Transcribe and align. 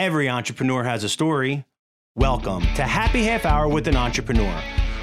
Every 0.00 0.30
entrepreneur 0.30 0.82
has 0.82 1.04
a 1.04 1.10
story. 1.10 1.66
Welcome 2.16 2.62
to 2.74 2.84
Happy 2.84 3.22
Half 3.22 3.44
Hour 3.44 3.68
with 3.68 3.86
an 3.86 3.96
Entrepreneur, 3.96 4.58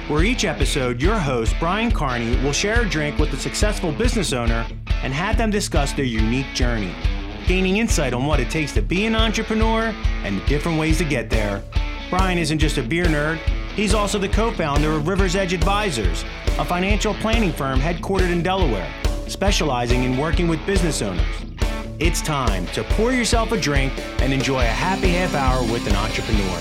where 0.08 0.24
each 0.24 0.44
episode, 0.44 1.00
your 1.00 1.20
host, 1.20 1.54
Brian 1.60 1.92
Carney, 1.92 2.34
will 2.42 2.50
share 2.50 2.80
a 2.80 2.88
drink 2.88 3.16
with 3.16 3.32
a 3.32 3.36
successful 3.36 3.92
business 3.92 4.32
owner 4.32 4.66
and 5.04 5.12
have 5.12 5.38
them 5.38 5.50
discuss 5.50 5.92
their 5.92 6.04
unique 6.04 6.52
journey, 6.52 6.92
gaining 7.46 7.76
insight 7.76 8.12
on 8.12 8.26
what 8.26 8.40
it 8.40 8.50
takes 8.50 8.72
to 8.72 8.82
be 8.82 9.06
an 9.06 9.14
entrepreneur 9.14 9.94
and 10.24 10.40
the 10.40 10.44
different 10.46 10.80
ways 10.80 10.98
to 10.98 11.04
get 11.04 11.30
there. 11.30 11.62
Brian 12.10 12.36
isn't 12.36 12.58
just 12.58 12.76
a 12.78 12.82
beer 12.82 13.04
nerd, 13.04 13.36
he's 13.76 13.94
also 13.94 14.18
the 14.18 14.28
co 14.28 14.50
founder 14.50 14.90
of 14.90 15.06
River's 15.06 15.36
Edge 15.36 15.52
Advisors, 15.52 16.24
a 16.58 16.64
financial 16.64 17.14
planning 17.14 17.52
firm 17.52 17.78
headquartered 17.78 18.32
in 18.32 18.42
Delaware, 18.42 18.92
specializing 19.28 20.02
in 20.02 20.16
working 20.18 20.48
with 20.48 20.58
business 20.66 21.02
owners. 21.02 21.24
It's 22.00 22.22
time 22.22 22.64
to 22.68 22.84
pour 22.84 23.10
yourself 23.10 23.50
a 23.50 23.60
drink 23.60 23.92
and 24.22 24.32
enjoy 24.32 24.60
a 24.60 24.66
happy 24.66 25.08
half 25.08 25.34
hour 25.34 25.64
with 25.64 25.84
an 25.88 25.96
entrepreneur. 25.96 26.58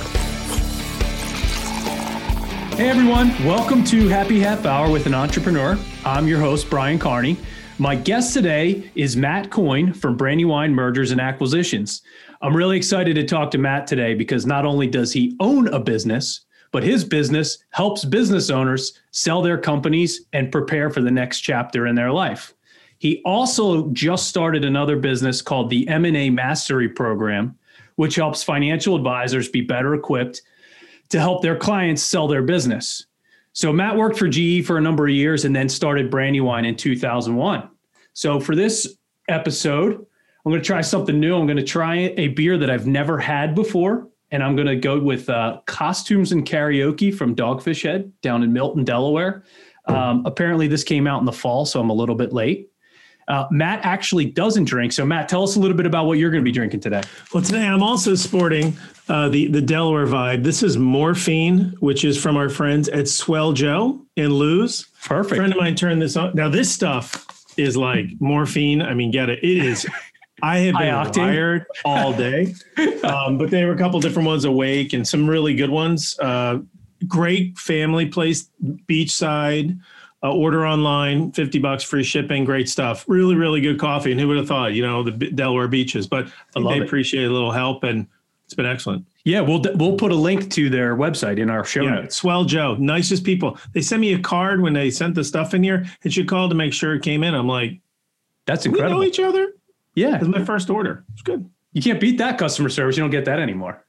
Hey 2.76 2.90
everyone, 2.90 3.30
welcome 3.46 3.84
to 3.84 4.08
Happy 4.08 4.40
Half 4.40 4.66
Hour 4.66 4.90
with 4.90 5.06
an 5.06 5.14
Entrepreneur. 5.14 5.78
I'm 6.04 6.28
your 6.28 6.40
host, 6.40 6.72
Brian 6.72 6.98
Carney. 6.98 7.38
My 7.78 7.94
guest 7.94 8.34
today 8.34 8.90
is 8.96 9.16
Matt 9.16 9.52
Coyne 9.52 9.94
from 9.94 10.18
Brandywine 10.18 10.74
Mergers 10.74 11.12
and 11.12 11.22
Acquisitions. 11.22 12.02
I'm 12.42 12.58
really 12.58 12.76
excited 12.76 13.14
to 13.14 13.24
talk 13.24 13.52
to 13.52 13.60
Matt 13.60 13.86
today 13.86 14.16
because 14.16 14.48
not 14.48 14.66
only 14.66 14.88
does 14.88 15.14
he 15.14 15.38
own 15.40 15.68
a 15.68 15.80
business, 15.80 16.48
but 16.72 16.82
his 16.82 17.04
business 17.04 17.60
helps 17.70 18.06
business 18.06 18.50
owners 18.50 19.00
sell 19.12 19.44
their 19.44 19.60
companies 19.60 20.26
and 20.34 20.52
prepare 20.52 20.90
for 20.90 21.02
the 21.02 21.12
next 21.12 21.42
chapter 21.42 21.86
in 21.86 21.94
their 21.94 22.12
life. 22.12 22.56
He 23.00 23.22
also 23.26 23.90
just 23.90 24.28
started 24.28 24.66
another 24.66 24.98
business 24.98 25.42
called 25.42 25.70
the 25.70 25.88
M&A 25.88 26.30
Mastery 26.30 26.90
Program, 26.90 27.58
which 27.96 28.16
helps 28.16 28.44
financial 28.44 28.96
advisors 28.96 29.50
be 29.50 29.62
better 29.62 29.94
equipped 29.94 30.42
to 31.10 31.20
help 31.20 31.42
their 31.42 31.56
clients 31.56 32.04
sell 32.04 32.28
their 32.28 32.44
business. 32.44 33.06
So 33.54 33.74
Matt 33.74 33.96
worked 33.96 34.18
for 34.18 34.28
GE 34.28 34.66
for 34.66 34.78
a 34.78 34.82
number 34.82 35.08
of 35.08 35.14
years 35.14 35.46
and 35.46 35.56
then 35.56 35.70
started 35.70 36.12
Brandywine 36.12 36.66
in 36.66 36.76
2001. 36.76 37.70
So 38.14 38.40
for 38.40 38.56
this 38.56 38.98
episode, 39.30 39.94
I'm 39.94 40.52
going 40.52 40.62
to 40.62 40.66
try 40.66 40.82
something 40.82 41.20
new. 41.20 41.36
I'm 41.36 41.46
going 41.46 41.58
to 41.58 41.64
try 41.64 42.14
a 42.18 42.30
beer 42.30 42.58
that 42.58 42.70
I've 42.70 42.88
never 42.88 43.18
had 43.18 43.54
before, 43.54 44.08
and 44.32 44.44
I'm 44.44 44.56
going 44.56 44.68
to 44.68 44.76
go 44.76 45.00
with 45.00 45.30
uh, 45.30 45.60
Costumes 45.66 46.32
and 46.32 46.46
Karaoke 46.46 47.14
from 47.14 47.36
Dogfish 47.36 47.84
Head 47.84 48.12
down 48.22 48.44
in 48.44 48.54
Milton, 48.54 48.84
Delaware. 48.84 49.44
Um, 49.88 50.26
apparently, 50.26 50.68
this 50.68 50.84
came 50.84 51.08
out 51.08 51.20
in 51.20 51.26
the 51.26 51.34
fall, 51.34 51.66
so 51.66 51.80
I'm 51.80 51.90
a 51.90 51.94
little 51.94 52.16
bit 52.16 52.32
late. 52.34 52.70
Uh, 53.28 53.46
Matt 53.52 53.84
actually 53.84 54.26
doesn't 54.26 54.64
drink. 54.66 54.94
So, 54.94 55.06
Matt, 55.06 55.28
tell 55.28 55.44
us 55.44 55.58
a 55.58 55.60
little 55.60 55.76
bit 55.76 55.86
about 55.86 56.06
what 56.06 56.18
you're 56.18 56.32
going 56.32 56.44
to 56.44 56.48
be 56.48 56.54
drinking 56.54 56.80
today. 56.80 57.04
Well, 57.34 57.44
today 57.44 57.66
I'm 57.66 57.84
also 57.84 58.16
sporting 58.16 58.78
uh, 59.10 59.30
the 59.30 59.48
the 59.48 59.62
Delaware 59.62 60.08
vibe. 60.08 60.44
This 60.44 60.64
is 60.64 60.78
morphine, 60.78 61.76
which 61.80 62.06
is 62.06 62.22
from 62.22 62.38
our 62.38 62.50
friends 62.50 62.88
at 62.90 63.08
Swell 63.08 63.52
Joe 63.52 64.02
in 64.16 64.34
Lewes. 64.34 64.88
Perfect. 65.04 65.34
A 65.34 65.36
friend 65.36 65.54
of 65.54 65.60
mine 65.60 65.76
turned 65.76 66.02
this 66.02 66.16
on. 66.16 66.36
Now, 66.36 66.48
this 66.48 66.72
stuff 66.72 67.26
is 67.58 67.76
like 67.76 68.06
morphine. 68.20 68.82
I 68.82 68.94
mean, 68.94 69.12
get 69.12 69.30
it? 69.30 69.44
It 69.44 69.66
is. 69.66 69.86
I 70.42 70.60
have 70.60 70.76
been 70.76 70.94
High 70.94 71.12
wired 71.18 71.66
all 71.84 72.14
day, 72.14 72.54
um, 73.04 73.38
but 73.38 73.50
there 73.50 73.68
were 73.68 73.74
a 73.74 73.78
couple 73.78 74.00
different 74.00 74.28
ones 74.28 74.46
awake 74.46 74.94
and 74.94 75.08
some 75.08 75.28
really 75.28 75.56
good 75.56 75.72
ones. 75.72 76.18
Uh, 76.20 76.60
great 77.08 77.58
family 77.58 78.06
place, 78.06 78.50
beachside. 78.88 79.80
Uh, 80.24 80.34
order 80.34 80.66
online, 80.66 81.32
50 81.32 81.60
bucks 81.60 81.84
free 81.84 82.04
shipping, 82.04 82.44
great 82.44 82.68
stuff. 82.68 83.06
Really, 83.08 83.36
really 83.36 83.62
good 83.62 83.80
coffee. 83.80 84.12
And 84.12 84.20
who 84.20 84.28
would 84.30 84.38
have 84.38 84.48
thought, 84.48 84.74
you 84.74 84.82
know, 84.82 85.04
the 85.04 85.12
B- 85.12 85.30
Delaware 85.30 85.68
beaches, 85.68 86.08
but 86.08 86.28
I 86.56 86.62
they 86.62 86.78
it. 86.78 86.82
appreciate 86.84 87.26
a 87.26 87.30
little 87.32 87.52
help 87.52 87.84
and 87.84 88.08
it's 88.46 88.56
been 88.56 88.66
excellent. 88.66 89.06
Yeah, 89.26 89.42
we'll 89.42 89.62
we'll 89.76 89.96
put 89.96 90.12
a 90.12 90.16
link 90.16 90.50
to 90.54 90.70
their 90.72 90.96
website 90.96 91.38
in 91.38 91.50
our 91.52 91.64
show 91.64 91.84
Yeah, 91.84 91.90
notes. 91.96 92.16
Swell 92.16 92.46
Joe, 92.46 92.76
nicest 92.80 93.24
people. 93.26 93.60
They 93.74 93.82
sent 93.82 94.02
me 94.02 94.14
a 94.14 94.20
card 94.20 94.60
when 94.62 94.74
they 94.74 94.90
sent 94.90 95.14
the 95.14 95.24
stuff 95.24 95.54
in 95.54 95.62
here 95.62 95.86
and 96.04 96.12
she 96.12 96.24
called 96.24 96.50
to 96.50 96.56
make 96.56 96.74
sure 96.74 96.96
it 96.96 97.04
came 97.04 97.24
in. 97.24 97.36
I'm 97.36 97.48
like, 97.48 97.80
That's 98.48 98.66
incredible. 98.66 98.98
we 99.00 99.06
know 99.06 99.08
each 99.10 99.20
other? 99.20 99.54
Yeah, 99.94 100.16
it's 100.16 100.28
my 100.28 100.44
first 100.44 100.70
order. 100.72 101.04
It's 101.14 101.22
good. 101.22 101.48
you 101.74 101.82
can't 101.84 102.00
beat 102.00 102.18
that 102.18 102.40
customer 102.40 102.70
service. 102.70 102.98
You 102.98 103.04
don't 103.04 103.12
get 103.12 103.26
that 103.26 103.38
anymore. 103.40 103.86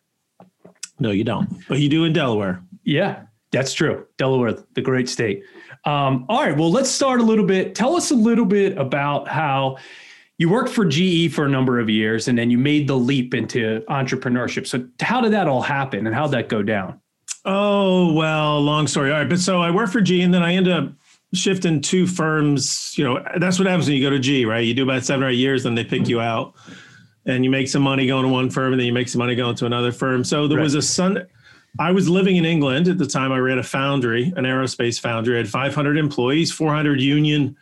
No, 0.98 1.10
you 1.10 1.24
don't. 1.24 1.48
But 1.68 1.78
you 1.78 1.88
do 1.88 2.04
in 2.04 2.12
Delaware. 2.12 2.62
Yeah, 2.82 3.22
that's 3.52 3.72
true. 3.72 4.06
Delaware, 4.18 4.54
the 4.74 4.82
great 4.82 5.08
state. 5.08 5.42
Um, 5.84 6.26
all 6.28 6.42
right, 6.42 6.56
well, 6.56 6.70
let's 6.70 6.90
start 6.90 7.20
a 7.20 7.24
little 7.24 7.46
bit. 7.46 7.74
Tell 7.74 7.96
us 7.96 8.10
a 8.10 8.14
little 8.14 8.44
bit 8.44 8.76
about 8.76 9.28
how 9.28 9.78
you 10.38 10.48
worked 10.48 10.70
for 10.70 10.84
GE 10.84 11.32
for 11.32 11.44
a 11.44 11.48
number 11.48 11.80
of 11.80 11.88
years 11.90 12.28
and 12.28 12.38
then 12.38 12.50
you 12.50 12.58
made 12.58 12.88
the 12.88 12.96
leap 12.96 13.34
into 13.34 13.82
entrepreneurship. 13.88 14.66
So, 14.66 14.86
how 15.00 15.20
did 15.20 15.32
that 15.32 15.48
all 15.48 15.62
happen 15.62 16.06
and 16.06 16.14
how'd 16.14 16.30
that 16.32 16.48
go 16.48 16.62
down? 16.62 17.00
Oh, 17.44 18.12
well, 18.12 18.60
long 18.60 18.86
story. 18.86 19.10
All 19.10 19.18
right. 19.18 19.28
But 19.28 19.38
so 19.38 19.60
I 19.60 19.70
worked 19.70 19.92
for 19.92 20.00
G 20.00 20.22
and 20.22 20.32
then 20.32 20.42
I 20.42 20.54
ended 20.54 20.72
up 20.72 20.92
shifting 21.32 21.80
two 21.80 22.06
firms. 22.06 22.96
You 22.96 23.04
know, 23.04 23.24
that's 23.38 23.58
what 23.58 23.66
happens 23.66 23.86
when 23.86 23.96
you 23.96 24.02
go 24.02 24.10
to 24.10 24.18
G, 24.18 24.44
right? 24.44 24.64
You 24.64 24.74
do 24.74 24.82
about 24.82 25.04
seven 25.04 25.24
or 25.24 25.30
eight 25.30 25.38
years, 25.38 25.62
then 25.62 25.74
they 25.74 25.84
pick 25.84 26.08
you 26.08 26.20
out 26.20 26.54
and 27.26 27.44
you 27.44 27.50
make 27.50 27.68
some 27.68 27.82
money 27.82 28.06
going 28.06 28.24
to 28.24 28.32
one 28.32 28.50
firm 28.50 28.72
and 28.72 28.80
then 28.80 28.86
you 28.86 28.92
make 28.92 29.08
some 29.08 29.18
money 29.18 29.34
going 29.34 29.54
to 29.56 29.66
another 29.66 29.92
firm. 29.92 30.24
So 30.24 30.46
there 30.48 30.60
was 30.60 30.74
a 30.74 30.82
Sun. 30.82 31.26
I 31.78 31.92
was 31.92 32.08
living 32.08 32.36
in 32.36 32.44
England 32.44 32.88
at 32.88 32.98
the 32.98 33.06
time. 33.06 33.30
I 33.32 33.38
ran 33.38 33.58
a 33.58 33.62
foundry, 33.62 34.32
an 34.36 34.44
aerospace 34.44 35.00
foundry. 35.00 35.34
I 35.36 35.38
had 35.38 35.48
500 35.48 35.96
employees, 35.96 36.50
400 36.52 37.00
union 37.00 37.56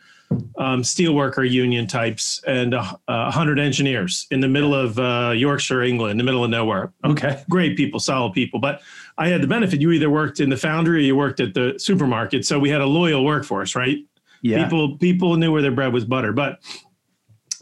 um, 0.57 0.81
steelworker 0.81 1.49
union 1.49 1.87
types, 1.87 2.41
and 2.45 2.73
uh, 2.73 2.95
100 3.05 3.59
engineers 3.59 4.27
in 4.31 4.41
the 4.41 4.47
middle 4.47 4.73
of 4.75 4.99
uh, 4.99 5.31
Yorkshire, 5.33 5.83
England, 5.83 6.11
in 6.11 6.17
the 6.17 6.23
middle 6.23 6.43
of 6.43 6.49
nowhere 6.49 6.91
Okay. 7.05 7.43
great 7.49 7.77
people, 7.77 7.99
solid 7.99 8.33
people. 8.33 8.59
But 8.59 8.81
I 9.17 9.29
had 9.29 9.41
the 9.41 9.47
benefit 9.47 9.79
you 9.79 9.91
either 9.91 10.09
worked 10.09 10.39
in 10.39 10.49
the 10.49 10.57
foundry 10.57 10.97
or 10.97 10.99
you 11.01 11.15
worked 11.15 11.39
at 11.39 11.53
the 11.53 11.75
supermarket. 11.77 12.45
So 12.45 12.59
we 12.59 12.69
had 12.69 12.81
a 12.81 12.85
loyal 12.85 13.23
workforce, 13.23 13.75
right? 13.75 13.99
Yeah. 14.41 14.63
People 14.63 14.97
people 14.97 15.35
knew 15.37 15.51
where 15.51 15.61
their 15.61 15.71
bread 15.71 15.93
was 15.93 16.05
buttered. 16.05 16.35
But 16.35 16.59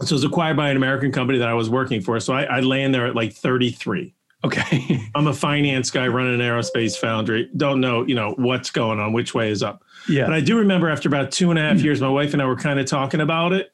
so 0.02 0.04
it 0.04 0.12
was 0.12 0.24
acquired 0.24 0.58
by 0.58 0.70
an 0.70 0.78
American 0.78 1.12
company 1.12 1.38
that 1.38 1.48
I 1.48 1.54
was 1.54 1.70
working 1.70 2.02
for. 2.02 2.20
So 2.20 2.34
I, 2.34 2.44
I 2.44 2.60
land 2.62 2.94
there 2.96 3.06
at 3.06 3.16
like 3.16 3.34
33. 3.34 4.15
Okay. 4.46 5.02
I'm 5.16 5.28
a 5.28 5.34
finance 5.34 5.92
guy 5.92 6.08
running 6.08 6.36
an 6.36 6.40
aerospace 6.40 6.98
foundry. 6.98 7.50
Don't 7.56 7.82
know, 7.82 8.06
you 8.06 8.16
know, 8.16 8.34
what's 8.38 8.72
going 8.72 9.00
on, 9.00 9.14
which 9.14 9.34
way 9.34 9.50
is 9.50 9.64
up. 9.64 9.84
yeah. 10.08 10.26
But 10.26 10.34
I 10.34 10.42
do 10.42 10.58
remember 10.58 10.90
after 10.90 11.10
about 11.10 11.32
two 11.32 11.50
and 11.50 11.60
a 11.60 11.62
half 11.62 11.82
years, 11.82 12.02
my 12.02 12.10
wife 12.10 12.34
and 12.34 12.42
I 12.42 12.46
were 12.46 12.56
kind 12.56 12.80
of 12.80 12.86
talking 12.86 13.22
about 13.22 13.54
it. 13.54 13.72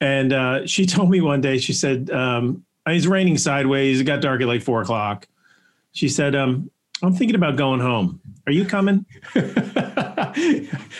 And 0.00 0.32
uh, 0.32 0.66
she 0.66 0.86
told 0.94 1.10
me 1.10 1.20
one 1.20 1.40
day, 1.40 1.58
she 1.58 1.72
said, 1.72 2.10
um, 2.10 2.64
it's 2.86 3.06
raining 3.06 3.36
sideways. 3.38 4.00
It 4.00 4.04
got 4.04 4.20
dark 4.20 4.40
at 4.40 4.46
like 4.46 4.62
four 4.62 4.80
o'clock. 4.82 5.26
She 5.92 6.08
said, 6.08 6.34
um, 6.34 6.70
I'm 7.02 7.14
thinking 7.14 7.34
about 7.36 7.56
going 7.56 7.80
home. 7.80 8.20
Are 8.46 8.52
you 8.52 8.64
coming? 8.64 9.04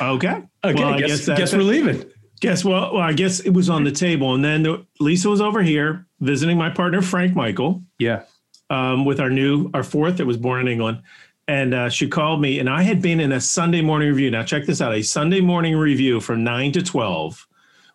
Okay. 0.00 0.42
Okay, 0.64 0.74
Well, 0.74 0.94
I 0.94 0.98
guess, 0.98 1.26
guess 1.26 1.38
guess 1.38 1.52
we're 1.52 1.62
leaving. 1.62 2.04
Guess 2.40 2.64
well, 2.64 2.94
well, 2.94 3.02
I 3.02 3.12
guess 3.12 3.40
it 3.40 3.50
was 3.50 3.68
on 3.68 3.84
the 3.84 3.90
table. 3.90 4.34
And 4.34 4.44
then 4.44 4.86
Lisa 5.00 5.28
was 5.28 5.40
over 5.40 5.62
here 5.62 6.06
visiting 6.20 6.56
my 6.56 6.70
partner, 6.70 7.02
Frank 7.02 7.34
Michael 7.34 7.82
Yeah. 7.98 8.22
Um, 8.70 9.04
with 9.04 9.20
our 9.20 9.30
new, 9.30 9.70
our 9.74 9.82
fourth 9.82 10.18
that 10.18 10.26
was 10.26 10.36
born 10.36 10.60
in 10.60 10.68
England. 10.68 11.02
And 11.46 11.72
uh, 11.72 11.88
she 11.88 12.08
called 12.08 12.42
me, 12.42 12.58
and 12.58 12.68
I 12.68 12.82
had 12.82 13.00
been 13.00 13.20
in 13.20 13.32
a 13.32 13.40
Sunday 13.40 13.80
morning 13.80 14.08
review. 14.08 14.30
Now, 14.30 14.42
check 14.42 14.66
this 14.66 14.82
out 14.82 14.94
a 14.94 15.00
Sunday 15.00 15.40
morning 15.40 15.76
review 15.76 16.20
from 16.20 16.44
nine 16.44 16.72
to 16.72 16.82
12 16.82 17.48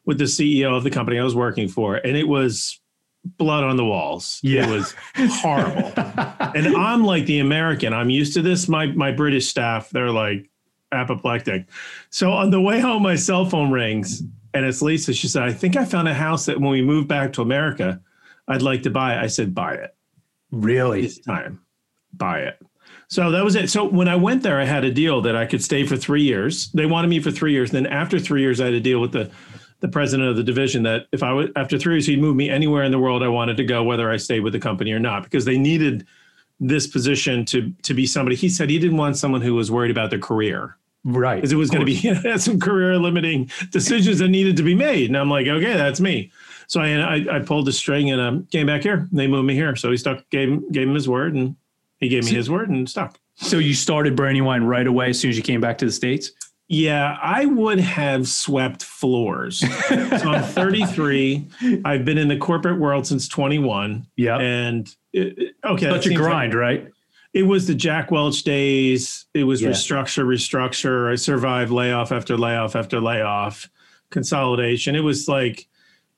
with 0.06 0.18
the 0.18 0.24
CEO 0.24 0.76
of 0.76 0.84
the 0.84 0.90
company 0.90 1.20
I 1.20 1.24
was 1.24 1.36
working 1.36 1.68
for. 1.68 1.96
And 1.96 2.18
it 2.18 2.28
was 2.28 2.80
blood 3.38 3.64
on 3.64 3.78
the 3.78 3.86
walls. 3.86 4.40
Yeah. 4.42 4.68
It 4.68 4.72
was 4.72 4.96
horrible. 5.16 5.94
and 6.56 6.76
I'm 6.76 7.04
like 7.04 7.26
the 7.26 7.40
American, 7.40 7.94
I'm 7.94 8.10
used 8.10 8.34
to 8.34 8.42
this. 8.42 8.68
My, 8.68 8.88
my 8.88 9.12
British 9.12 9.48
staff, 9.48 9.92
they're 9.92 10.10
like 10.10 10.50
apoplectic. 10.92 11.68
So 12.10 12.32
on 12.32 12.50
the 12.50 12.60
way 12.60 12.80
home, 12.80 13.04
my 13.04 13.16
cell 13.16 13.46
phone 13.46 13.72
rings, 13.72 14.24
and 14.56 14.66
it's 14.66 14.82
Lisa. 14.82 15.14
She 15.14 15.28
said, 15.28 15.44
I 15.44 15.54
think 15.54 15.78
I 15.78 15.86
found 15.86 16.08
a 16.08 16.14
house 16.14 16.48
that 16.48 16.60
when 16.60 16.72
we 16.72 16.82
move 16.82 17.08
back 17.08 17.34
to 17.34 17.44
America, 17.44 18.02
I'd 18.48 18.62
like 18.64 18.84
to 18.84 18.90
buy 18.90 19.16
it. 19.16 19.24
I 19.24 19.28
said, 19.28 19.54
buy 19.54 19.76
it 19.76 19.96
Really? 20.54 21.02
this 21.02 21.20
time. 21.20 21.62
Buy 22.14 22.40
it. 22.42 22.60
So 23.08 23.32
that 23.32 23.44
was 23.44 23.56
it. 23.56 23.70
So 23.70 23.86
when 23.86 24.08
I 24.08 24.16
went 24.16 24.44
there, 24.44 24.60
I 24.60 24.66
had 24.66 24.84
a 24.84 24.92
deal 24.92 25.22
that 25.22 25.36
I 25.36 25.46
could 25.46 25.64
stay 25.64 25.86
for 25.86 25.98
three 25.98 26.22
years. 26.24 26.72
They 26.72 26.86
wanted 26.86 27.08
me 27.10 27.20
for 27.20 27.32
three 27.32 27.52
years. 27.52 27.72
Then 27.72 27.86
after 27.88 28.20
three 28.20 28.42
years, 28.42 28.62
I 28.62 28.66
had 28.66 28.74
a 28.74 28.80
deal 28.80 29.00
with 29.00 29.12
the 29.12 29.30
the 29.80 29.88
president 29.90 30.30
of 30.30 30.38
the 30.38 30.44
division 30.44 30.84
that 30.84 31.08
if 31.12 31.22
I 31.24 31.34
was 31.34 31.50
after 31.58 31.78
three 31.78 31.96
years, 31.96 32.06
he'd 32.06 32.22
move 32.22 32.36
me 32.38 32.50
anywhere 32.50 32.84
in 32.84 32.92
the 32.92 33.00
world 33.00 33.22
I 33.22 33.28
wanted 33.28 33.58
to 33.58 33.66
go, 33.66 33.84
whether 33.84 34.10
I 34.10 34.18
stayed 34.18 34.40
with 34.40 34.54
the 34.54 34.60
company 34.60 34.92
or 34.94 35.00
not, 35.00 35.24
because 35.24 35.44
they 35.46 35.58
needed 35.58 36.08
this 36.60 36.88
position 36.88 37.46
to 37.46 37.72
to 37.82 37.94
be 37.94 38.06
somebody. 38.06 38.36
He 38.36 38.48
said 38.50 38.70
he 38.70 38.80
didn't 38.80 38.98
want 38.98 39.18
someone 39.18 39.42
who 39.42 39.56
was 39.56 39.70
worried 39.72 39.92
about 39.92 40.10
their 40.10 40.20
career 40.20 40.78
Right. 41.06 41.36
because 41.36 41.52
it 41.52 41.58
was 41.58 41.70
going 41.70 41.82
to 41.82 41.86
be 41.86 41.96
had 42.30 42.42
some 42.42 42.60
career 42.60 42.98
limiting 42.98 43.52
decisions 43.72 44.20
that 44.20 44.30
needed 44.30 44.56
to 44.58 44.64
be 44.64 44.74
made. 44.74 45.10
And 45.10 45.18
I'm 45.18 45.30
like, 45.30 45.48
okay, 45.48 45.74
that's 45.74 46.00
me. 46.00 46.32
So 46.74 46.82
I 46.82 47.18
I, 47.18 47.36
I 47.36 47.40
pulled 47.40 47.68
the 47.68 47.72
string 47.72 48.10
and 48.10 48.20
um, 48.20 48.48
came 48.48 48.66
back 48.66 48.82
here. 48.82 49.08
They 49.12 49.28
moved 49.28 49.46
me 49.46 49.54
here. 49.54 49.76
So 49.76 49.92
he 49.92 49.98
stuck 49.98 50.28
gave 50.32 50.50
him 50.50 50.72
gave 50.72 50.88
him 50.88 50.96
his 50.96 51.08
word 51.08 51.36
and 51.36 51.56
he 52.00 52.10
gave 52.10 52.26
me 52.26 52.32
his 52.32 52.50
word 52.50 52.68
and 52.70 52.90
stuck. 52.90 53.20
So 53.36 53.60
you 53.60 53.76
started 53.76 54.16
Brandywine 54.16 54.64
right 54.64 54.88
away 54.88 55.12
as 55.12 55.20
soon 55.20 55.30
as 55.30 55.38
you 55.38 55.44
came 55.44 55.62
back 55.62 55.78
to 55.78 55.86
the 55.86 55.92
States? 55.92 56.32
Yeah, 56.68 57.16
I 57.22 57.46
would 57.46 57.80
have 57.80 58.28
swept 58.28 58.82
floors. 58.82 59.60
so 59.88 60.32
I'm 60.32 60.42
33. 60.42 61.48
I've 61.86 62.06
been 62.06 62.18
in 62.18 62.28
the 62.28 62.38
corporate 62.38 62.80
world 62.80 63.06
since 63.06 63.28
21. 63.28 64.08
Yeah. 64.16 64.38
And 64.38 64.90
it, 65.12 65.56
okay, 65.64 65.92
such 65.92 66.08
a 66.08 66.16
grind, 66.16 66.54
like, 66.54 66.60
right? 66.60 66.92
It 67.34 67.44
was 67.44 67.68
the 67.68 67.76
Jack 67.76 68.10
Welch 68.10 68.42
days. 68.42 69.26
It 69.36 69.44
was 69.44 69.62
yeah. 69.62 69.70
restructure, 69.70 70.26
restructure. 70.26 71.12
I 71.12 71.16
survived 71.16 71.72
layoff 71.72 72.12
after 72.12 72.36
layoff 72.36 72.76
after 72.76 73.00
layoff, 73.00 73.70
consolidation. 74.10 74.96
It 74.96 75.04
was 75.04 75.28
like 75.28 75.68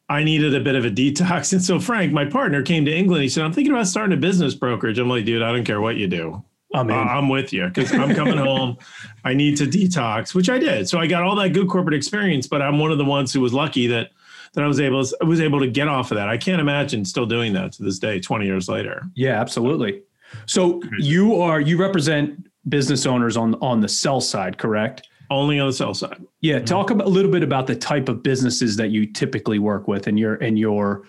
I 0.07 0.23
needed 0.23 0.53
a 0.53 0.59
bit 0.59 0.75
of 0.75 0.85
a 0.85 0.91
detox. 0.91 1.51
And 1.53 1.63
so 1.63 1.79
Frank, 1.79 2.13
my 2.13 2.25
partner, 2.25 2.61
came 2.61 2.85
to 2.85 2.95
England. 2.95 3.23
He 3.23 3.29
said, 3.29 3.43
I'm 3.43 3.53
thinking 3.53 3.73
about 3.73 3.87
starting 3.87 4.15
a 4.15 4.19
business 4.19 4.53
brokerage. 4.53 4.99
I'm 4.99 5.09
like, 5.09 5.25
dude, 5.25 5.41
I 5.41 5.51
don't 5.51 5.63
care 5.63 5.81
what 5.81 5.95
you 5.95 6.07
do. 6.07 6.43
I'm, 6.73 6.89
uh, 6.89 6.93
I'm 6.93 7.29
with 7.29 7.53
you 7.53 7.67
because 7.67 7.93
I'm 7.93 8.13
coming 8.13 8.37
home. 8.37 8.77
I 9.23 9.33
need 9.33 9.57
to 9.57 9.65
detox, 9.65 10.35
which 10.35 10.49
I 10.49 10.57
did. 10.57 10.89
So 10.89 10.99
I 10.99 11.07
got 11.07 11.23
all 11.23 11.35
that 11.37 11.49
good 11.49 11.69
corporate 11.69 11.95
experience, 11.95 12.47
but 12.47 12.61
I'm 12.61 12.79
one 12.79 12.91
of 12.91 12.97
the 12.97 13.05
ones 13.05 13.31
who 13.31 13.39
was 13.39 13.53
lucky 13.53 13.87
that 13.87 14.11
that 14.53 14.63
I 14.63 14.67
was 14.67 14.79
able 14.79 15.03
I 15.21 15.25
was 15.25 15.41
able 15.41 15.59
to 15.59 15.67
get 15.67 15.87
off 15.87 16.11
of 16.11 16.17
that. 16.17 16.27
I 16.27 16.37
can't 16.37 16.61
imagine 16.61 17.05
still 17.05 17.25
doing 17.25 17.53
that 17.53 17.73
to 17.73 17.83
this 17.83 17.99
day, 17.99 18.19
20 18.19 18.45
years 18.45 18.67
later. 18.67 19.03
Yeah, 19.13 19.39
absolutely. 19.39 20.01
So 20.47 20.81
you 20.99 21.41
are 21.41 21.61
you 21.61 21.77
represent 21.77 22.47
business 22.67 23.05
owners 23.05 23.37
on 23.37 23.55
on 23.55 23.81
the 23.81 23.89
sell 23.89 24.21
side, 24.21 24.57
correct? 24.57 25.07
Only 25.29 25.59
on 25.59 25.67
the 25.67 25.73
sell 25.73 25.93
side. 25.93 26.23
Yeah, 26.41 26.57
mm-hmm. 26.57 26.65
talk 26.65 26.89
about, 26.89 27.07
a 27.07 27.09
little 27.09 27.31
bit 27.31 27.43
about 27.43 27.67
the 27.67 27.75
type 27.75 28.09
of 28.09 28.23
businesses 28.23 28.75
that 28.77 28.89
you 28.89 29.05
typically 29.05 29.59
work 29.59 29.87
with 29.87 30.07
and 30.07 30.19
your 30.19 30.35
and 30.35 30.57
your 30.57 31.03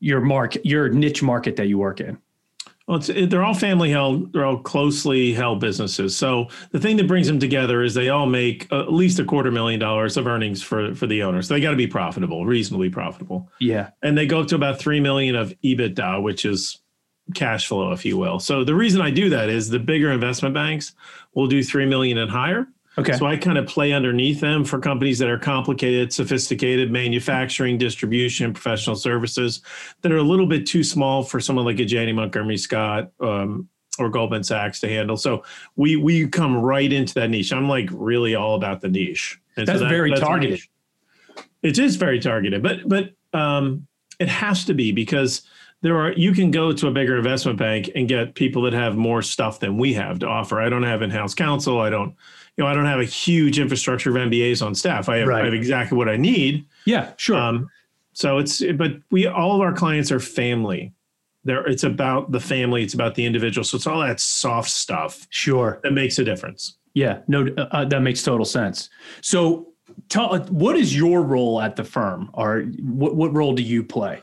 your 0.00 0.20
market, 0.20 0.64
your 0.64 0.88
niche 0.88 1.22
market 1.22 1.56
that 1.56 1.66
you 1.66 1.78
work 1.78 2.00
in. 2.00 2.18
Well, 2.90 2.98
it's, 2.98 3.08
they're 3.30 3.44
all 3.44 3.54
family 3.54 3.90
held. 3.90 4.32
They're 4.32 4.44
all 4.44 4.58
closely 4.58 5.32
held 5.32 5.60
businesses. 5.60 6.16
So 6.16 6.48
the 6.72 6.80
thing 6.80 6.96
that 6.96 7.06
brings 7.06 7.28
them 7.28 7.38
together 7.38 7.84
is 7.84 7.94
they 7.94 8.08
all 8.08 8.26
make 8.26 8.66
at 8.72 8.92
least 8.92 9.20
a 9.20 9.24
quarter 9.24 9.52
million 9.52 9.78
dollars 9.78 10.16
of 10.16 10.26
earnings 10.26 10.60
for 10.60 10.94
for 10.94 11.06
the 11.06 11.22
owners. 11.22 11.46
So 11.46 11.54
they 11.54 11.60
got 11.60 11.70
to 11.70 11.76
be 11.76 11.86
profitable, 11.86 12.46
reasonably 12.46 12.90
profitable. 12.90 13.48
Yeah, 13.60 13.90
and 14.02 14.18
they 14.18 14.26
go 14.26 14.40
up 14.40 14.48
to 14.48 14.56
about 14.56 14.80
three 14.80 14.98
million 14.98 15.36
of 15.36 15.54
EBITDA, 15.62 16.20
which 16.20 16.44
is 16.44 16.80
cash 17.34 17.68
flow, 17.68 17.92
if 17.92 18.04
you 18.04 18.16
will. 18.16 18.40
So 18.40 18.64
the 18.64 18.74
reason 18.74 19.00
I 19.00 19.10
do 19.10 19.30
that 19.30 19.48
is 19.48 19.68
the 19.68 19.78
bigger 19.78 20.10
investment 20.10 20.54
banks 20.54 20.92
will 21.34 21.46
do 21.46 21.62
three 21.62 21.86
million 21.86 22.18
and 22.18 22.30
higher 22.30 22.66
Okay. 22.98 23.12
So 23.12 23.24
I 23.26 23.36
kind 23.36 23.56
of 23.56 23.66
play 23.66 23.92
underneath 23.92 24.40
them 24.40 24.64
for 24.64 24.78
companies 24.78 25.18
that 25.20 25.28
are 25.28 25.38
complicated, 25.38 26.12
sophisticated, 26.12 26.90
manufacturing, 26.90 27.78
distribution, 27.78 28.52
professional 28.52 28.96
services 28.96 29.62
that 30.02 30.10
are 30.10 30.16
a 30.16 30.22
little 30.22 30.46
bit 30.46 30.66
too 30.66 30.82
small 30.82 31.22
for 31.22 31.38
someone 31.38 31.64
like 31.64 31.78
a 31.78 31.84
Janney 31.84 32.12
Montgomery 32.12 32.56
Scott 32.56 33.12
um, 33.20 33.68
or 33.98 34.08
Goldman 34.08 34.42
Sachs 34.42 34.80
to 34.80 34.88
handle. 34.88 35.16
So 35.16 35.44
we 35.76 35.96
we 35.96 36.26
come 36.26 36.56
right 36.56 36.92
into 36.92 37.14
that 37.14 37.30
niche. 37.30 37.52
I'm 37.52 37.68
like 37.68 37.88
really 37.92 38.34
all 38.34 38.56
about 38.56 38.80
the 38.80 38.88
niche. 38.88 39.40
And 39.56 39.68
that's 39.68 39.78
so 39.78 39.84
that, 39.84 39.90
very 39.90 40.10
that's 40.10 40.22
targeted. 40.22 40.60
It 41.62 41.78
is 41.78 41.96
very 41.96 42.18
targeted, 42.18 42.62
but 42.62 42.88
but 42.88 43.14
um, 43.32 43.86
it 44.18 44.28
has 44.28 44.64
to 44.64 44.74
be 44.74 44.90
because 44.90 45.42
there 45.82 45.96
are 45.96 46.12
you 46.12 46.32
can 46.32 46.50
go 46.50 46.72
to 46.72 46.88
a 46.88 46.90
bigger 46.90 47.16
investment 47.16 47.58
bank 47.58 47.90
and 47.94 48.08
get 48.08 48.34
people 48.34 48.62
that 48.62 48.72
have 48.72 48.96
more 48.96 49.22
stuff 49.22 49.60
than 49.60 49.78
we 49.78 49.94
have 49.94 50.18
to 50.20 50.26
offer. 50.26 50.60
I 50.60 50.68
don't 50.68 50.82
have 50.82 51.02
in-house 51.02 51.34
counsel. 51.34 51.80
I 51.80 51.90
don't 51.90 52.14
you 52.60 52.66
know, 52.66 52.70
I 52.70 52.74
don't 52.74 52.84
have 52.84 53.00
a 53.00 53.04
huge 53.04 53.58
infrastructure 53.58 54.10
of 54.10 54.16
MBAs 54.16 54.64
on 54.64 54.74
staff. 54.74 55.08
I 55.08 55.16
have, 55.16 55.28
right. 55.28 55.40
I 55.40 55.44
have 55.46 55.54
exactly 55.54 55.96
what 55.96 56.10
I 56.10 56.18
need. 56.18 56.66
Yeah, 56.84 57.14
sure. 57.16 57.36
Um, 57.36 57.70
so 58.12 58.36
it's, 58.36 58.62
but 58.74 58.98
we, 59.10 59.26
all 59.26 59.54
of 59.54 59.62
our 59.62 59.72
clients 59.72 60.12
are 60.12 60.20
family. 60.20 60.92
There, 61.42 61.66
it's 61.66 61.84
about 61.84 62.32
the 62.32 62.40
family. 62.40 62.82
It's 62.82 62.92
about 62.92 63.14
the 63.14 63.24
individual. 63.24 63.64
So 63.64 63.76
it's 63.76 63.86
all 63.86 64.00
that 64.00 64.20
soft 64.20 64.68
stuff. 64.68 65.26
Sure. 65.30 65.80
That 65.82 65.94
makes 65.94 66.18
a 66.18 66.24
difference. 66.24 66.76
Yeah, 66.92 67.20
no, 67.28 67.46
uh, 67.56 67.68
uh 67.70 67.84
that 67.86 68.02
makes 68.02 68.22
total 68.22 68.44
sense. 68.44 68.90
So, 69.22 69.72
tell 70.10 70.38
what 70.50 70.76
is 70.76 70.94
your 70.94 71.22
role 71.22 71.62
at 71.62 71.76
the 71.76 71.84
firm, 71.84 72.28
or 72.34 72.62
what 72.82 73.14
what 73.14 73.32
role 73.32 73.54
do 73.54 73.62
you 73.62 73.84
play? 73.84 74.20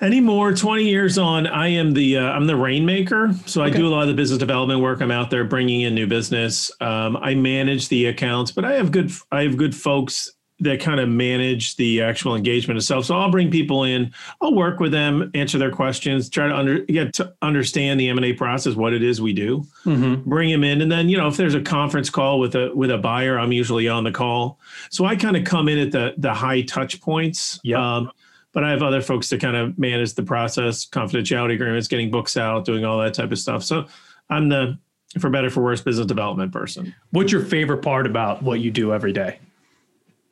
Anymore 0.00 0.52
20 0.52 0.84
years 0.84 1.18
on 1.18 1.46
i 1.46 1.68
am 1.68 1.92
the 1.92 2.16
uh, 2.16 2.30
i'm 2.32 2.46
the 2.46 2.56
rainmaker. 2.56 3.32
So 3.46 3.62
okay. 3.62 3.72
i 3.72 3.76
do 3.76 3.86
a 3.86 3.90
lot 3.90 4.02
of 4.02 4.08
the 4.08 4.14
business 4.14 4.38
development 4.38 4.80
work. 4.80 5.00
I'm 5.00 5.10
out 5.10 5.30
there 5.30 5.44
bringing 5.44 5.82
in 5.82 5.94
new 5.94 6.06
business. 6.06 6.70
Um, 6.80 7.16
i 7.18 7.34
manage 7.34 7.88
the 7.88 8.06
accounts 8.06 8.50
but 8.50 8.64
i 8.64 8.72
have 8.72 8.90
good 8.90 9.10
i 9.30 9.42
have 9.42 9.56
good 9.56 9.74
folks 9.74 10.30
that 10.60 10.80
kind 10.80 11.00
of 11.00 11.08
manage 11.08 11.74
the 11.76 12.00
actual 12.00 12.36
engagement 12.36 12.78
itself. 12.78 13.04
So 13.04 13.16
i'll 13.16 13.30
bring 13.30 13.50
people 13.50 13.84
in 13.84 14.12
i'll 14.40 14.54
work 14.54 14.80
with 14.80 14.92
them 14.92 15.30
answer 15.34 15.58
their 15.58 15.70
questions 15.70 16.28
try 16.28 16.48
to 16.48 16.56
under, 16.56 16.78
get 16.80 17.12
to 17.14 17.34
understand 17.42 17.98
the 17.98 18.08
m&a 18.08 18.32
process 18.32 18.74
what 18.74 18.92
it 18.92 19.02
is 19.02 19.20
we 19.20 19.32
do. 19.32 19.64
Mm-hmm. 19.84 20.28
bring 20.28 20.50
them 20.50 20.64
in 20.64 20.80
and 20.80 20.90
then 20.90 21.08
you 21.08 21.16
know 21.16 21.28
if 21.28 21.36
there's 21.36 21.54
a 21.54 21.62
conference 21.62 22.10
call 22.10 22.38
with 22.40 22.54
a 22.54 22.70
with 22.74 22.90
a 22.90 22.98
buyer 22.98 23.38
i'm 23.38 23.52
usually 23.52 23.88
on 23.88 24.04
the 24.04 24.12
call. 24.12 24.58
So 24.90 25.04
i 25.04 25.16
kind 25.16 25.36
of 25.36 25.44
come 25.44 25.68
in 25.68 25.78
at 25.78 25.92
the 25.92 26.14
the 26.18 26.34
high 26.34 26.62
touch 26.62 27.00
points. 27.00 27.60
Yeah. 27.62 27.96
Um, 27.96 28.10
but 28.54 28.64
I 28.64 28.70
have 28.70 28.82
other 28.82 29.02
folks 29.02 29.28
to 29.30 29.38
kind 29.38 29.56
of 29.56 29.76
manage 29.78 30.14
the 30.14 30.22
process, 30.22 30.86
confidentiality 30.86 31.54
agreements, 31.54 31.88
getting 31.88 32.10
books 32.10 32.36
out, 32.36 32.64
doing 32.64 32.84
all 32.84 32.98
that 33.00 33.12
type 33.12 33.32
of 33.32 33.38
stuff. 33.38 33.64
So 33.64 33.86
I'm 34.30 34.48
the, 34.48 34.78
for 35.18 35.28
better 35.28 35.50
for 35.50 35.62
worse, 35.62 35.82
business 35.82 36.06
development 36.06 36.52
person. 36.52 36.94
What's 37.10 37.32
your 37.32 37.44
favorite 37.44 37.82
part 37.82 38.06
about 38.06 38.42
what 38.42 38.60
you 38.60 38.70
do 38.70 38.94
every 38.94 39.12
day? 39.12 39.40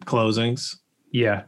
Closings. 0.04 0.76
Yeah. 1.10 1.42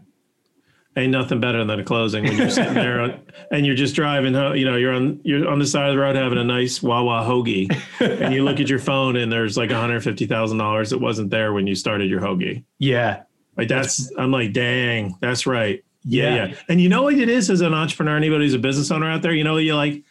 Ain't 0.96 1.10
nothing 1.10 1.40
better 1.40 1.64
than 1.64 1.80
a 1.80 1.84
closing 1.84 2.22
when 2.24 2.36
you're 2.36 2.50
sitting 2.50 2.74
there 2.74 3.18
and 3.50 3.66
you're 3.66 3.74
just 3.74 3.96
driving. 3.96 4.34
You 4.34 4.64
know, 4.64 4.76
you're 4.76 4.92
on 4.92 5.20
you're 5.24 5.48
on 5.48 5.58
the 5.58 5.66
side 5.66 5.88
of 5.88 5.96
the 5.96 6.00
road 6.00 6.14
having 6.14 6.38
a 6.38 6.44
nice 6.44 6.80
Wawa 6.80 7.24
hoagie, 7.26 7.68
and 8.00 8.32
you 8.32 8.44
look 8.44 8.60
at 8.60 8.68
your 8.68 8.78
phone 8.78 9.16
and 9.16 9.32
there's 9.32 9.56
like 9.56 9.70
150 9.70 10.26
thousand 10.26 10.58
dollars 10.58 10.90
that 10.90 10.98
wasn't 10.98 11.30
there 11.30 11.52
when 11.52 11.66
you 11.66 11.74
started 11.74 12.08
your 12.08 12.20
hoagie. 12.20 12.62
Yeah, 12.78 13.24
like 13.56 13.66
that's, 13.66 13.96
that's 13.96 14.18
I'm 14.18 14.30
like, 14.30 14.52
dang, 14.52 15.16
that's 15.20 15.48
right. 15.48 15.82
Yeah, 16.04 16.46
yeah. 16.46 16.54
And 16.68 16.80
you 16.80 16.88
know 16.88 17.02
what 17.02 17.14
it 17.14 17.28
is 17.28 17.50
as 17.50 17.60
an 17.60 17.72
entrepreneur, 17.72 18.16
anybody 18.16 18.44
who's 18.44 18.54
a 18.54 18.58
business 18.58 18.90
owner 18.90 19.10
out 19.10 19.22
there, 19.22 19.32
you 19.32 19.44
know, 19.44 19.56
you're 19.56 19.76
like, 19.76 20.02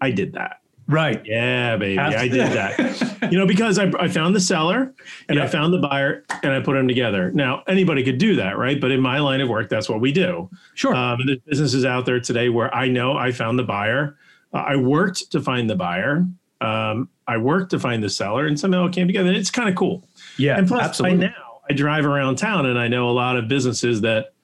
I 0.00 0.10
did 0.10 0.32
that. 0.32 0.62
Right. 0.88 1.22
Yeah, 1.24 1.76
baby. 1.76 1.98
Absolutely. 1.98 2.40
I 2.40 2.48
did 2.48 2.56
that. 2.56 3.12
you 3.32 3.38
know, 3.38 3.46
because 3.46 3.78
I, 3.78 3.90
I 3.98 4.08
found 4.08 4.34
the 4.34 4.40
seller 4.40 4.92
and 5.28 5.38
yep. 5.38 5.46
I 5.46 5.50
found 5.50 5.72
the 5.72 5.78
buyer 5.78 6.24
and 6.42 6.52
I 6.52 6.60
put 6.60 6.74
them 6.74 6.88
together. 6.88 7.30
Now, 7.32 7.62
anybody 7.68 8.02
could 8.02 8.18
do 8.18 8.36
that, 8.36 8.58
right? 8.58 8.80
But 8.80 8.90
in 8.90 9.00
my 9.00 9.18
line 9.20 9.40
of 9.40 9.48
work, 9.48 9.68
that's 9.68 9.88
what 9.88 10.00
we 10.00 10.12
do. 10.12 10.50
Sure. 10.74 10.94
Um, 10.94 11.20
there's 11.24 11.38
businesses 11.46 11.84
out 11.84 12.04
there 12.04 12.20
today 12.20 12.48
where 12.48 12.74
I 12.74 12.88
know 12.88 13.16
I 13.16 13.32
found 13.32 13.58
the 13.58 13.64
buyer. 13.64 14.16
Uh, 14.52 14.64
I 14.68 14.76
worked 14.76 15.30
to 15.32 15.40
find 15.40 15.70
the 15.70 15.76
buyer. 15.76 16.26
Um, 16.60 17.08
I 17.26 17.36
worked 17.36 17.70
to 17.70 17.78
find 17.78 18.02
the 18.02 18.10
seller 18.10 18.46
and 18.46 18.58
somehow 18.58 18.86
it 18.86 18.92
came 18.92 19.06
together. 19.06 19.28
And 19.28 19.36
it's 19.36 19.50
kind 19.50 19.68
of 19.68 19.76
cool. 19.76 20.04
Yeah. 20.36 20.58
And 20.58 20.66
plus, 20.66 20.82
absolutely. 20.82 21.26
I 21.26 21.30
now 21.30 21.60
I 21.70 21.74
drive 21.74 22.04
around 22.04 22.36
town 22.36 22.66
and 22.66 22.78
I 22.78 22.88
know 22.88 23.08
a 23.08 23.12
lot 23.12 23.36
of 23.36 23.48
businesses 23.48 24.00
that 24.00 24.34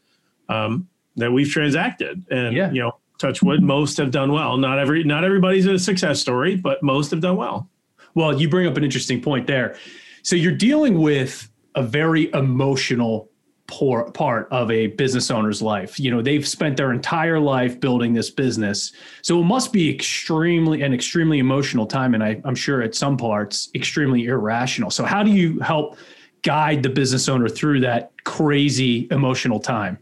um, 0.49 0.89
that 1.19 1.31
we've 1.33 1.49
transacted. 1.49 2.25
And 2.31 2.55
yeah. 2.55 2.71
you 2.71 2.81
know, 2.81 2.93
touch 3.19 3.43
wood, 3.43 3.63
most 3.63 3.97
have 3.99 4.11
done 4.11 4.33
well. 4.33 4.57
Not 4.57 4.79
every 4.79 5.05
not 5.05 5.25
everybody's 5.25 5.67
a 5.67 5.79
success 5.79 6.21
story, 6.21 6.57
but 6.57 6.83
most 6.83 7.11
have 7.11 7.21
done 7.21 7.37
well. 7.37 7.69
Well, 8.15 8.41
you 8.41 8.49
bring 8.49 8.67
up 8.67 8.77
an 8.77 8.85
interesting 8.85 9.21
point 9.21 9.47
there. 9.47 9.77
So 10.23 10.37
you're 10.37 10.57
dealing 10.57 11.01
with 11.01 11.51
a 11.75 11.83
very 11.83 12.33
emotional 12.33 13.31
poor 13.69 14.11
part 14.13 14.49
of 14.51 14.71
a 14.71 14.89
business 14.89 15.31
owner's 15.31 15.61
life. 15.61 16.01
You 16.01 16.11
know, 16.11 16.23
they've 16.23 16.47
spent 16.49 16.77
their 16.77 16.91
entire 16.91 17.39
life 17.39 17.79
building 17.79 18.15
this 18.15 18.31
business. 18.31 18.93
So 19.23 19.39
it 19.41 19.45
must 19.45 19.73
be 19.73 19.91
extremely 19.95 20.83
an 20.83 20.95
extremely 20.95 21.39
emotional 21.39 21.87
time. 21.87 22.15
And 22.15 22.25
I, 22.25 22.41
I'm 22.45 22.55
sure 22.55 22.83
at 22.83 22.95
some 22.95 23.17
parts 23.17 23.69
extremely 23.75 24.25
irrational. 24.25 24.91
So 24.91 25.05
how 25.05 25.23
do 25.23 25.31
you 25.31 25.61
help 25.61 25.99
guide 26.43 26.83
the 26.83 26.89
business 26.89 27.29
owner 27.29 27.49
through 27.49 27.81
that 27.81 28.13
crazy 28.25 29.07
emotional 29.11 29.61
time? 29.61 29.99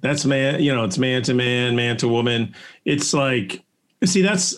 That's 0.00 0.24
man 0.24 0.62
you 0.62 0.74
know 0.74 0.84
it's 0.84 0.98
man 0.98 1.22
to 1.22 1.34
man 1.34 1.76
man 1.76 1.96
to 1.98 2.08
woman. 2.08 2.54
It's 2.84 3.12
like 3.12 3.62
see 4.04 4.22
that's 4.22 4.54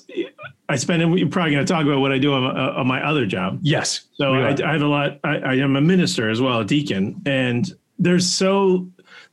i 0.69 0.77
spend 0.77 1.01
you're 1.19 1.29
probably 1.29 1.53
going 1.53 1.65
to 1.65 1.73
talk 1.73 1.87
about 1.87 2.01
what 2.01 2.13
i 2.13 2.19
do 2.19 2.35
on, 2.35 2.45
uh, 2.45 2.73
on 2.77 2.87
my 2.87 3.03
other 3.07 3.25
job. 3.25 3.59
Yes 3.63 4.07
so 4.15 4.35
I, 4.35 4.51
I, 4.51 4.73
have 4.73 4.83
a 4.83 4.87
lot 4.87 5.19
I, 5.25 5.37
I 5.39 5.55
am 5.55 5.77
a 5.77 5.81
minister 5.81 6.29
as 6.29 6.41
well 6.41 6.61
a 6.61 6.65
deacon 6.65 7.23
and 7.25 7.73
there's 7.99 8.29
so 8.29 8.87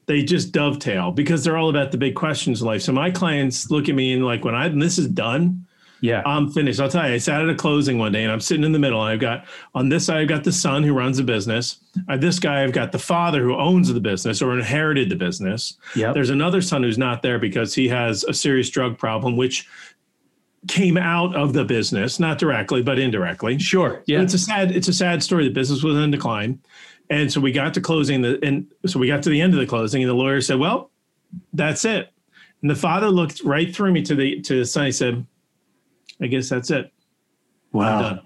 they 0.06 0.24
just 0.24 0.52
dovetail 0.52 1.12
because 1.12 1.44
they're 1.44 1.58
all 1.58 1.70
about 1.70 1.92
the 1.92 1.98
big 1.98 2.16
questions 2.16 2.62
in 2.62 2.68
life. 2.68 2.84
So 2.84 2.92
my 2.92 3.10
clients 3.10 3.72
look 3.72 3.90
at 3.90 3.96
me 3.96 4.14
and 4.14 4.26
like 4.26 4.46
when 4.46 4.56
i 4.56 4.70
this 4.70 4.98
is 4.98 5.08
done 5.08 5.65
yeah. 6.06 6.22
I'm 6.26 6.52
finished. 6.52 6.80
I'll 6.80 6.90
tell 6.90 7.08
you, 7.08 7.16
I 7.16 7.18
sat 7.18 7.42
at 7.42 7.50
a 7.50 7.56
closing 7.56 7.98
one 7.98 8.12
day 8.12 8.24
and 8.24 8.32
I'm 8.32 8.40
sitting 8.40 8.64
in 8.64 8.72
the 8.72 8.80
middle. 8.80 9.02
And 9.02 9.12
I've 9.12 9.20
got 9.20 9.46
on 9.74 9.90
this 9.90 10.06
side, 10.06 10.22
I've 10.22 10.28
got 10.28 10.44
the 10.44 10.52
son 10.52 10.84
who 10.84 10.94
runs 10.94 11.18
the 11.18 11.24
business. 11.24 11.80
Uh, 12.08 12.18
this 12.18 12.40
guy, 12.40 12.64
I've 12.64 12.74
got 12.74 12.92
the 12.92 13.00
father 13.00 13.42
who 13.44 13.56
owns 13.56 13.92
the 13.92 14.00
business 14.00 14.42
or 14.42 14.54
inherited 14.54 15.10
the 15.10 15.16
business. 15.16 15.78
Yeah. 15.96 16.14
There's 16.14 16.30
another 16.30 16.62
son 16.62 16.84
who's 16.84 16.98
not 16.98 17.22
there 17.22 17.40
because 17.40 17.74
he 17.74 17.88
has 17.88 18.24
a 18.26 18.34
serious 18.34 18.70
drug 18.70 18.98
problem, 18.98 19.36
which 19.36 19.68
came 20.68 20.98
out 20.98 21.36
of 21.36 21.54
the 21.54 21.64
business, 21.64 22.20
not 22.20 22.38
directly, 22.38 22.82
but 22.82 23.00
indirectly. 23.00 23.58
Sure. 23.60 24.04
Yeah. 24.06 24.22
it's 24.22 24.34
a 24.34 24.40
sad, 24.40 24.72
it's 24.72 24.88
a 24.88 24.94
sad 24.94 25.22
story. 25.24 25.46
The 25.46 25.54
business 25.54 25.84
was 25.84 25.96
in 25.96 26.12
decline. 26.12 26.60
And 27.10 27.32
so 27.32 27.40
we 27.40 27.52
got 27.52 27.74
to 27.76 27.82
closing 27.82 28.22
the, 28.22 28.40
and 28.44 28.66
so 28.88 29.00
we 29.00 29.08
got 29.08 29.22
to 29.24 29.30
the 29.30 29.42
end 29.42 29.54
of 29.54 29.60
the 29.60 29.68
closing 29.68 30.02
and 30.02 30.10
the 30.10 30.16
lawyer 30.16 30.42
said, 30.42 30.58
well, 30.58 30.92
that's 31.54 31.86
it. 31.86 32.12
And 32.62 32.72
the 32.72 32.76
father 32.76 33.10
looked 33.10 33.44
right 33.44 33.74
through 33.76 33.92
me 33.92 34.02
to 34.04 34.16
the, 34.16 34.42
to 34.42 34.60
the 34.60 34.66
son. 34.66 34.86
He 34.86 34.92
said, 34.92 35.26
I 36.22 36.28
guess 36.28 36.50
that's 36.50 36.72
it. 36.72 36.92
Wow. 37.72 38.22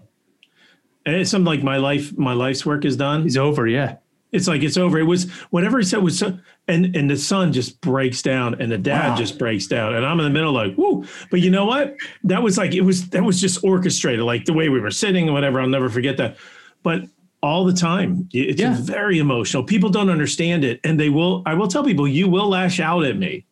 and 1.05 1.15
it's 1.15 1.31
something 1.31 1.45
like 1.45 1.63
my 1.63 1.77
life, 1.77 2.15
my 2.17 2.33
life's 2.33 2.65
work 2.65 2.85
is 2.85 2.95
done. 2.97 3.25
It's 3.25 3.37
over. 3.37 3.65
Yeah. 3.67 3.95
It's 4.31 4.47
like 4.47 4.61
it's 4.61 4.77
over. 4.77 4.99
It 4.99 5.05
was 5.05 5.27
whatever 5.49 5.79
he 5.79 5.85
said 5.85 6.03
was 6.03 6.19
so, 6.19 6.37
and 6.67 6.95
and 6.95 7.09
the 7.09 7.17
son 7.17 7.51
just 7.51 7.81
breaks 7.81 8.21
down, 8.21 8.61
and 8.61 8.71
the 8.71 8.77
dad 8.77 9.09
Wow. 9.09 9.15
just 9.15 9.39
breaks 9.39 9.65
down, 9.65 9.95
and 9.95 10.05
I'm 10.05 10.19
in 10.19 10.23
the 10.25 10.29
middle 10.29 10.51
like, 10.53 10.75
whoo. 10.75 11.03
But 11.31 11.41
you 11.41 11.49
know 11.49 11.65
what? 11.65 11.95
That 12.25 12.43
was 12.43 12.55
like 12.55 12.75
it 12.75 12.81
was 12.81 13.09
that 13.09 13.23
was 13.23 13.41
just 13.41 13.63
orchestrated, 13.63 14.23
like 14.23 14.45
the 14.45 14.53
way 14.53 14.69
we 14.69 14.79
were 14.79 14.91
sitting 14.91 15.25
and 15.25 15.33
whatever. 15.33 15.59
I'll 15.59 15.67
never 15.67 15.89
forget 15.89 16.17
that. 16.17 16.37
But 16.83 17.05
all 17.41 17.65
the 17.65 17.73
time, 17.73 18.29
it's 18.31 18.61
Yeah. 18.61 18.77
very 18.79 19.17
emotional. 19.17 19.63
People 19.63 19.89
don't 19.89 20.11
understand 20.11 20.63
it, 20.63 20.79
and 20.83 20.99
they 20.99 21.09
will. 21.09 21.41
I 21.47 21.55
will 21.55 21.67
tell 21.67 21.83
people, 21.83 22.07
you 22.07 22.27
will 22.27 22.49
lash 22.49 22.79
out 22.79 23.05
at 23.05 23.17
me. 23.17 23.45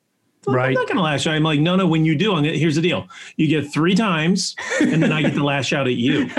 I'm 0.48 0.54
Right. 0.56 0.74
not 0.74 0.88
going 0.88 0.98
to 0.98 1.04
lash 1.04 1.27
out. 1.27 1.34
I'm 1.36 1.44
like, 1.44 1.60
no, 1.60 1.75
no. 1.75 1.86
When 1.88 2.06
you 2.06 2.16
do, 2.16 2.32
I'm 2.34 2.44
gonna, 2.44 2.58
here's 2.58 2.75
the 2.75 2.82
deal: 2.82 3.08
you 3.36 3.48
get 3.48 3.72
three 3.72 3.96
times, 3.96 4.56
and 4.82 5.04
then 5.04 5.12
I 5.12 5.22
get 5.22 5.34
to 5.36 5.44
lash 5.44 5.74
out 5.74 5.88
at 5.88 5.96
you. 5.96 6.30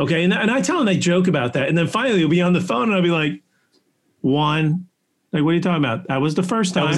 Okay. 0.00 0.22
And, 0.22 0.32
and 0.32 0.48
I 0.48 0.60
tell 0.60 0.80
him, 0.80 0.86
I 0.86 0.94
joke 0.94 1.26
about 1.26 1.54
that. 1.54 1.68
And 1.68 1.76
then 1.76 1.88
finally 1.88 2.20
he'll 2.20 2.28
be 2.28 2.40
on 2.40 2.52
the 2.52 2.60
phone 2.60 2.84
and 2.84 2.94
I'll 2.94 3.02
be 3.02 3.10
like, 3.10 3.42
one, 4.20 4.86
like, 5.32 5.42
what 5.42 5.50
are 5.50 5.54
you 5.54 5.60
talking 5.60 5.84
about? 5.84 6.06
That 6.06 6.20
was 6.20 6.36
the 6.36 6.42
first 6.44 6.72
time. 6.72 6.94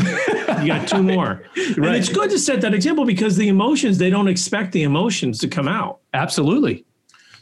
you 0.61 0.67
got 0.67 0.87
two 0.87 1.03
more. 1.03 1.43
And 1.57 1.79
Right. 1.79 1.95
it's 1.97 2.11
good 2.11 2.29
to 2.29 2.39
set 2.39 2.61
that 2.61 2.75
example 2.75 3.07
because 3.07 3.37
the 3.39 3.49
emotions, 3.49 3.97
they 3.97 4.11
don't 4.11 4.29
expect 4.29 4.73
the 4.73 4.83
emotions 4.83 5.39
to 5.39 5.49
come 5.49 5.67
out. 5.67 6.01
Absolutely. 6.13 6.85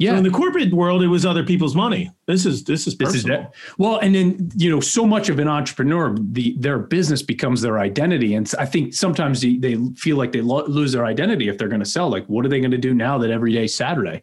So 0.01 0.05
Yeah. 0.05 0.17
in 0.17 0.23
the 0.23 0.31
corporate 0.31 0.73
world, 0.73 1.03
it 1.03 1.09
was 1.09 1.27
other 1.27 1.43
people's 1.45 1.75
money. 1.75 2.11
This 2.27 2.47
is, 2.47 2.63
this 2.65 2.87
is 2.87 2.97
this 2.97 3.15
is 3.15 3.23
personal. 3.25 3.43
that. 3.43 3.55
Well, 3.79 3.97
and 3.99 4.15
then 4.15 4.51
you 4.57 4.71
know, 4.71 4.79
so 4.81 5.05
much 5.05 5.29
of 5.29 5.39
an 5.41 5.49
entrepreneur, 5.49 6.15
the 6.21 6.55
their 6.59 6.79
business 6.79 7.21
becomes 7.23 7.63
their 7.63 7.79
identity, 7.81 8.35
and 8.35 8.49
I 8.59 8.65
think 8.67 8.95
sometimes 8.95 9.41
they, 9.41 9.57
they 9.57 9.77
feel 9.97 10.17
like 10.17 10.31
they 10.33 10.41
lo- 10.41 10.67
lose 10.67 10.93
their 10.93 11.05
identity 11.05 11.49
if 11.49 11.59
they're 11.59 11.69
going 11.69 11.83
to 11.83 11.89
sell. 11.91 12.09
Like, 12.09 12.27
what 12.27 12.47
are 12.47 12.49
they 12.49 12.61
going 12.61 12.71
to 12.71 12.79
do 12.79 12.95
now 12.95 13.19
that 13.19 13.31
every 13.31 13.53
day's 13.53 13.75
Saturday? 13.75 14.23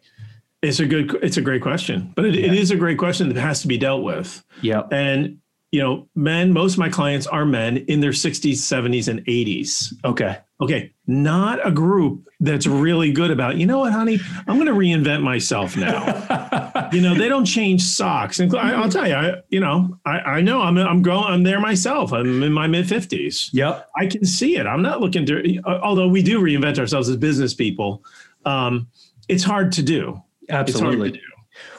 It's 0.62 0.80
a 0.80 0.86
good, 0.86 1.14
it's 1.22 1.36
a 1.36 1.42
great 1.42 1.60
question, 1.62 2.12
but 2.16 2.24
it, 2.24 2.34
it 2.34 2.54
is 2.54 2.70
a 2.70 2.76
great 2.76 2.96
question 2.98 3.28
that 3.28 3.38
has 3.40 3.60
to 3.62 3.68
be 3.68 3.76
dealt 3.76 4.02
with. 4.02 4.42
Yeah. 4.62 4.82
And, 4.90 5.38
you 5.70 5.80
know, 5.80 6.08
men, 6.14 6.52
most 6.54 6.72
of 6.72 6.78
my 6.78 6.88
clients 6.88 7.26
are 7.26 7.44
men 7.44 7.76
in 7.76 8.00
their 8.00 8.12
60s, 8.12 8.54
70s, 8.54 9.08
and 9.08 9.20
80s. 9.26 9.92
Okay. 10.04 10.38
Okay, 10.60 10.92
not 11.06 11.64
a 11.66 11.70
group 11.70 12.28
that's 12.40 12.66
really 12.66 13.12
good 13.12 13.30
about, 13.30 13.56
you 13.56 13.66
know 13.66 13.78
what, 13.78 13.92
honey, 13.92 14.18
I'm 14.46 14.56
going 14.56 14.66
to 14.66 14.72
reinvent 14.72 15.22
myself 15.22 15.76
now. 15.76 16.88
you 16.92 17.00
know, 17.00 17.14
they 17.14 17.28
don't 17.28 17.44
change 17.44 17.82
socks. 17.82 18.40
And 18.40 18.54
I, 18.56 18.72
I'll 18.72 18.88
tell 18.88 19.06
you, 19.06 19.14
I, 19.14 19.34
you 19.48 19.60
know, 19.60 19.98
I, 20.04 20.18
I 20.18 20.40
know 20.40 20.60
I'm, 20.62 20.76
I'm 20.78 21.02
growing, 21.02 21.24
I'm 21.24 21.42
there 21.44 21.60
myself. 21.60 22.12
I'm 22.12 22.42
in 22.42 22.52
my 22.52 22.66
mid 22.66 22.86
50s. 22.86 23.50
Yep. 23.52 23.88
I 23.96 24.06
can 24.06 24.24
see 24.24 24.56
it. 24.56 24.66
I'm 24.66 24.82
not 24.82 25.00
looking 25.00 25.24
to, 25.26 25.60
although 25.64 26.08
we 26.08 26.22
do 26.22 26.40
reinvent 26.40 26.78
ourselves 26.78 27.08
as 27.08 27.16
business 27.16 27.54
people, 27.54 28.04
um, 28.44 28.88
it's 29.28 29.44
hard 29.44 29.72
to 29.72 29.82
do. 29.82 30.20
Absolutely. 30.48 31.12
to 31.12 31.18
do. 31.18 31.22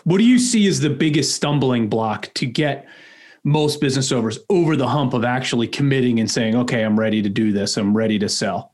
What 0.04 0.18
do 0.18 0.24
you 0.24 0.40
see 0.40 0.68
as 0.68 0.80
the 0.80 0.90
biggest 0.90 1.36
stumbling 1.36 1.88
block 1.90 2.34
to 2.36 2.46
get 2.46 2.88
most 3.44 3.80
business 3.80 4.12
owners 4.12 4.40
over 4.50 4.76
the 4.76 4.88
hump 4.88 5.14
of 5.14 5.24
actually 5.24 5.68
committing 5.68 6.20
and 6.20 6.30
saying, 6.30 6.56
"Okay, 6.56 6.84
I'm 6.84 7.00
ready 7.00 7.22
to 7.22 7.30
do 7.30 7.54
this. 7.54 7.78
I'm 7.78 7.96
ready 7.96 8.20
to 8.20 8.28
sell." 8.28 8.74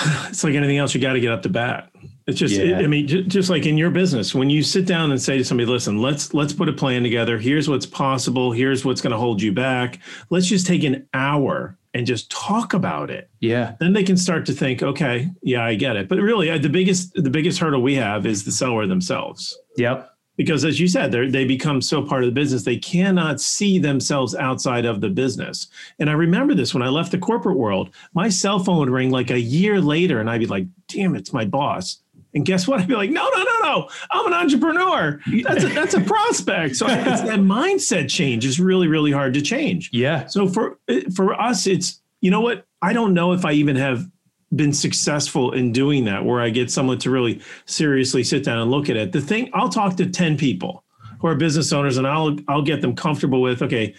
it's 0.28 0.44
like 0.44 0.54
anything 0.54 0.78
else 0.78 0.94
you 0.94 1.00
got 1.00 1.14
to 1.14 1.20
get 1.20 1.32
up 1.32 1.42
to 1.42 1.48
bat. 1.48 1.90
It's 2.26 2.38
just 2.38 2.54
Yeah. 2.54 2.78
i 2.78 2.86
mean 2.86 3.08
j- 3.08 3.22
just 3.24 3.50
like 3.50 3.66
in 3.66 3.76
your 3.76 3.90
business 3.90 4.34
when 4.34 4.50
you 4.50 4.62
sit 4.62 4.86
down 4.86 5.10
and 5.10 5.20
say 5.20 5.36
to 5.38 5.44
somebody 5.44 5.66
listen 5.68 6.00
let's 6.00 6.32
let's 6.32 6.52
put 6.52 6.68
a 6.68 6.72
plan 6.72 7.02
together. 7.02 7.38
Here's 7.38 7.68
what's 7.68 7.86
possible. 7.86 8.52
Here's 8.52 8.84
what's 8.84 9.00
going 9.00 9.10
to 9.12 9.18
hold 9.18 9.42
you 9.42 9.52
back. 9.52 9.98
Let's 10.30 10.46
just 10.46 10.66
take 10.66 10.84
an 10.84 11.08
hour 11.12 11.76
and 11.92 12.06
just 12.06 12.30
talk 12.30 12.72
about 12.72 13.10
it. 13.10 13.28
Yeah. 13.40 13.74
then 13.80 13.92
they 13.94 14.04
can 14.04 14.16
start 14.16 14.46
to 14.46 14.52
think 14.52 14.80
okay 14.82 15.28
yeah 15.42 15.64
i 15.64 15.74
get 15.74 15.96
it. 15.96 16.08
But 16.08 16.18
really 16.20 16.50
uh, 16.50 16.58
the 16.58 16.68
biggest 16.68 17.12
the 17.14 17.30
biggest 17.30 17.58
hurdle 17.58 17.82
we 17.82 17.96
have 17.96 18.26
is 18.26 18.44
the 18.44 18.52
seller 18.52 18.86
themselves. 18.86 19.58
Yep. 19.76 20.08
Because 20.36 20.64
as 20.64 20.80
you 20.80 20.88
said 20.88 21.12
they 21.12 21.28
they 21.28 21.44
become 21.44 21.80
so 21.80 22.02
part 22.02 22.22
of 22.22 22.28
the 22.28 22.34
business 22.34 22.64
they 22.64 22.76
cannot 22.76 23.40
see 23.40 23.78
themselves 23.78 24.34
outside 24.34 24.84
of 24.84 25.00
the 25.00 25.08
business. 25.08 25.68
And 25.98 26.08
i 26.10 26.12
remember 26.12 26.54
this 26.54 26.74
when 26.74 26.82
i 26.82 26.88
left 26.88 27.12
the 27.12 27.18
corporate 27.18 27.56
world 27.56 27.90
my 28.14 28.28
cell 28.28 28.58
phone 28.58 28.78
would 28.78 28.90
ring 28.90 29.10
like 29.10 29.30
a 29.30 29.40
year 29.40 29.80
later 29.80 30.20
and 30.20 30.30
i'd 30.30 30.40
be 30.40 30.46
like 30.46 30.66
damn 30.88 31.14
it's 31.14 31.32
my 31.32 31.44
boss. 31.44 32.02
And 32.32 32.46
guess 32.46 32.68
what? 32.68 32.78
I'd 32.80 32.86
be 32.86 32.94
like 32.94 33.10
no 33.10 33.28
no 33.34 33.42
no 33.42 33.58
no 33.62 33.88
i'm 34.10 34.26
an 34.26 34.34
entrepreneur. 34.34 35.20
That's 35.42 35.64
a, 35.64 35.68
that's 35.68 35.94
a 35.94 36.00
prospect. 36.00 36.76
So 36.76 36.86
it's, 36.88 37.22
that 37.22 37.40
mindset 37.40 38.08
change 38.08 38.44
is 38.44 38.60
really 38.60 38.88
really 38.88 39.12
hard 39.12 39.34
to 39.34 39.42
change. 39.42 39.90
Yeah. 39.92 40.26
so 40.26 40.48
for 40.48 40.78
eh, 40.88 41.02
for 41.14 41.34
us, 41.40 41.66
it's 41.66 42.00
you 42.20 42.30
know 42.30 42.40
what? 42.40 42.66
I 42.82 42.92
don't 42.92 43.14
know 43.14 43.32
if 43.32 43.44
I 43.44 43.52
even 43.52 43.76
have 43.76 44.06
been 44.54 44.72
successful 44.72 45.52
in 45.52 45.72
doing 45.72 46.04
that, 46.06 46.24
where 46.24 46.40
I 46.40 46.50
get 46.50 46.70
someone 46.70 46.98
to 46.98 47.10
really 47.10 47.40
seriously 47.66 48.24
sit 48.24 48.44
down 48.44 48.58
and 48.58 48.70
look 48.70 48.90
at 48.90 48.96
it. 48.96 49.12
The 49.12 49.20
thing 49.20 49.50
I'll 49.54 49.68
talk 49.68 49.96
to 49.96 50.06
ten 50.06 50.36
people 50.36 50.84
who 51.20 51.28
are 51.28 51.34
business 51.34 51.72
owners, 51.72 51.96
and 51.98 52.06
I'll 52.06 52.36
I'll 52.48 52.62
get 52.62 52.80
them 52.80 52.94
comfortable 52.96 53.40
with. 53.40 53.62
Okay, 53.62 53.94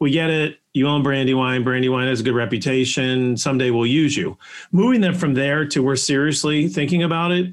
we 0.00 0.10
get 0.10 0.30
it. 0.30 0.58
You 0.74 0.86
own 0.86 1.02
Brandywine. 1.02 1.64
Brandywine 1.64 2.06
has 2.06 2.20
a 2.20 2.22
good 2.22 2.34
reputation. 2.34 3.36
Someday 3.36 3.70
we'll 3.70 3.86
use 3.86 4.16
you. 4.16 4.38
Moving 4.72 5.00
them 5.00 5.14
from 5.14 5.34
there 5.34 5.66
to 5.66 5.82
we're 5.82 5.96
seriously 5.96 6.68
thinking 6.68 7.02
about 7.02 7.32
it 7.32 7.52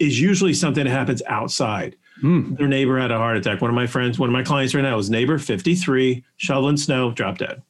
is 0.00 0.20
usually 0.20 0.52
something 0.52 0.84
that 0.84 0.90
happens 0.90 1.22
outside 1.26 1.96
Hmm. 2.20 2.54
their 2.54 2.68
neighbor 2.68 2.98
had 2.98 3.10
a 3.10 3.18
heart 3.18 3.36
attack. 3.36 3.60
One 3.60 3.70
of 3.70 3.74
my 3.74 3.88
friends, 3.88 4.20
one 4.20 4.28
of 4.28 4.32
my 4.32 4.44
clients 4.44 4.72
right 4.74 4.82
now 4.82 4.96
is 4.98 5.10
neighbor 5.10 5.36
53, 5.36 6.24
shoveling 6.36 6.76
snow, 6.76 7.10
drop 7.10 7.38
dead. 7.38 7.60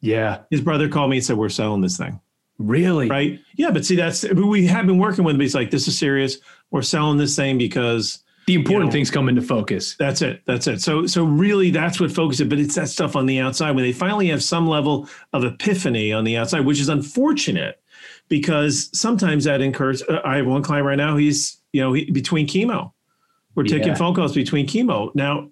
Yeah. 0.00 0.40
His 0.50 0.60
brother 0.60 0.88
called 0.88 1.10
me 1.10 1.18
and 1.18 1.24
said, 1.24 1.36
We're 1.36 1.48
selling 1.48 1.82
this 1.82 1.96
thing. 1.96 2.20
Really? 2.58 3.08
Right. 3.08 3.40
Yeah. 3.56 3.70
But 3.70 3.84
see, 3.84 3.96
that's 3.96 4.22
we 4.32 4.66
have 4.66 4.86
been 4.86 4.98
working 4.98 5.24
with 5.24 5.34
him. 5.34 5.40
He's 5.40 5.54
like, 5.54 5.70
This 5.70 5.86
is 5.88 5.98
serious. 5.98 6.38
We're 6.70 6.82
selling 6.82 7.18
this 7.18 7.36
thing 7.36 7.58
because 7.58 8.22
The 8.46 8.54
important 8.54 8.84
You 8.84 8.86
know- 8.86 8.92
things 8.92 9.10
come 9.10 9.28
into 9.28 9.42
focus. 9.42 9.94
that's 9.98 10.22
it. 10.22 10.42
That's 10.46 10.66
it. 10.66 10.80
So 10.80 11.06
so 11.06 11.24
really 11.24 11.70
that's 11.70 12.00
what 12.00 12.10
focuses, 12.12 12.48
but 12.48 12.58
it's 12.58 12.74
that 12.76 12.88
stuff 12.88 13.14
on 13.16 13.26
the 13.26 13.40
outside 13.40 13.72
when 13.72 13.84
they 13.84 13.92
finally 13.92 14.28
have 14.28 14.42
some 14.42 14.66
level 14.68 15.08
of 15.32 15.44
epiphany 15.44 16.12
on 16.12 16.24
the 16.24 16.36
outside, 16.38 16.60
which 16.60 16.80
is 16.80 16.88
unfortunate 16.88 17.80
because 18.28 18.88
sometimes 18.98 19.44
that 19.44 19.60
incurs 19.60 20.02
uh, 20.02 20.20
I 20.24 20.36
have 20.36 20.46
one 20.46 20.62
client 20.62 20.86
right 20.86 20.96
now, 20.96 21.16
he's 21.16 21.60
you 21.72 21.80
know, 21.82 21.92
he, 21.92 22.10
between 22.10 22.46
chemo. 22.46 22.92
We're 23.54 23.64
taking 23.64 23.88
Yeah. 23.88 23.94
phone 23.96 24.14
calls 24.14 24.34
between 24.34 24.66
chemo. 24.66 25.14
Now 25.14 25.50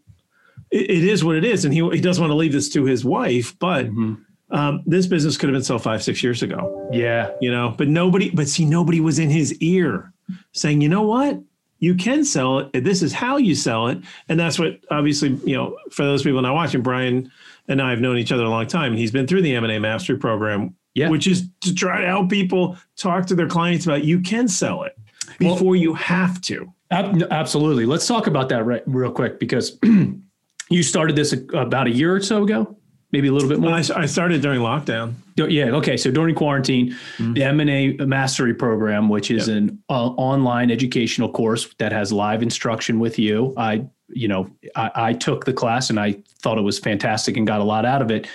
it, 0.70 0.90
it 0.90 1.04
is 1.04 1.22
what 1.24 1.36
it 1.36 1.44
is, 1.44 1.64
and 1.64 1.74
he 1.74 1.80
he 1.90 2.00
doesn't 2.00 2.20
want 2.22 2.30
to 2.30 2.36
leave 2.36 2.52
this 2.52 2.68
to 2.70 2.84
his 2.84 3.04
wife, 3.04 3.56
but 3.58 3.86
Mhm. 3.90 4.18
Um, 4.50 4.82
this 4.86 5.06
business 5.06 5.36
could 5.36 5.48
have 5.48 5.54
been 5.54 5.64
sold 5.64 5.82
five, 5.82 6.02
six 6.02 6.22
years 6.22 6.42
ago. 6.42 6.88
Yeah. 6.92 7.30
you 7.40 7.50
know 7.50 7.74
but 7.76 7.88
nobody 7.88 8.30
but 8.30 8.48
see 8.48 8.64
nobody 8.64 9.00
was 9.00 9.18
in 9.18 9.30
his 9.30 9.54
ear 9.60 10.12
saying 10.52 10.80
you 10.80 10.88
know 10.88 11.02
what? 11.02 11.40
You 11.80 11.94
can 11.94 12.24
sell 12.24 12.60
it. 12.60 12.84
This 12.84 13.02
is 13.02 13.12
how 13.12 13.36
you 13.36 13.54
sell 13.54 13.88
it. 13.88 13.98
And 14.28 14.38
that's 14.40 14.58
what 14.58 14.80
obviously 14.90 15.30
you 15.44 15.56
know 15.56 15.76
for 15.90 16.04
those 16.04 16.22
people 16.22 16.40
not 16.42 16.54
watching 16.54 16.82
brian 16.82 17.30
and 17.68 17.80
i 17.82 17.90
have 17.90 18.00
known 18.00 18.16
each 18.18 18.32
other 18.32 18.44
a 18.44 18.48
long 18.50 18.66
time. 18.66 18.92
And 18.92 18.98
he's 18.98 19.10
been 19.10 19.26
through 19.26 19.42
the 19.42 19.54
m&a 19.56 19.78
mastery 19.78 20.18
program 20.18 20.74
Yeah. 20.94 21.08
which 21.08 21.26
is 21.26 21.48
to 21.62 21.74
try 21.74 22.00
to 22.02 22.06
help 22.06 22.30
people 22.30 22.76
talk 22.96 23.26
to 23.26 23.34
their 23.34 23.48
clients 23.48 23.86
about 23.86 24.04
you 24.04 24.20
can 24.20 24.46
sell 24.48 24.84
it 24.84 24.96
Well- 25.40 25.54
before 25.54 25.74
you 25.76 25.94
have 25.94 26.40
to. 26.42 26.72
Ab- 26.90 27.24
Absolutely. 27.30 27.86
Let's 27.86 28.06
talk 28.06 28.26
about 28.28 28.48
that 28.50 28.64
right, 28.66 28.82
real 28.86 29.10
quick 29.10 29.40
because 29.40 29.78
you 30.70 30.82
started 30.82 31.16
this 31.16 31.32
about 31.52 31.86
a 31.86 31.90
year 31.90 32.14
or 32.14 32.20
so 32.20 32.44
ago, 32.44 32.76
maybe 33.14 33.28
a 33.28 33.32
little 33.32 33.48
bit 33.48 33.60
more. 33.60 33.70
well, 33.70 33.92
I, 33.96 34.02
I 34.02 34.06
started 34.06 34.42
during 34.42 34.60
lockdown 34.60 35.14
Yeah. 35.36 35.66
Okay. 35.80 35.96
So 35.96 36.10
during 36.10 36.34
quarantine, 36.34 36.96
the 37.18 37.42
M 37.44 37.60
and 37.60 37.70
A 37.70 37.92
Mastery 38.04 38.52
Program, 38.52 39.08
which 39.08 39.30
is 39.30 39.46
Yep. 39.48 39.56
an 39.56 39.82
uh, 39.88 40.08
online 40.30 40.70
educational 40.70 41.30
course 41.30 41.72
that 41.78 41.92
has 41.92 42.12
live 42.12 42.42
instruction 42.42 42.98
with 42.98 43.18
you, 43.18 43.54
I, 43.56 43.86
you 44.08 44.28
know, 44.28 44.50
I, 44.76 44.90
I 45.08 45.12
took 45.12 45.44
the 45.44 45.52
class 45.52 45.90
and 45.90 45.98
I 45.98 46.16
thought 46.42 46.58
it 46.58 46.62
was 46.62 46.78
fantastic 46.78 47.36
and 47.36 47.46
got 47.46 47.60
a 47.60 47.64
lot 47.64 47.84
out 47.86 48.02
of 48.02 48.10
it. 48.10 48.26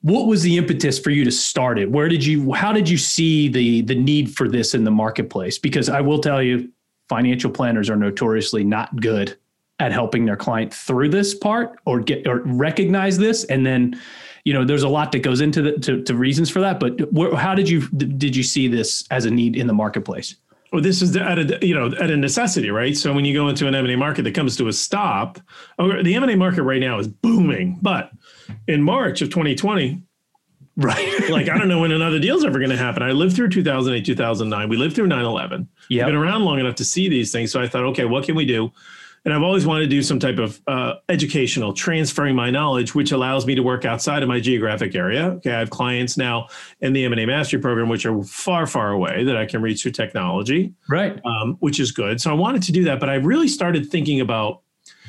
What 0.00 0.26
was 0.26 0.42
the 0.42 0.56
impetus 0.56 0.98
for 0.98 1.10
you 1.10 1.24
to 1.24 1.30
start 1.30 1.78
it? 1.78 1.88
Where 1.90 2.08
did 2.08 2.26
you? 2.26 2.52
How 2.52 2.72
did 2.72 2.88
you 2.88 2.98
see 2.98 3.48
the 3.48 3.82
the 3.82 3.94
need 3.94 4.34
for 4.34 4.48
this 4.48 4.74
in 4.74 4.82
the 4.82 4.90
marketplace? 4.90 5.58
Because 5.58 5.88
I 5.88 6.00
will 6.00 6.18
tell 6.18 6.42
you, 6.42 6.72
financial 7.08 7.50
planners 7.50 7.88
are 7.88 7.96
notoriously 7.96 8.64
not 8.64 8.88
good 9.00 9.36
at 9.78 9.92
helping 9.92 10.24
their 10.26 10.36
client 10.36 10.72
through 10.72 11.08
this 11.08 11.34
part 11.34 11.78
or 11.86 12.00
get 12.00 12.26
or 12.26 12.40
recognize 12.44 13.18
this 13.18 13.44
and 13.44 13.64
then 13.66 13.98
you 14.44 14.52
know 14.52 14.64
there's 14.64 14.82
a 14.82 14.88
lot 14.88 15.12
that 15.12 15.20
goes 15.20 15.40
into 15.40 15.62
the 15.62 15.72
to, 15.78 16.02
to 16.02 16.14
reasons 16.14 16.50
for 16.50 16.60
that 16.60 16.78
but 16.78 17.00
wh- 17.16 17.34
how 17.36 17.54
did 17.54 17.68
you 17.68 17.88
did 17.88 18.36
you 18.36 18.42
see 18.42 18.68
this 18.68 19.04
as 19.10 19.24
a 19.24 19.30
need 19.30 19.56
in 19.56 19.66
the 19.66 19.72
marketplace 19.72 20.36
Well, 20.72 20.82
this 20.82 21.02
is 21.02 21.16
at 21.16 21.38
a 21.38 21.66
you 21.66 21.74
know 21.74 21.86
at 22.00 22.10
a 22.10 22.16
necessity, 22.16 22.70
right? 22.70 22.96
So 22.96 23.12
when 23.12 23.24
you 23.26 23.34
go 23.34 23.48
into 23.48 23.66
an 23.66 23.74
M 23.74 23.84
and 23.84 23.92
A 23.92 23.96
market 23.96 24.22
that 24.22 24.34
comes 24.34 24.56
to 24.56 24.68
a 24.68 24.72
stop, 24.72 25.38
oh, 25.78 26.02
the 26.02 26.14
M 26.14 26.22
and 26.22 26.32
A 26.32 26.36
market 26.36 26.62
right 26.62 26.80
now 26.80 26.98
is 26.98 27.08
booming. 27.08 27.78
But 27.82 28.10
in 28.66 28.82
March 28.82 29.20
of 29.20 29.28
2020, 29.28 30.02
right 30.76 31.28
like 31.30 31.50
I 31.50 31.58
don't 31.58 31.68
know 31.68 31.80
when 31.80 31.92
another 31.92 32.18
deal's 32.18 32.44
ever 32.44 32.58
going 32.58 32.70
to 32.70 32.76
happen. 32.78 33.02
I 33.02 33.12
lived 33.12 33.36
through 33.36 33.50
2008, 33.50 34.04
2009. 34.04 34.68
We 34.70 34.76
lived 34.78 34.94
through 34.96 35.08
9/11. 35.08 35.66
yeah 35.90 36.06
Been 36.06 36.14
around 36.14 36.44
long 36.44 36.58
enough 36.58 36.76
to 36.76 36.84
see 36.84 37.08
these 37.08 37.30
things. 37.32 37.52
So 37.52 37.60
I 37.60 37.68
thought, 37.68 37.84
okay, 37.92 38.06
what 38.06 38.24
can 38.24 38.34
we 38.34 38.46
do? 38.46 38.72
And 39.24 39.32
I've 39.32 39.42
always 39.42 39.64
wanted 39.64 39.82
to 39.82 39.88
do 39.88 40.02
some 40.02 40.18
type 40.18 40.38
of 40.38 40.60
uh, 40.66 40.94
educational 41.08 41.72
transferring 41.72 42.34
my 42.34 42.50
knowledge, 42.50 42.94
which 42.94 43.12
allows 43.12 43.46
me 43.46 43.54
to 43.54 43.62
work 43.62 43.84
outside 43.84 44.22
of 44.22 44.28
my 44.28 44.40
geographic 44.40 44.94
area. 44.94 45.26
Okay, 45.36 45.52
I 45.52 45.58
have 45.60 45.70
clients 45.70 46.16
now 46.16 46.48
in 46.80 46.92
the 46.92 47.04
M&A 47.04 47.24
Mastery 47.26 47.60
Program, 47.60 47.88
which 47.88 48.04
are 48.04 48.22
far, 48.24 48.66
far 48.66 48.90
away 48.90 49.22
that 49.24 49.36
I 49.36 49.46
can 49.46 49.62
reach 49.62 49.82
through 49.82 49.92
technology, 49.92 50.74
right? 50.88 51.20
Um, 51.24 51.56
which 51.60 51.78
is 51.78 51.92
good. 51.92 52.20
So 52.20 52.30
I 52.30 52.34
wanted 52.34 52.62
to 52.64 52.72
do 52.72 52.84
that, 52.84 52.98
but 52.98 53.08
I 53.08 53.14
really 53.14 53.48
started 53.48 53.88
thinking 53.88 54.20
about 54.20 54.62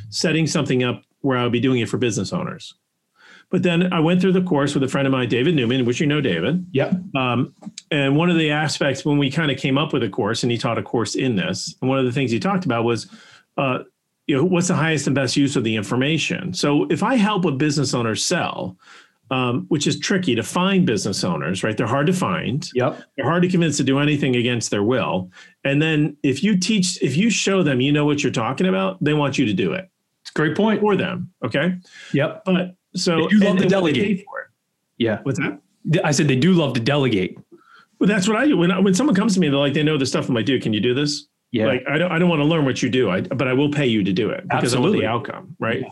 setting 0.10 0.46
something 0.46 0.84
up 0.84 1.03
where 1.22 1.38
I 1.38 1.43
would 1.43 1.51
be 1.51 1.60
doing 1.60 1.79
it 1.79 1.89
for 1.89 1.98
business 1.98 2.34
owners. 2.34 2.75
But 3.50 3.63
then 3.63 3.93
I 3.93 4.00
went 4.00 4.22
through 4.22 4.32
the 4.34 4.41
course 4.41 4.74
with 4.74 4.84
a 4.84 4.88
friend 4.88 5.08
of 5.08 5.12
mine, 5.12 5.29
David 5.29 5.55
Newman, 5.55 5.86
which 5.86 6.00
you 6.00 6.08
know 6.08 6.22
David. 6.22 6.65
Yep. 6.72 6.96
Um, 7.15 7.53
and 7.91 8.15
one 8.15 8.29
of 8.29 8.38
the 8.38 8.50
aspects 8.50 9.05
when 9.05 9.17
we 9.17 9.29
kind 9.29 9.51
of 9.51 9.58
came 9.58 9.77
up 9.77 9.93
with 9.93 10.03
a 10.03 10.10
course, 10.10 10.43
and 10.43 10.51
he 10.51 10.58
taught 10.58 10.77
a 10.77 10.84
course 10.84 11.13
in 11.15 11.36
this, 11.36 11.75
and 11.82 11.89
one 11.89 12.00
of 12.00 12.05
the 12.05 12.12
things 12.12 12.32
he 12.32 12.39
talked 12.39 12.65
about 12.65 12.84
was, 12.84 13.08
uh, 13.58 13.79
you 14.27 14.38
know, 14.38 14.44
what's 14.44 14.68
the 14.68 14.75
highest 14.75 15.08
and 15.08 15.15
best 15.15 15.36
use 15.36 15.56
of 15.56 15.63
the 15.63 15.75
information? 15.75 16.53
So 16.53 16.88
if 16.89 17.03
I 17.03 17.15
help 17.15 17.46
a 17.46 17.51
business 17.51 17.94
owner 17.94 18.15
sell, 18.15 18.77
um, 19.32 19.65
which 19.70 19.88
is 19.88 20.00
tricky 20.00 20.36
to 20.36 20.44
find 20.44 20.86
business 20.86 21.24
owners, 21.24 21.63
right? 21.63 21.75
They're 21.75 21.88
hard 21.88 22.08
to 22.08 22.13
find. 22.13 22.70
Yep. 22.75 23.01
They're 23.15 23.25
hard 23.25 23.42
to 23.44 23.50
convince 23.50 23.77
to 23.77 23.84
do 23.84 24.00
anything 24.00 24.36
against 24.36 24.70
their 24.70 24.84
will. 24.84 25.32
And 25.63 25.82
then 25.82 26.18
if 26.24 26.44
you 26.44 26.58
teach, 26.58 27.01
if 27.01 27.18
you 27.18 27.30
show 27.30 27.63
them 27.63 27.82
you 27.82 27.92
know 27.92 28.06
what 28.06 28.22
you're 28.22 28.32
talking 28.32 28.68
about, 28.68 29.03
they 29.03 29.13
want 29.13 29.38
you 29.38 29.46
to 29.46 29.53
do 29.53 29.74
it. 29.74 29.89
It's 30.22 30.30
a 30.30 30.34
great 30.34 30.56
point 30.56 30.82
for 30.82 30.96
them. 30.96 31.34
Okay. 31.44 31.75
Yep. 32.13 32.44
But 32.46 32.75
so 32.96 33.30
you 33.30 33.39
love 33.39 33.58
to 33.58 33.68
delegate 33.68 34.24
for 34.25 34.42
it. 34.42 34.48
Yeah. 34.98 35.20
What's 35.24 35.39
that? 35.39 35.60
I 36.03 36.12
said 36.12 36.27
they 36.27 36.36
do 36.36 36.53
love 36.53 36.74
to 36.75 36.80
delegate. 36.80 37.38
Well, 38.00 38.08
that's 38.08 38.27
what 38.27 38.38
I 38.38 38.48
do. 38.48 38.58
When 38.58 38.84
when 38.84 38.94
someone 38.94 39.15
comes 39.15 39.34
to 39.34 39.39
me, 39.39 39.50
they're 39.50 39.60
like, 39.60 39.74
they 39.74 39.84
know 39.84 39.98
the 39.98 40.06
stuff 40.06 40.30
I'm 40.30 40.36
like, 40.36 40.46
dude, 40.46 40.62
can 40.62 40.74
you 40.74 40.80
do 40.80 40.94
this? 40.94 41.27
Yeah. 41.54 41.68
Like 41.68 41.84
I 41.88 42.00
don't 42.00 42.12
I 42.12 42.18
don't 42.18 42.30
want 42.30 42.42
to 42.42 42.46
learn 42.46 42.66
what 42.66 42.82
you 42.82 42.90
do, 42.90 43.12
I, 43.12 43.22
but 43.22 43.48
I 43.48 43.54
will 43.54 43.70
pay 43.70 43.86
you 43.86 44.04
to 44.04 44.12
do 44.12 44.32
it 44.32 44.42
because 44.42 44.74
Absolutely. 44.74 45.06
I 45.06 45.14
want 45.14 45.26
the 45.28 45.32
outcome, 45.32 45.56
right? 45.60 45.82
Yeah. 45.82 45.90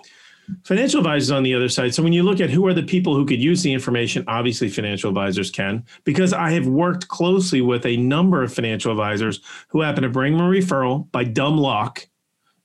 Financial 0.65 0.99
advisors 0.99 1.29
on 1.29 1.43
the 1.43 1.53
other 1.53 1.69
side. 1.69 1.93
So 1.93 2.01
when 2.01 2.13
you 2.13 2.23
look 2.23 2.41
at 2.41 2.49
who 2.49 2.65
are 2.65 2.73
the 2.73 2.83
people 2.83 3.15
who 3.15 3.25
could 3.25 3.39
use 3.39 3.61
the 3.61 3.71
information, 3.71 4.25
obviously 4.27 4.69
financial 4.69 5.09
advisors 5.09 5.51
can, 5.51 5.85
because 6.03 6.33
I 6.33 6.49
have 6.51 6.65
worked 6.67 7.07
closely 7.09 7.61
with 7.61 7.85
a 7.85 7.95
number 7.95 8.41
of 8.41 8.51
financial 8.51 8.91
advisors 8.91 9.39
who 9.69 9.81
happen 9.81 10.01
to 10.01 10.09
bring 10.09 10.33
me 10.33 10.39
a 10.39 10.61
referral 10.61 11.09
by 11.11 11.23
dumb 11.23 11.57
luck 11.57 12.07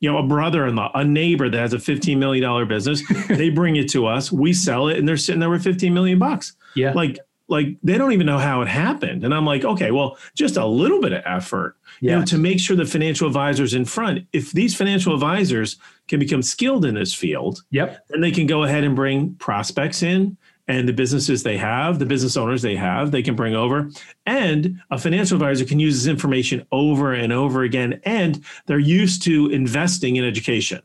you 0.00 0.12
know, 0.12 0.19
a 0.19 0.23
brother-in-law, 0.23 0.91
a 0.95 1.05
neighbor 1.05 1.49
that 1.49 1.59
has 1.59 1.73
a 1.73 1.79
$15 1.79 2.19
million 2.19 2.69
business, 2.69 3.03
they 3.29 3.49
bring 3.49 3.76
it 3.76 3.88
to 3.91 4.07
us, 4.07 4.31
we 4.31 4.53
sell 4.53 4.88
it, 4.88 4.99
and 4.99 5.09
they're 5.09 5.17
sitting 5.17 5.41
there 5.41 5.49
with 5.49 5.65
15 5.65 5.93
million 5.95 6.19
bucks. 6.19 6.55
Yeah. 6.75 6.93
Like, 6.93 7.19
like 7.49 7.76
they 7.83 7.97
don't 7.97 8.12
even 8.12 8.26
know 8.26 8.38
how 8.38 8.62
it 8.62 8.69
happened. 8.69 9.25
And 9.25 9.35
I'm 9.35 9.45
like, 9.45 9.65
okay, 9.65 9.91
well, 9.91 10.19
just 10.35 10.57
a 10.57 10.67
little 10.67 11.00
bit 11.00 11.12
of 11.12 11.23
effort, 11.25 11.76
yeah. 12.00 12.12
you 12.12 12.19
know, 12.19 12.25
to 12.26 12.38
make 12.38 12.61
sure 12.61 12.76
the 12.76 12.85
financial 12.85 13.26
advisors 13.26 13.75
in 13.75 13.85
front, 13.85 14.26
if 14.33 14.53
these 14.53 14.75
financial 14.75 15.15
advisors 15.15 15.76
can 16.09 16.19
become 16.19 16.43
skilled 16.43 16.85
in 16.85 16.95
this 16.95 17.15
field, 17.15 17.62
yep, 17.71 18.05
then 18.09 18.21
they 18.21 18.31
can 18.31 18.47
go 18.47 18.65
ahead 18.65 18.85
and 18.85 18.97
bring 18.97 19.35
prospects 19.37 20.03
in 20.03 20.37
and 20.69 20.88
the 20.88 20.93
businesses 20.93 21.43
they 21.43 21.57
have, 21.57 21.99
the 21.99 22.07
business 22.07 22.37
owners 22.37 22.62
they 22.62 22.76
have, 22.76 23.11
they 23.11 23.23
can 23.23 23.37
bring 23.37 23.55
over. 23.55 23.88
And 24.25 24.81
a 24.91 24.99
financial 24.99 25.37
advisor 25.37 25.65
can 25.65 25.79
use 25.79 25.97
this 25.97 26.11
information 26.11 26.67
over 26.73 27.12
and 27.12 27.33
over 27.33 27.62
again. 27.62 28.00
And 28.05 28.45
they're 28.67 28.79
used 28.79 29.23
to 29.23 29.49
investing 29.50 30.17
in 30.17 30.25
education. 30.25 30.83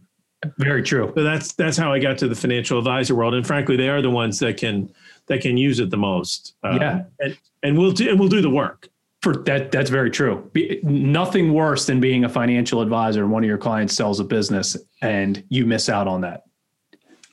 Very 0.57 0.81
true. 0.81 1.11
So 1.15 1.23
that's 1.23 1.53
that's 1.53 1.77
how 1.77 1.93
I 1.93 1.99
got 1.99 2.17
to 2.19 2.27
the 2.27 2.35
financial 2.35 2.79
advisor 2.79 3.15
world. 3.15 3.33
And 3.33 3.45
frankly, 3.45 3.75
they 3.75 3.89
are 3.89 4.01
the 4.01 4.09
ones 4.09 4.39
that 4.39 4.57
can 4.57 4.91
that 5.27 5.41
can 5.41 5.57
use 5.57 5.79
it 5.79 5.89
the 5.89 5.97
most. 5.97 6.55
Uh, 6.63 6.77
yeah. 6.79 7.03
And, 7.19 7.37
and 7.63 7.77
we'll 7.77 7.91
do 7.91 8.09
and 8.09 8.19
we'll 8.19 8.29
do 8.29 8.41
the 8.41 8.49
work. 8.49 8.89
For 9.21 9.35
that, 9.43 9.71
that's 9.71 9.91
very 9.91 10.09
true. 10.09 10.49
Be, 10.51 10.79
nothing 10.81 11.53
worse 11.53 11.85
than 11.85 11.99
being 11.99 12.23
a 12.23 12.29
financial 12.29 12.81
advisor 12.81 13.21
and 13.21 13.31
one 13.31 13.43
of 13.43 13.47
your 13.47 13.59
clients 13.59 13.95
sells 13.95 14.19
a 14.19 14.23
business 14.23 14.75
and 15.03 15.43
you 15.49 15.67
miss 15.67 15.89
out 15.89 16.07
on 16.07 16.21
that. 16.21 16.45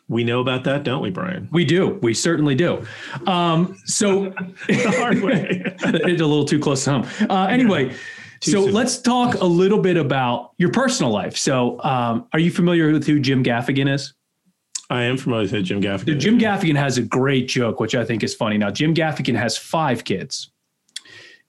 We 0.07 0.23
know 0.23 0.41
about 0.41 0.65
that, 0.65 0.85
don't 0.85 1.03
we, 1.03 1.11
Brian? 1.11 1.49
We 1.51 1.65
do. 1.65 1.99
We 2.03 2.13
certainly 2.13 2.55
do. 2.55 2.85
Um, 3.27 3.79
so 3.87 4.25
the 4.67 4.95
hard 4.99 5.23
way. 5.23 5.63
it's 5.81 6.21
a 6.21 6.27
little 6.27 6.45
too 6.45 6.59
close 6.59 6.85
to 6.85 6.91
home. 6.91 7.07
Uh, 7.31 7.47
anyway, 7.47 7.95
so 8.41 8.65
soon. 8.65 8.73
let's 8.73 8.99
talk 8.99 9.35
a 9.35 9.45
little 9.45 9.81
bit 9.81 9.97
about 9.97 10.53
your 10.59 10.71
personal 10.71 11.13
life. 11.13 11.37
So, 11.37 11.83
um, 11.83 12.27
are 12.33 12.39
you 12.39 12.51
familiar 12.51 12.93
with 12.93 13.07
who 13.07 13.21
Jim 13.21 13.43
Gaffigan 13.43 13.93
is? 13.93 14.15
I 14.91 15.03
am 15.03 15.19
familiar 15.19 15.49
with 15.51 15.65
Jim 15.65 15.83
Gaffigan. 15.83 16.07
So 16.07 16.15
Jim 16.15 16.39
Gaffigan 16.39 16.77
has 16.77 16.97
a 16.99 17.03
great 17.03 17.49
joke, 17.49 17.79
which 17.79 17.95
I 17.95 18.05
think 18.05 18.23
is 18.23 18.35
funny. 18.35 18.57
Now, 18.57 18.71
Jim 18.71 18.95
Gaffigan 18.95 19.37
has 19.37 19.57
five 19.57 20.05
kids. 20.05 20.51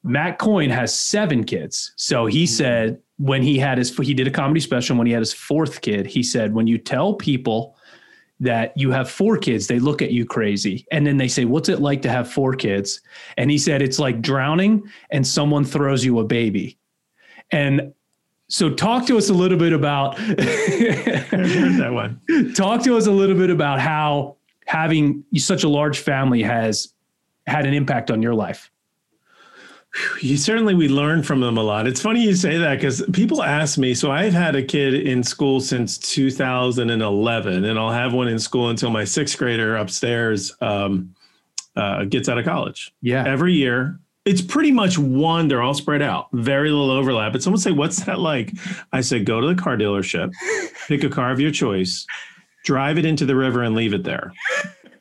Matt 0.04 0.40
Coyne 0.40 0.70
has 0.70 0.98
seven 0.98 1.44
kids. 1.44 1.94
So 1.96 2.26
he 2.26 2.46
said 2.46 3.00
when 3.18 3.42
he 3.42 3.58
had 3.58 3.78
his, 3.78 3.96
he 3.98 4.14
did 4.14 4.28
a 4.28 4.32
comedy 4.32 4.60
special. 4.60 4.98
When 4.98 5.08
he 5.08 5.14
had 5.14 5.22
his 5.22 5.34
fourth 5.34 5.82
kid, 5.82 6.06
he 6.06 6.24
said, 6.24 6.54
when 6.54 6.68
you 6.68 6.78
tell 6.78 7.14
people 7.14 7.76
that 8.40 8.74
you 8.78 8.92
have 8.92 9.10
four 9.10 9.38
kids, 9.38 9.68
they 9.68 9.80
look 9.80 10.02
at 10.02 10.12
you 10.12 10.26
crazy. 10.26 10.86
And 10.92 11.06
then 11.06 11.18
they 11.18 11.28
say, 11.28 11.46
What's 11.46 11.70
it 11.70 11.82
like 11.82 12.02
to 12.04 12.10
have 12.10 12.32
four 12.32 12.54
kids? 12.54 13.02
And 13.38 13.52
he 13.52 13.58
said, 13.58 13.82
It's 13.82 14.00
like 14.00 14.22
drowning 14.22 14.84
and 15.12 15.28
someone 15.28 15.66
throws 15.66 16.06
you 16.06 16.20
a 16.20 16.24
baby. 16.24 16.78
And 17.52 17.94
so 18.48 18.70
talk 18.70 19.06
to 19.08 19.18
us 19.18 19.30
a 19.30 19.34
little 19.34 19.58
bit 19.58 19.74
about 19.74 20.18
that 20.18 21.90
one. 21.92 22.54
Talk 22.54 22.84
to 22.84 22.98
us 22.98 23.08
a 23.08 23.12
little 23.12 23.36
bit 23.36 23.50
about 23.50 23.80
how 23.80 24.38
having 24.66 25.24
such 25.36 25.64
a 25.64 25.70
large 25.70 26.00
family 26.00 26.44
has 26.44 26.94
had 27.48 27.66
an 27.66 27.74
impact 27.74 28.12
on 28.12 28.22
your 28.22 28.34
life. 28.34 28.72
You 30.22 30.38
certainly 30.38 30.76
we 30.76 30.88
learn 30.88 31.24
from 31.24 31.40
them 31.42 31.58
a 31.58 31.64
lot. 31.64 31.88
It's 31.88 32.02
funny 32.02 32.24
you 32.24 32.36
say 32.36 32.58
that 32.58 32.76
because 32.76 33.02
people 33.12 33.42
ask 33.42 33.78
me. 33.80 33.96
So 33.96 34.12
I've 34.12 34.34
had 34.34 34.56
a 34.56 34.62
kid 34.62 34.94
in 34.94 35.24
school 35.24 35.60
since 35.60 35.98
2011, 35.98 37.66
and 37.66 37.80
I'll 37.80 37.90
have 37.90 38.14
one 38.14 38.28
in 38.28 38.38
school 38.38 38.70
until 38.70 38.92
my 38.92 39.04
sixth 39.04 39.38
grader 39.40 39.76
upstairs 39.78 40.56
um, 40.62 41.16
uh, 41.76 42.06
gets 42.06 42.30
out 42.30 42.38
of 42.38 42.46
college. 42.46 42.94
Yeah, 43.02 43.24
every 43.26 43.54
year. 43.54 44.00
It's 44.26 44.42
pretty 44.42 44.72
much 44.72 44.98
one. 44.98 45.48
They're 45.48 45.62
all 45.62 45.74
spread 45.74 46.02
out, 46.02 46.28
very 46.34 46.70
little 46.70 46.92
overlap. 46.92 47.32
But 47.32 47.42
someone 47.42 47.60
say, 47.60 47.72
"What's 47.72 48.04
that 48.06 48.20
like?" 48.20 48.54
I 48.94 49.02
said, 49.02 49.26
"Go 49.26 49.42
to 49.42 49.48
the 49.48 49.56
car 49.56 49.78
dealership, 49.78 50.34
pick 50.88 51.04
a 51.04 51.10
car 51.10 51.32
of 51.32 51.40
your 51.40 51.52
choice, 51.52 52.06
drive 52.64 52.98
it 52.98 53.06
into 53.06 53.26
the 53.26 53.36
river, 53.36 53.64
and 53.64 53.76
leave 53.76 53.94
it 53.94 54.04
there." 54.04 54.34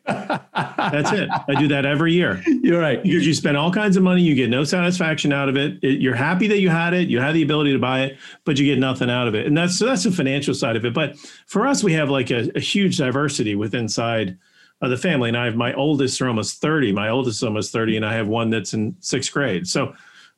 That's 0.06 1.12
it. 1.12 1.28
I 1.48 1.54
do 1.58 1.68
that 1.68 1.84
every 1.84 2.14
year. 2.14 2.42
You're 2.46 2.80
right. 2.80 3.02
Because 3.02 3.26
you 3.26 3.34
spend 3.34 3.56
all 3.56 3.70
kinds 3.70 3.96
of 3.96 4.02
money, 4.02 4.22
you 4.22 4.34
get 4.34 4.48
no 4.48 4.64
satisfaction 4.64 5.32
out 5.32 5.48
of 5.48 5.56
it. 5.56 5.78
it. 5.82 6.00
You're 6.00 6.14
happy 6.14 6.46
that 6.48 6.60
you 6.60 6.70
had 6.70 6.94
it, 6.94 7.08
you 7.08 7.20
had 7.20 7.34
the 7.34 7.42
ability 7.42 7.72
to 7.72 7.78
buy 7.78 8.04
it, 8.04 8.18
but 8.44 8.58
you 8.58 8.64
get 8.64 8.78
nothing 8.78 9.10
out 9.10 9.28
of 9.28 9.34
it. 9.34 9.46
And 9.46 9.56
that's 9.56 9.78
so 9.78 9.86
that's 9.86 10.04
the 10.04 10.10
financial 10.10 10.54
side 10.54 10.76
of 10.76 10.84
it. 10.84 10.94
But 10.94 11.18
for 11.46 11.66
us, 11.66 11.84
we 11.84 11.92
have 11.92 12.08
like 12.08 12.30
a, 12.30 12.50
a 12.54 12.60
huge 12.60 12.96
diversity 12.96 13.54
within 13.54 13.78
inside 13.80 14.36
of 14.80 14.90
the 14.90 14.96
family. 14.96 15.28
And 15.28 15.36
I 15.36 15.44
have 15.46 15.56
my 15.56 15.72
oldest 15.74 16.20
are 16.20 16.28
almost 16.28 16.60
30. 16.60 16.92
My 16.92 17.08
oldest 17.08 17.38
is 17.38 17.42
almost 17.42 17.72
30, 17.72 17.96
and 17.96 18.06
I 18.06 18.14
have 18.14 18.28
one 18.28 18.50
that's 18.50 18.74
in 18.74 18.96
sixth 19.00 19.32
grade. 19.32 19.66
So 19.66 19.94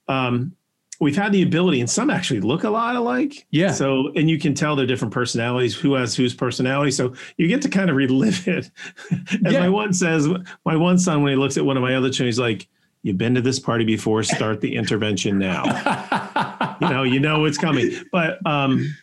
um, 0.09 0.55
we've 1.01 1.17
had 1.17 1.33
the 1.33 1.43
ability, 1.43 1.81
and 1.81 1.91
some 1.91 2.11
actually 2.11 2.41
look 2.41 2.65
a 2.65 2.71
lot 2.71 2.97
alike. 2.97 3.47
Yeah. 3.51 3.73
So, 3.73 4.13
and 4.17 4.31
you 4.31 4.39
can 4.39 4.55
tell 4.55 4.77
their 4.77 4.87
different 4.87 5.13
personalities, 5.13 5.75
who 5.75 5.95
has 5.95 6.15
whose 6.15 6.35
personality. 6.35 6.91
So 6.91 7.15
you 7.37 7.49
get 7.49 7.63
to 7.63 7.69
kind 7.69 7.91
of 7.91 7.97
relive 7.97 8.47
it. 8.49 8.71
As 9.11 9.53
yeah. 9.53 9.61
my 9.61 9.69
one 9.69 9.93
says, 9.93 10.29
my 10.65 10.77
one 10.77 10.99
son, 10.99 11.23
when 11.23 11.33
he 11.33 11.37
looks 11.37 11.57
at 11.57 11.65
one 11.65 11.77
of 11.77 11.83
my 11.83 11.95
other 11.95 12.09
children, 12.09 12.29
he's 12.29 12.39
like, 12.39 12.69
You've 13.03 13.17
been 13.17 13.35
to 13.35 13.41
this 13.41 13.59
party 13.59 13.87
before, 13.87 14.23
start 14.23 14.61
the 14.61 14.77
intervention 14.77 15.39
now. 15.39 15.65
you 16.83 16.89
know, 16.91 17.03
you 17.03 17.19
know 17.19 17.41
what's 17.41 17.57
coming. 17.57 17.93
But 18.13 18.45
um, 18.47 18.95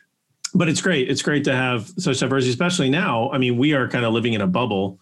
but 0.54 0.70
it's 0.70 0.82
great. 0.82 1.10
It's 1.10 1.24
great 1.24 1.44
to 1.46 1.56
have 1.56 1.92
such 1.98 2.20
diversity, 2.20 2.52
especially 2.52 2.92
now. 2.92 3.32
I 3.32 3.40
mean, 3.40 3.58
we 3.58 3.74
are 3.74 3.88
kind 3.88 4.06
of 4.06 4.14
living 4.14 4.34
in 4.34 4.42
a 4.42 4.48
bubble 4.48 5.00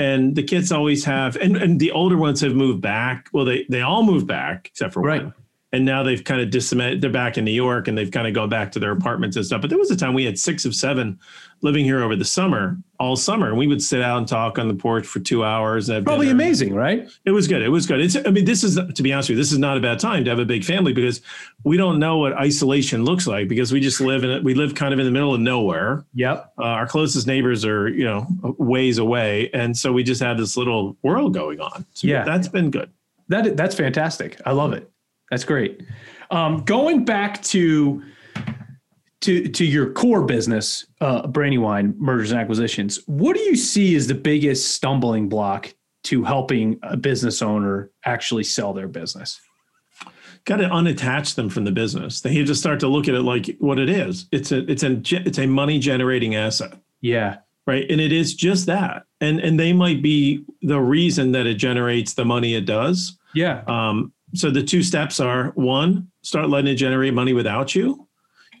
and 0.00 0.34
the 0.34 0.42
kids 0.42 0.72
always 0.72 1.04
have 1.04 1.36
and, 1.36 1.56
and 1.56 1.78
the 1.78 1.92
older 1.92 2.16
ones 2.16 2.40
have 2.40 2.54
moved 2.54 2.80
back. 2.80 3.28
Well 3.32 3.44
they 3.44 3.66
they 3.68 3.82
all 3.82 4.02
moved 4.02 4.26
back 4.26 4.68
except 4.68 4.94
for 4.94 5.02
right. 5.02 5.24
one 5.24 5.34
and 5.72 5.84
now 5.84 6.02
they've 6.02 6.24
kind 6.24 6.40
of 6.40 6.50
disseminated 6.50 7.00
they're 7.00 7.10
back 7.10 7.38
in 7.38 7.44
new 7.44 7.52
york 7.52 7.86
and 7.86 7.96
they've 7.96 8.10
kind 8.10 8.26
of 8.26 8.34
gone 8.34 8.48
back 8.48 8.72
to 8.72 8.78
their 8.78 8.92
apartments 8.92 9.36
and 9.36 9.46
stuff. 9.46 9.60
But 9.60 9.70
there 9.70 9.78
was 9.78 9.90
a 9.90 9.96
time 9.96 10.14
we 10.14 10.24
had 10.24 10.38
six 10.38 10.64
of 10.64 10.74
seven 10.74 11.18
living 11.62 11.84
here 11.84 12.02
over 12.02 12.16
the 12.16 12.24
summer 12.24 12.78
all 12.98 13.16
summer. 13.16 13.48
And 13.48 13.58
we 13.58 13.66
would 13.66 13.82
sit 13.82 14.02
out 14.02 14.18
and 14.18 14.26
talk 14.26 14.58
on 14.58 14.68
the 14.68 14.74
porch 14.74 15.06
for 15.06 15.20
two 15.20 15.44
hours 15.44 15.88
and 15.88 16.04
probably 16.04 16.26
dinner. 16.26 16.36
amazing 16.36 16.74
right? 16.74 17.08
It 17.24 17.30
was 17.30 17.46
good 17.46 17.62
it 17.62 17.68
was 17.68 17.86
good. 17.86 18.00
It's 18.00 18.16
i 18.16 18.30
mean 18.30 18.44
this 18.44 18.64
is 18.64 18.76
to 18.76 19.02
be 19.02 19.12
honest 19.12 19.28
with 19.28 19.36
you 19.36 19.42
this 19.42 19.52
is 19.52 19.58
not 19.58 19.76
a 19.76 19.80
bad 19.80 19.98
time 19.98 20.24
to 20.24 20.30
have 20.30 20.38
a 20.38 20.44
big 20.44 20.64
family 20.64 20.92
because 20.92 21.20
we 21.64 21.76
don't 21.76 21.98
know 21.98 22.18
what 22.18 22.32
isolation 22.34 23.04
looks 23.04 23.26
like 23.26 23.48
because 23.48 23.72
we 23.72 23.80
just 23.80 24.00
live 24.00 24.24
in 24.24 24.30
it 24.30 24.42
we 24.42 24.54
live 24.54 24.74
kind 24.74 24.92
of 24.92 24.98
in 24.98 25.06
the 25.06 25.12
middle 25.12 25.34
of 25.34 25.40
nowhere. 25.40 26.04
Yep. 26.14 26.52
Uh, 26.58 26.64
our 26.64 26.86
closest 26.86 27.26
neighbors 27.26 27.64
are 27.64 27.88
you 27.88 28.04
know 28.04 28.26
ways 28.58 28.98
away. 28.98 29.50
And 29.54 29.76
so 29.76 29.92
we 29.92 30.02
just 30.02 30.20
have 30.20 30.36
this 30.38 30.56
little 30.56 30.96
world 31.02 31.34
going 31.34 31.60
on. 31.60 31.86
So 31.94 32.08
yeah. 32.08 32.24
that's 32.24 32.48
been 32.48 32.70
good. 32.70 32.90
That 33.28 33.56
that's 33.56 33.76
fantastic. 33.76 34.40
I 34.44 34.52
love 34.52 34.72
it 34.72 34.90
that's 35.30 35.44
great. 35.44 35.82
Um, 36.30 36.64
going 36.64 37.04
back 37.04 37.42
to 37.44 38.02
to 39.22 39.48
to 39.48 39.64
your 39.64 39.92
core 39.92 40.24
business, 40.24 40.86
uh, 41.00 41.26
Brandywine 41.26 41.94
mergers 41.98 42.30
and 42.30 42.40
acquisitions. 42.40 43.00
What 43.06 43.36
do 43.36 43.42
you 43.42 43.56
see 43.56 43.94
as 43.94 44.06
the 44.06 44.14
biggest 44.14 44.74
stumbling 44.74 45.28
block 45.28 45.74
to 46.04 46.24
helping 46.24 46.78
a 46.82 46.96
business 46.96 47.42
owner 47.42 47.90
actually 48.04 48.44
sell 48.44 48.72
their 48.72 48.88
business? 48.88 49.40
got 50.44 50.56
to 50.56 50.68
unattach 50.68 51.34
them 51.34 51.48
from 51.48 51.64
the 51.64 51.72
business. 51.72 52.20
They 52.20 52.34
have 52.34 52.46
to 52.46 52.54
start 52.54 52.80
to 52.80 52.88
look 52.88 53.08
at 53.08 53.14
it 53.14 53.22
like 53.22 53.56
what 53.58 53.78
it 53.78 53.88
is. 53.88 54.26
It's 54.32 54.52
a 54.52 54.70
it's 54.70 54.82
a 54.82 55.00
it's 55.10 55.38
a 55.38 55.46
money 55.46 55.78
generating 55.78 56.34
asset. 56.34 56.74
Yeah. 57.00 57.38
Right. 57.66 57.88
And 57.90 58.00
it 58.00 58.12
is 58.12 58.34
just 58.34 58.66
that. 58.66 59.04
And 59.20 59.38
and 59.40 59.60
they 59.60 59.72
might 59.72 60.02
be 60.02 60.44
the 60.62 60.80
reason 60.80 61.32
that 61.32 61.46
it 61.46 61.54
generates 61.54 62.14
the 62.14 62.24
money 62.24 62.54
it 62.54 62.66
does. 62.66 63.18
Yeah. 63.34 63.62
Um, 63.66 64.12
so 64.34 64.50
the 64.50 64.62
two 64.62 64.82
steps 64.82 65.20
are 65.20 65.48
one, 65.54 66.10
start 66.22 66.48
letting 66.48 66.72
it 66.72 66.76
generate 66.76 67.14
money 67.14 67.32
without 67.32 67.74
you 67.74 68.08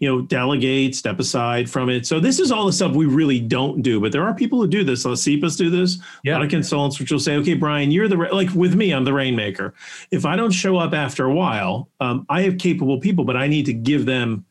you 0.00 0.08
know, 0.08 0.22
delegate, 0.22 0.96
step 0.96 1.20
aside 1.20 1.70
from 1.70 1.90
it. 1.90 2.06
So 2.06 2.18
this 2.18 2.40
is 2.40 2.50
all 2.50 2.64
the 2.64 2.72
stuff 2.72 2.92
we 2.92 3.04
really 3.04 3.38
don't 3.38 3.82
do, 3.82 4.00
but 4.00 4.12
there 4.12 4.24
are 4.24 4.34
people 4.34 4.58
who 4.58 4.66
do 4.66 4.82
this. 4.82 5.04
CEPAs 5.04 5.58
do 5.58 5.68
this. 5.68 5.98
Yeah. 6.24 6.32
A 6.32 6.34
lot 6.36 6.44
of 6.44 6.50
consultants 6.50 6.98
which 6.98 7.12
will 7.12 7.20
say, 7.20 7.36
okay, 7.36 7.52
Brian, 7.52 7.90
you're 7.90 8.08
the, 8.08 8.16
like 8.16 8.50
with 8.54 8.74
me, 8.74 8.92
I'm 8.92 9.04
the 9.04 9.12
rainmaker. 9.12 9.74
If 10.10 10.24
I 10.24 10.36
don't 10.36 10.50
show 10.52 10.78
up 10.78 10.94
after 10.94 11.26
a 11.26 11.34
while, 11.34 11.90
um, 12.00 12.24
I 12.30 12.40
have 12.42 12.56
capable 12.56 12.98
people, 12.98 13.24
but 13.24 13.36
I 13.36 13.46
need 13.46 13.66
to 13.66 13.74
give 13.74 14.06
them, 14.06 14.46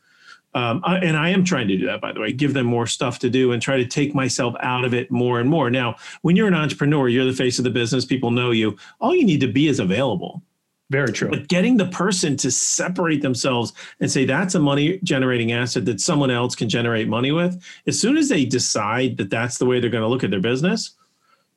um, 0.54 0.82
I, 0.86 0.98
and 0.98 1.18
I 1.18 1.30
am 1.30 1.44
trying 1.44 1.68
to 1.68 1.78
do 1.78 1.88
that, 1.88 2.00
by 2.00 2.12
the 2.12 2.20
way, 2.20 2.32
give 2.32 2.54
them 2.54 2.68
more 2.68 2.86
stuff 2.86 3.18
to 3.20 3.30
do 3.30 3.52
and 3.52 3.60
try 3.60 3.78
to 3.78 3.86
take 3.88 4.14
myself 4.14 4.54
out 4.60 4.86
of 4.86 4.94
it 4.94 5.10
more 5.10 5.40
and 5.40 5.50
more. 5.50 5.72
Now, 5.72 5.96
when 6.22 6.36
you're 6.36 6.48
an 6.48 6.54
entrepreneur, 6.54 7.10
you're 7.10 7.26
the 7.26 7.34
face 7.34 7.58
of 7.58 7.64
the 7.64 7.72
business, 7.72 8.06
people 8.06 8.30
know 8.30 8.52
you. 8.52 8.78
All 9.02 9.16
you 9.16 9.26
need 9.26 9.42
to 9.42 9.52
be 9.52 9.68
is 9.68 9.80
available. 9.80 10.44
Very 10.90 11.12
true. 11.12 11.30
But 11.30 11.48
getting 11.48 11.78
the 11.78 11.86
person 11.88 12.36
to 12.38 12.50
separate 12.50 13.22
themselves 13.22 13.74
and 14.00 14.10
say 14.12 14.26
that's 14.26 14.56
a 14.56 14.60
money 14.60 15.00
generating 15.04 15.52
asset 15.52 15.86
that 15.86 16.02
someone 16.02 16.32
else 16.32 16.56
can 16.56 16.68
generate 16.68 17.08
money 17.08 17.32
with, 17.32 17.64
as 17.86 18.00
soon 18.00 18.18
as 18.18 18.30
they 18.30 18.46
decide 18.46 19.18
that 19.18 19.30
that's 19.30 19.60
the 19.60 19.66
way 19.66 19.80
they're 19.80 19.92
going 19.92 20.04
to 20.04 20.08
look 20.08 20.24
at 20.24 20.32
their 20.32 20.40
business, 20.40 20.96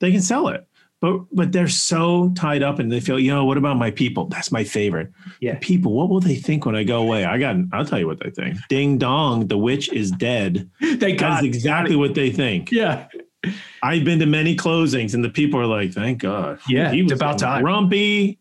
they 0.00 0.12
can 0.12 0.20
sell 0.20 0.48
it. 0.48 0.66
But 1.00 1.22
but 1.32 1.50
they're 1.50 1.66
so 1.66 2.30
tied 2.36 2.62
up 2.62 2.78
and 2.78 2.92
they 2.92 3.00
feel, 3.00 3.18
you 3.18 3.34
know, 3.34 3.44
what 3.44 3.56
about 3.56 3.76
my 3.76 3.90
people? 3.90 4.26
That's 4.26 4.52
my 4.52 4.62
favorite. 4.62 5.10
Yeah. 5.40 5.58
People, 5.60 5.94
what 5.94 6.08
will 6.08 6.20
they 6.20 6.36
think 6.36 6.64
when 6.64 6.76
I 6.76 6.84
go 6.84 7.02
away? 7.02 7.24
I 7.24 7.38
got 7.38 7.56
I'll 7.72 7.84
tell 7.84 7.98
you 7.98 8.06
what 8.06 8.20
they 8.20 8.30
think. 8.30 8.56
Ding 8.68 8.98
dong, 8.98 9.48
the 9.48 9.58
witch 9.58 9.92
is 9.92 10.12
dead. 10.12 10.70
Thank 10.80 11.18
God. 11.18 11.36
That's 11.36 11.42
exactly 11.44 11.96
what 11.96 12.14
they 12.14 12.30
think. 12.30 12.70
Yeah. 12.70 13.08
I've 13.82 14.04
been 14.04 14.20
to 14.20 14.26
many 14.26 14.54
closings 14.54 15.14
and 15.14 15.24
the 15.24 15.28
people 15.28 15.58
are 15.58 15.66
like, 15.66 15.92
thank 15.92 16.20
God. 16.20 16.60
Yeah. 16.68 16.92
He 16.92 17.02
was 17.02 17.10
about 17.10 17.38
time. 17.40 17.62
grumpy. 17.64 18.38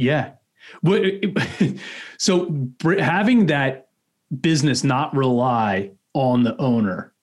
Yeah. 0.00 0.32
So 2.18 2.68
having 2.98 3.46
that 3.46 3.88
business 4.42 4.84
not 4.84 5.16
rely 5.16 5.90
on 6.12 6.42
the 6.42 6.54
owner, 6.60 7.14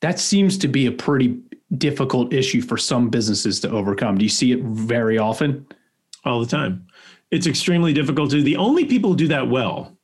that 0.00 0.20
seems 0.20 0.56
to 0.58 0.68
be 0.68 0.86
a 0.86 0.92
pretty 0.92 1.40
difficult 1.76 2.32
issue 2.32 2.62
for 2.62 2.76
some 2.76 3.10
businesses 3.10 3.58
to 3.60 3.70
overcome. 3.70 4.16
Do 4.16 4.24
you 4.24 4.28
see 4.28 4.52
it 4.52 4.60
very 4.62 5.18
often? 5.18 5.66
All 6.24 6.38
the 6.38 6.46
time. 6.46 6.86
It's 7.32 7.48
extremely 7.48 7.92
difficult 7.92 8.30
to. 8.30 8.42
The 8.42 8.56
only 8.56 8.84
people 8.84 9.10
who 9.10 9.16
do 9.16 9.28
that 9.28 9.50
well 9.50 9.97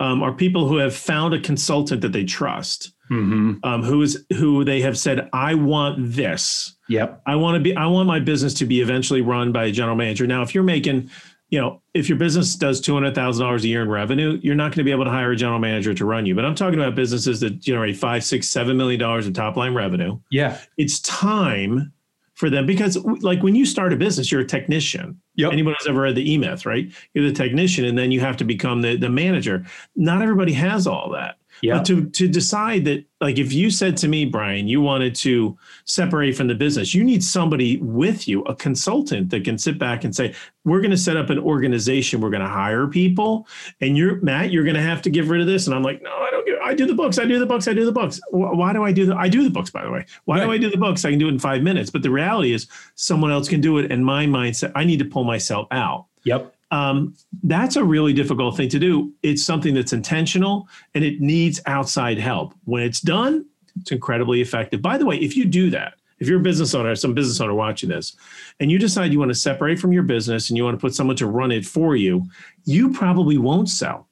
um, 0.00 0.22
are 0.22 0.32
people 0.32 0.66
who 0.66 0.76
have 0.78 0.94
found 0.94 1.34
a 1.34 1.40
consultant 1.40 2.00
that 2.00 2.12
they 2.12 2.24
trust, 2.24 2.92
mm-hmm. 3.10 3.54
um, 3.62 3.82
who 3.82 4.02
is 4.02 4.24
who 4.32 4.64
they 4.64 4.80
have 4.80 4.98
said, 4.98 5.28
"I 5.32 5.54
want 5.54 5.96
this. 5.98 6.74
Yep. 6.88 7.22
I 7.26 7.36
want 7.36 7.56
to 7.56 7.60
be. 7.60 7.76
I 7.76 7.86
want 7.86 8.08
my 8.08 8.18
business 8.18 8.54
to 8.54 8.66
be 8.66 8.80
eventually 8.80 9.20
run 9.20 9.52
by 9.52 9.66
a 9.66 9.72
general 9.72 9.96
manager." 9.96 10.26
Now, 10.26 10.42
if 10.42 10.54
you're 10.54 10.64
making 10.64 11.10
you 11.50 11.60
know, 11.60 11.82
if 11.94 12.08
your 12.08 12.16
business 12.16 12.54
does 12.54 12.80
two 12.80 12.94
hundred 12.94 13.14
thousand 13.14 13.44
dollars 13.44 13.64
a 13.64 13.68
year 13.68 13.82
in 13.82 13.88
revenue, 13.88 14.38
you're 14.42 14.54
not 14.54 14.66
going 14.66 14.78
to 14.78 14.84
be 14.84 14.92
able 14.92 15.04
to 15.04 15.10
hire 15.10 15.32
a 15.32 15.36
general 15.36 15.58
manager 15.58 15.92
to 15.92 16.04
run 16.04 16.24
you. 16.24 16.34
But 16.34 16.44
I'm 16.44 16.54
talking 16.54 16.78
about 16.78 16.94
businesses 16.94 17.40
that 17.40 17.60
generate 17.60 17.96
five, 17.96 18.24
six, 18.24 18.48
seven 18.48 18.76
million 18.76 19.00
dollars 19.00 19.26
in 19.26 19.34
top 19.34 19.56
line 19.56 19.74
revenue. 19.74 20.18
Yeah, 20.30 20.58
it's 20.78 21.00
time 21.00 21.92
for 22.40 22.48
them 22.48 22.64
because, 22.64 22.96
like, 22.96 23.42
when 23.42 23.54
you 23.54 23.66
start 23.66 23.92
a 23.92 23.96
business, 23.96 24.32
you're 24.32 24.40
a 24.40 24.46
technician. 24.46 25.20
Yep. 25.36 25.52
Anyone 25.52 25.74
who's 25.78 25.86
ever 25.86 26.00
read 26.00 26.14
the 26.14 26.32
E 26.32 26.38
Myth, 26.38 26.64
right? 26.64 26.90
You're 27.12 27.26
the 27.28 27.34
technician, 27.34 27.84
and 27.84 27.96
then 27.96 28.10
you 28.10 28.20
have 28.20 28.38
to 28.38 28.44
become 28.44 28.80
the 28.80 28.96
the 28.96 29.10
manager. 29.10 29.66
Not 29.94 30.22
everybody 30.22 30.54
has 30.54 30.86
all 30.86 31.10
that. 31.10 31.36
Yeah. 31.62 31.78
But 31.78 31.86
to 31.86 32.08
to 32.10 32.28
decide 32.28 32.84
that, 32.86 33.04
like, 33.20 33.38
if 33.38 33.52
you 33.52 33.70
said 33.70 33.96
to 33.98 34.08
me, 34.08 34.24
Brian, 34.24 34.66
you 34.66 34.80
wanted 34.80 35.14
to 35.16 35.56
separate 35.84 36.36
from 36.36 36.46
the 36.46 36.54
business, 36.54 36.94
you 36.94 37.04
need 37.04 37.22
somebody 37.22 37.76
with 37.78 38.26
you, 38.26 38.42
a 38.42 38.54
consultant 38.54 39.30
that 39.30 39.44
can 39.44 39.58
sit 39.58 39.78
back 39.78 40.04
and 40.04 40.14
say, 40.14 40.34
we're 40.64 40.80
going 40.80 40.90
to 40.90 40.96
set 40.96 41.16
up 41.16 41.30
an 41.30 41.38
organization, 41.38 42.20
we're 42.20 42.30
going 42.30 42.42
to 42.42 42.48
hire 42.48 42.86
people, 42.86 43.46
and 43.80 43.96
you're 43.96 44.20
Matt, 44.22 44.50
you're 44.50 44.64
going 44.64 44.76
to 44.76 44.82
have 44.82 45.02
to 45.02 45.10
get 45.10 45.26
rid 45.26 45.40
of 45.40 45.46
this. 45.46 45.66
And 45.66 45.74
I'm 45.74 45.82
like, 45.82 46.02
no, 46.02 46.10
I 46.10 46.30
don't. 46.30 46.46
Get, 46.46 46.58
I 46.62 46.74
do 46.74 46.86
the 46.86 46.94
books. 46.94 47.18
I 47.18 47.24
do 47.24 47.38
the 47.38 47.46
books. 47.46 47.68
I 47.68 47.74
do 47.74 47.84
the 47.84 47.92
books. 47.92 48.20
Why 48.30 48.72
do 48.72 48.82
I 48.82 48.92
do 48.92 49.06
the? 49.06 49.16
I 49.16 49.28
do 49.28 49.44
the 49.44 49.50
books, 49.50 49.70
by 49.70 49.82
the 49.82 49.90
way. 49.90 50.06
Why 50.24 50.38
right. 50.38 50.44
do 50.46 50.52
I 50.52 50.58
do 50.58 50.70
the 50.70 50.78
books? 50.78 51.04
I 51.04 51.10
can 51.10 51.18
do 51.18 51.28
it 51.28 51.32
in 51.32 51.38
five 51.38 51.62
minutes. 51.62 51.90
But 51.90 52.02
the 52.02 52.10
reality 52.10 52.52
is, 52.52 52.68
someone 52.94 53.30
else 53.30 53.48
can 53.48 53.60
do 53.60 53.78
it. 53.78 53.90
And 53.92 54.04
my 54.04 54.26
mindset, 54.26 54.72
I 54.74 54.84
need 54.84 54.98
to 55.00 55.04
pull 55.04 55.24
myself 55.24 55.68
out. 55.70 56.06
Yep 56.24 56.54
um, 56.70 57.14
that's 57.42 57.76
a 57.76 57.84
really 57.84 58.12
difficult 58.12 58.56
thing 58.56 58.68
to 58.68 58.78
do. 58.78 59.12
It's 59.22 59.44
something 59.44 59.74
that's 59.74 59.92
intentional 59.92 60.68
and 60.94 61.02
it 61.04 61.20
needs 61.20 61.60
outside 61.66 62.18
help. 62.18 62.54
When 62.64 62.82
it's 62.82 63.00
done, 63.00 63.46
it's 63.80 63.92
incredibly 63.92 64.40
effective. 64.40 64.82
By 64.82 64.98
the 64.98 65.06
way, 65.06 65.16
if 65.16 65.36
you 65.36 65.44
do 65.44 65.70
that, 65.70 65.94
if 66.18 66.28
you're 66.28 66.38
a 66.38 66.42
business 66.42 66.74
owner, 66.74 66.94
some 66.94 67.14
business 67.14 67.40
owner 67.40 67.54
watching 67.54 67.88
this, 67.88 68.14
and 68.60 68.70
you 68.70 68.78
decide 68.78 69.12
you 69.12 69.18
want 69.18 69.30
to 69.30 69.34
separate 69.34 69.78
from 69.78 69.92
your 69.92 70.02
business 70.02 70.50
and 70.50 70.56
you 70.56 70.64
want 70.64 70.78
to 70.78 70.80
put 70.80 70.94
someone 70.94 71.16
to 71.16 71.26
run 71.26 71.50
it 71.50 71.64
for 71.64 71.96
you, 71.96 72.24
you 72.64 72.92
probably 72.92 73.38
won't 73.38 73.68
sell. 73.68 74.06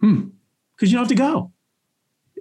Hmm. 0.00 0.28
Because 0.76 0.92
you 0.92 0.98
don't 0.98 1.04
have 1.04 1.08
to 1.08 1.14
go. 1.14 1.52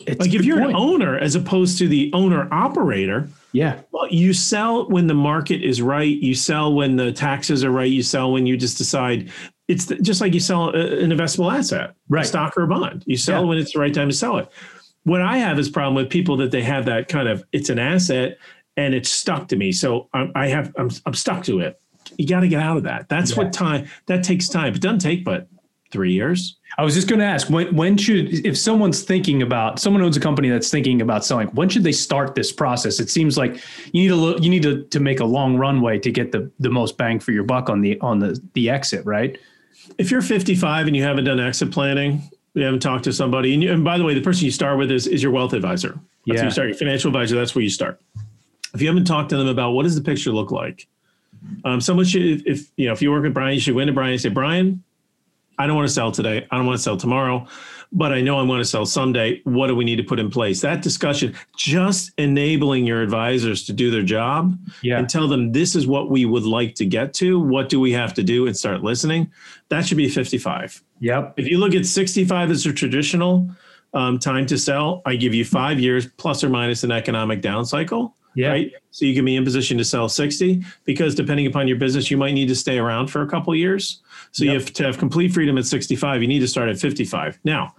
It's 0.07 0.19
like 0.19 0.33
if 0.33 0.45
you're 0.45 0.59
point. 0.59 0.71
an 0.71 0.75
owner 0.75 1.17
as 1.17 1.35
opposed 1.35 1.77
to 1.79 1.87
the 1.87 2.11
owner 2.13 2.47
operator, 2.51 3.29
yeah. 3.51 3.81
Well, 3.91 4.07
you 4.09 4.33
sell 4.33 4.87
when 4.89 5.07
the 5.07 5.13
market 5.13 5.63
is 5.63 5.81
right. 5.81 6.17
You 6.17 6.35
sell 6.35 6.73
when 6.73 6.95
the 6.95 7.11
taxes 7.11 7.63
are 7.63 7.71
right. 7.71 7.89
You 7.89 8.03
sell 8.03 8.31
when 8.31 8.45
you 8.45 8.57
just 8.57 8.77
decide 8.77 9.31
it's 9.67 9.85
the, 9.85 9.95
just 9.95 10.21
like 10.21 10.33
you 10.33 10.39
sell 10.39 10.69
uh, 10.69 10.73
an 10.73 11.11
investable 11.11 11.53
asset, 11.53 11.95
right? 12.09 12.25
stock 12.25 12.57
or 12.57 12.65
bond. 12.67 13.03
You 13.05 13.17
sell 13.17 13.43
yeah. 13.43 13.47
when 13.47 13.57
it's 13.57 13.73
the 13.73 13.79
right 13.79 13.93
time 13.93 14.09
to 14.09 14.15
sell 14.15 14.37
it. 14.37 14.49
What 15.03 15.21
I 15.21 15.37
have 15.37 15.57
is 15.57 15.69
problem 15.69 15.95
with 15.95 16.09
people 16.09 16.37
that 16.37 16.51
they 16.51 16.61
have 16.63 16.85
that 16.85 17.07
kind 17.07 17.27
of 17.27 17.43
it's 17.51 17.69
an 17.69 17.79
asset 17.79 18.37
and 18.77 18.93
it's 18.93 19.09
stuck 19.09 19.47
to 19.49 19.55
me. 19.55 19.71
So 19.71 20.09
I, 20.13 20.29
I 20.35 20.47
have 20.47 20.73
I'm, 20.77 20.89
I'm 21.05 21.13
stuck 21.13 21.43
to 21.45 21.59
it. 21.59 21.79
You 22.17 22.27
got 22.27 22.41
to 22.41 22.47
get 22.47 22.61
out 22.61 22.77
of 22.77 22.83
that. 22.83 23.09
That's 23.09 23.31
yeah. 23.31 23.37
what 23.37 23.53
time 23.53 23.87
that 24.07 24.23
takes 24.23 24.49
time. 24.49 24.73
It 24.73 24.81
doesn't 24.81 24.99
take 24.99 25.23
but 25.23 25.47
three 25.91 26.11
years. 26.11 26.57
I 26.77 26.83
was 26.83 26.93
just 26.93 27.07
going 27.07 27.19
to 27.19 27.25
ask 27.25 27.49
when 27.49 27.75
when 27.75 27.97
should 27.97 28.45
if 28.45 28.57
someone's 28.57 29.01
thinking 29.01 29.41
about 29.41 29.79
someone 29.79 30.01
owns 30.01 30.15
a 30.15 30.19
company 30.19 30.49
that's 30.49 30.69
thinking 30.69 31.01
about 31.01 31.25
selling 31.25 31.47
when 31.49 31.67
should 31.69 31.83
they 31.83 31.91
start 31.91 32.35
this 32.35 32.51
process? 32.51 32.99
It 32.99 33.09
seems 33.09 33.37
like 33.37 33.55
you 33.91 34.03
need 34.03 34.07
to 34.09 34.15
look, 34.15 34.43
you 34.43 34.49
need 34.49 34.63
to 34.63 34.83
to 34.85 34.99
make 34.99 35.19
a 35.19 35.25
long 35.25 35.57
runway 35.57 35.99
to 35.99 36.11
get 36.11 36.31
the 36.31 36.49
the 36.59 36.69
most 36.69 36.97
bang 36.97 37.19
for 37.19 37.31
your 37.31 37.43
buck 37.43 37.69
on 37.69 37.81
the 37.81 37.99
on 38.01 38.19
the 38.19 38.41
the 38.53 38.69
exit, 38.69 39.05
right? 39.05 39.37
If 39.97 40.11
you're 40.11 40.21
55 40.21 40.87
and 40.87 40.95
you 40.95 41.03
haven't 41.03 41.25
done 41.25 41.39
exit 41.39 41.71
planning, 41.71 42.21
you 42.53 42.63
haven't 42.63 42.81
talked 42.81 43.03
to 43.05 43.13
somebody, 43.13 43.53
and, 43.53 43.63
you, 43.63 43.71
and 43.71 43.83
by 43.83 43.97
the 43.97 44.03
way, 44.03 44.13
the 44.13 44.21
person 44.21 44.45
you 44.45 44.51
start 44.51 44.77
with 44.77 44.91
is 44.91 45.07
is 45.07 45.23
your 45.23 45.31
wealth 45.31 45.53
advisor. 45.53 45.89
That's 45.89 46.01
yeah. 46.25 46.33
where 46.35 46.45
you 46.45 46.51
start. 46.51 46.67
Your 46.69 46.77
financial 46.77 47.09
advisor. 47.09 47.35
That's 47.35 47.55
where 47.55 47.63
you 47.63 47.69
start. 47.69 47.99
If 48.73 48.81
you 48.81 48.87
haven't 48.87 49.05
talked 49.05 49.29
to 49.31 49.37
them 49.37 49.47
about 49.47 49.71
what 49.71 49.83
does 49.83 49.95
the 49.95 50.01
picture 50.01 50.31
look 50.31 50.51
like, 50.51 50.87
um, 51.63 51.81
someone 51.81 52.05
should 52.05 52.45
if 52.47 52.69
you 52.77 52.87
know 52.87 52.93
if 52.93 53.01
you 53.01 53.11
work 53.11 53.23
with 53.23 53.33
Brian, 53.33 53.55
you 53.55 53.59
should 53.59 53.73
go 53.73 53.79
into 53.79 53.93
Brian 53.93 54.13
and 54.13 54.21
say, 54.21 54.29
Brian, 54.29 54.83
I 55.59 55.67
don't 55.67 55.75
want 55.75 55.87
to 55.89 55.93
sell 55.93 56.11
today. 56.11 56.47
I 56.49 56.57
don't 56.57 56.65
want 56.65 56.77
to 56.77 56.81
sell 56.81 56.95
tomorrow, 56.95 57.45
but 57.91 58.13
I 58.13 58.21
know 58.21 58.39
I 58.39 58.43
want 58.43 58.61
to 58.61 58.65
sell 58.65 58.85
someday. 58.85 59.41
What 59.43 59.67
do 59.67 59.75
we 59.75 59.83
need 59.83 59.97
to 59.97 60.03
put 60.03 60.17
in 60.17 60.31
place? 60.31 60.61
That 60.61 60.81
discussion, 60.81 61.35
just 61.57 62.11
enabling 62.17 62.87
your 62.87 63.01
advisors 63.01 63.65
to 63.65 63.73
do 63.73 63.91
their 63.91 64.01
job 64.01 64.57
yeah. 64.81 64.97
and 64.97 65.09
tell 65.09 65.27
them 65.27 65.51
this 65.51 65.75
is 65.75 65.85
what 65.85 66.09
we 66.09 66.25
would 66.25 66.45
like 66.45 66.75
to 66.75 66.85
get 66.85 67.13
to. 67.15 67.41
What 67.41 67.67
do 67.67 67.79
we 67.79 67.91
have 67.91 68.13
to 68.13 68.23
do 68.23 68.47
and 68.47 68.55
start 68.55 68.83
listening? 68.83 69.29
That 69.67 69.85
should 69.85 69.97
be 69.97 70.07
55. 70.07 70.81
Yep. 71.01 71.33
If 71.35 71.47
you 71.47 71.57
look 71.57 71.75
at 71.75 71.85
65 71.85 72.51
as 72.51 72.65
a 72.65 72.71
traditional 72.71 73.49
um, 73.93 74.17
time 74.17 74.45
to 74.45 74.57
sell, 74.57 75.01
I 75.05 75.17
give 75.17 75.33
you 75.33 75.43
five 75.43 75.77
years 75.77 76.07
plus 76.17 76.41
or 76.41 76.49
minus 76.49 76.85
an 76.85 76.91
economic 76.91 77.41
down 77.41 77.65
cycle. 77.65 78.15
Yeah. 78.35 78.49
Right. 78.49 78.71
So 78.91 79.05
you 79.05 79.15
can 79.15 79.25
be 79.25 79.35
in 79.35 79.43
position 79.43 79.77
to 79.79 79.83
sell 79.83 80.07
60 80.07 80.63
because 80.85 81.15
depending 81.15 81.47
upon 81.47 81.67
your 81.67 81.77
business, 81.77 82.09
you 82.09 82.17
might 82.17 82.33
need 82.33 82.47
to 82.47 82.55
stay 82.55 82.77
around 82.77 83.07
for 83.07 83.21
a 83.21 83.27
couple 83.27 83.53
years. 83.55 84.01
So 84.31 84.43
yep. 84.43 84.53
you 84.53 84.59
have 84.59 84.73
to 84.73 84.83
have 84.83 84.97
complete 84.97 85.33
freedom 85.33 85.57
at 85.57 85.65
65. 85.65 86.21
You 86.21 86.27
need 86.27 86.39
to 86.39 86.47
start 86.47 86.69
at 86.69 86.77
55. 86.77 87.39
Now, 87.43 87.75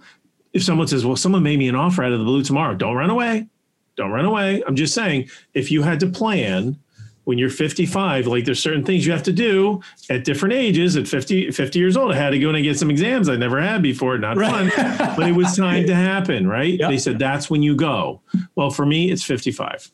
if 0.53 0.63
someone 0.63 0.87
says, 0.87 1.05
well, 1.05 1.15
someone 1.15 1.43
made 1.43 1.59
me 1.59 1.69
an 1.69 1.75
offer 1.75 2.03
out 2.03 2.11
of 2.11 2.19
the 2.19 2.25
blue 2.25 2.43
tomorrow, 2.43 2.75
don't 2.75 2.95
run 2.95 3.09
away. 3.09 3.47
Don't 3.95 4.11
run 4.11 4.25
away. 4.25 4.63
I'm 4.65 4.75
just 4.75 4.93
saying, 4.93 5.29
if 5.53 5.71
you 5.71 5.81
had 5.81 5.99
to 6.01 6.07
plan 6.07 6.77
when 7.25 7.37
you're 7.37 7.49
55, 7.49 8.27
like 8.27 8.45
there's 8.45 8.61
certain 8.61 8.83
things 8.83 9.05
you 9.05 9.11
have 9.11 9.23
to 9.23 9.31
do 9.31 9.81
at 10.09 10.23
different 10.23 10.53
ages. 10.53 10.97
At 10.97 11.07
50, 11.07 11.51
50 11.51 11.79
years 11.79 11.95
old, 11.95 12.11
I 12.11 12.15
had 12.15 12.31
to 12.31 12.39
go 12.39 12.49
and 12.49 12.63
get 12.63 12.79
some 12.79 12.89
exams 12.89 13.29
I 13.29 13.35
never 13.35 13.61
had 13.61 13.81
before. 13.81 14.17
Not 14.17 14.37
right. 14.37 14.71
fun, 14.73 15.15
but 15.15 15.27
it 15.27 15.33
was 15.33 15.55
time 15.55 15.85
to 15.85 15.95
happen, 15.95 16.47
right? 16.47 16.61
Yep. 16.81 16.89
They 16.89 16.97
said 16.97 17.19
that's 17.19 17.49
when 17.49 17.61
you 17.61 17.75
go. 17.75 18.21
Well, 18.55 18.71
for 18.71 18.85
me, 18.85 19.11
it's 19.11 19.23
55. 19.23 19.91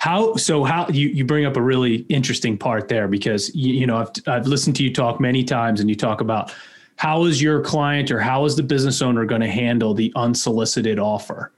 How 0.00 0.34
so? 0.36 0.64
How 0.64 0.88
you, 0.88 1.08
you 1.08 1.26
bring 1.26 1.44
up 1.44 1.56
a 1.56 1.62
really 1.62 2.06
interesting 2.08 2.56
part 2.56 2.88
there 2.88 3.06
because 3.06 3.54
you, 3.54 3.74
you 3.74 3.86
know 3.86 3.98
I've 3.98 4.10
I've 4.26 4.46
listened 4.46 4.74
to 4.76 4.82
you 4.82 4.92
talk 4.92 5.20
many 5.20 5.44
times 5.44 5.78
and 5.78 5.90
you 5.90 5.94
talk 5.94 6.22
about 6.22 6.54
how 6.96 7.24
is 7.24 7.42
your 7.42 7.60
client 7.60 8.10
or 8.10 8.18
how 8.18 8.46
is 8.46 8.56
the 8.56 8.62
business 8.62 9.02
owner 9.02 9.26
going 9.26 9.42
to 9.42 9.48
handle 9.48 9.92
the 9.92 10.10
unsolicited 10.16 10.98
offer? 10.98 11.52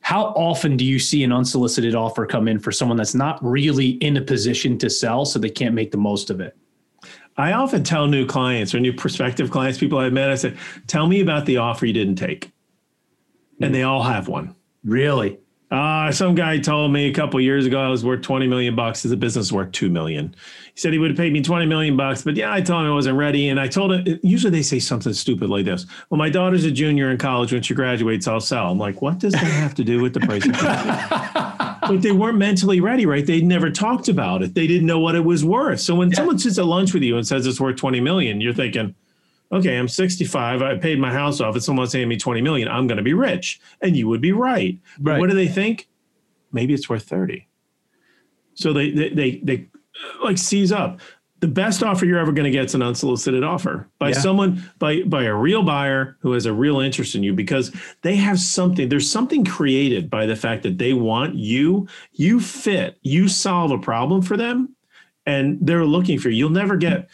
How 0.00 0.26
often 0.26 0.76
do 0.76 0.84
you 0.84 0.98
see 0.98 1.22
an 1.22 1.32
unsolicited 1.32 1.94
offer 1.94 2.26
come 2.26 2.48
in 2.48 2.58
for 2.58 2.72
someone 2.72 2.96
that's 2.96 3.14
not 3.14 3.38
really 3.44 3.90
in 3.90 4.16
a 4.16 4.22
position 4.22 4.76
to 4.78 4.90
sell, 4.90 5.24
so 5.24 5.38
they 5.38 5.50
can't 5.50 5.74
make 5.74 5.92
the 5.92 5.98
most 5.98 6.30
of 6.30 6.40
it? 6.40 6.56
I 7.36 7.52
often 7.52 7.84
tell 7.84 8.08
new 8.08 8.26
clients 8.26 8.74
or 8.74 8.80
new 8.80 8.92
prospective 8.92 9.52
clients, 9.52 9.78
people 9.78 9.98
I've 9.98 10.12
met, 10.12 10.30
I 10.30 10.34
said, 10.34 10.58
tell 10.88 11.06
me 11.06 11.20
about 11.20 11.46
the 11.46 11.58
offer 11.58 11.86
you 11.86 11.92
didn't 11.92 12.16
take. 12.16 12.50
And 13.60 13.72
they 13.72 13.84
all 13.84 14.02
have 14.02 14.26
one. 14.26 14.56
Really? 14.84 15.38
Uh, 15.70 16.10
some 16.10 16.34
guy 16.34 16.58
told 16.58 16.92
me 16.92 17.08
a 17.08 17.12
couple 17.12 17.38
years 17.40 17.66
ago 17.66 17.78
I 17.78 17.88
was 17.88 18.02
worth 18.02 18.22
20 18.22 18.46
million 18.46 18.74
bucks. 18.74 19.02
His 19.02 19.14
business 19.16 19.52
worth 19.52 19.70
2 19.72 19.90
million. 19.90 20.34
He 20.74 20.80
said 20.80 20.92
he 20.92 20.98
would 20.98 21.10
have 21.10 21.18
paid 21.18 21.32
me 21.32 21.42
20 21.42 21.66
million 21.66 21.96
bucks, 21.96 22.22
but 22.22 22.36
yeah, 22.36 22.52
I 22.52 22.62
told 22.62 22.84
him 22.84 22.90
I 22.90 22.94
wasn't 22.94 23.18
ready. 23.18 23.48
And 23.48 23.60
I 23.60 23.68
told 23.68 23.92
him, 23.92 24.18
usually 24.22 24.50
they 24.50 24.62
say 24.62 24.78
something 24.78 25.12
stupid 25.12 25.50
like 25.50 25.66
this. 25.66 25.84
Well, 26.08 26.18
my 26.18 26.30
daughter's 26.30 26.64
a 26.64 26.70
junior 26.70 27.10
in 27.10 27.18
college. 27.18 27.52
When 27.52 27.62
she 27.62 27.74
graduates, 27.74 28.26
I'll 28.26 28.40
sell. 28.40 28.70
I'm 28.70 28.78
like, 28.78 29.02
what 29.02 29.18
does 29.18 29.34
that 29.34 29.44
have 29.44 29.74
to 29.74 29.84
do 29.84 30.00
with 30.00 30.14
the 30.14 30.20
price 30.20 30.46
of 30.46 30.52
But 31.88 32.02
they 32.02 32.12
weren't 32.12 32.38
mentally 32.38 32.80
ready, 32.80 33.06
right? 33.06 33.26
They 33.26 33.40
never 33.40 33.70
talked 33.70 34.08
about 34.08 34.42
it. 34.42 34.54
They 34.54 34.66
didn't 34.66 34.86
know 34.86 35.00
what 35.00 35.14
it 35.14 35.24
was 35.24 35.44
worth. 35.44 35.80
So 35.80 35.94
when 35.94 36.10
yeah. 36.10 36.16
someone 36.16 36.38
sits 36.38 36.58
at 36.58 36.66
lunch 36.66 36.92
with 36.94 37.02
you 37.02 37.16
and 37.16 37.26
says 37.26 37.46
it's 37.46 37.60
worth 37.60 37.76
20 37.76 38.00
million, 38.00 38.40
you're 38.40 38.54
thinking, 38.54 38.94
okay, 39.52 39.76
I'm 39.76 39.88
65. 39.88 40.62
I 40.62 40.76
paid 40.76 40.98
my 40.98 41.12
house 41.12 41.40
off. 41.40 41.56
If 41.56 41.62
someone's 41.62 41.92
paying 41.92 42.08
me 42.08 42.16
20 42.16 42.40
million, 42.42 42.68
I'm 42.68 42.86
going 42.86 42.98
to 42.98 43.02
be 43.02 43.14
rich. 43.14 43.60
And 43.80 43.96
you 43.96 44.08
would 44.08 44.20
be 44.20 44.32
right. 44.32 44.78
right. 45.00 45.18
What 45.18 45.30
do 45.30 45.36
they 45.36 45.48
think? 45.48 45.88
Maybe 46.52 46.74
it's 46.74 46.88
worth 46.88 47.04
30. 47.04 47.46
So 48.54 48.72
they, 48.72 48.90
they, 48.90 49.08
they, 49.10 49.30
they 49.42 49.68
like 50.22 50.38
seize 50.38 50.72
up. 50.72 51.00
The 51.40 51.48
best 51.48 51.84
offer 51.84 52.04
you're 52.04 52.18
ever 52.18 52.32
going 52.32 52.46
to 52.46 52.50
get 52.50 52.64
is 52.64 52.74
an 52.74 52.82
unsolicited 52.82 53.44
offer 53.44 53.88
by 54.00 54.08
yeah. 54.08 54.18
someone, 54.18 54.68
by, 54.80 55.02
by 55.02 55.22
a 55.22 55.34
real 55.34 55.62
buyer 55.62 56.16
who 56.20 56.32
has 56.32 56.46
a 56.46 56.52
real 56.52 56.80
interest 56.80 57.14
in 57.14 57.22
you 57.22 57.32
because 57.32 57.72
they 58.02 58.16
have 58.16 58.40
something, 58.40 58.88
there's 58.88 59.08
something 59.08 59.44
created 59.44 60.10
by 60.10 60.26
the 60.26 60.34
fact 60.34 60.64
that 60.64 60.78
they 60.78 60.94
want 60.94 61.36
you, 61.36 61.86
you 62.12 62.40
fit, 62.40 62.98
you 63.02 63.28
solve 63.28 63.70
a 63.70 63.78
problem 63.78 64.20
for 64.20 64.36
them 64.36 64.74
and 65.26 65.58
they're 65.60 65.84
looking 65.84 66.18
for 66.18 66.28
you. 66.28 66.38
You'll 66.38 66.50
never 66.50 66.76
get, 66.76 67.08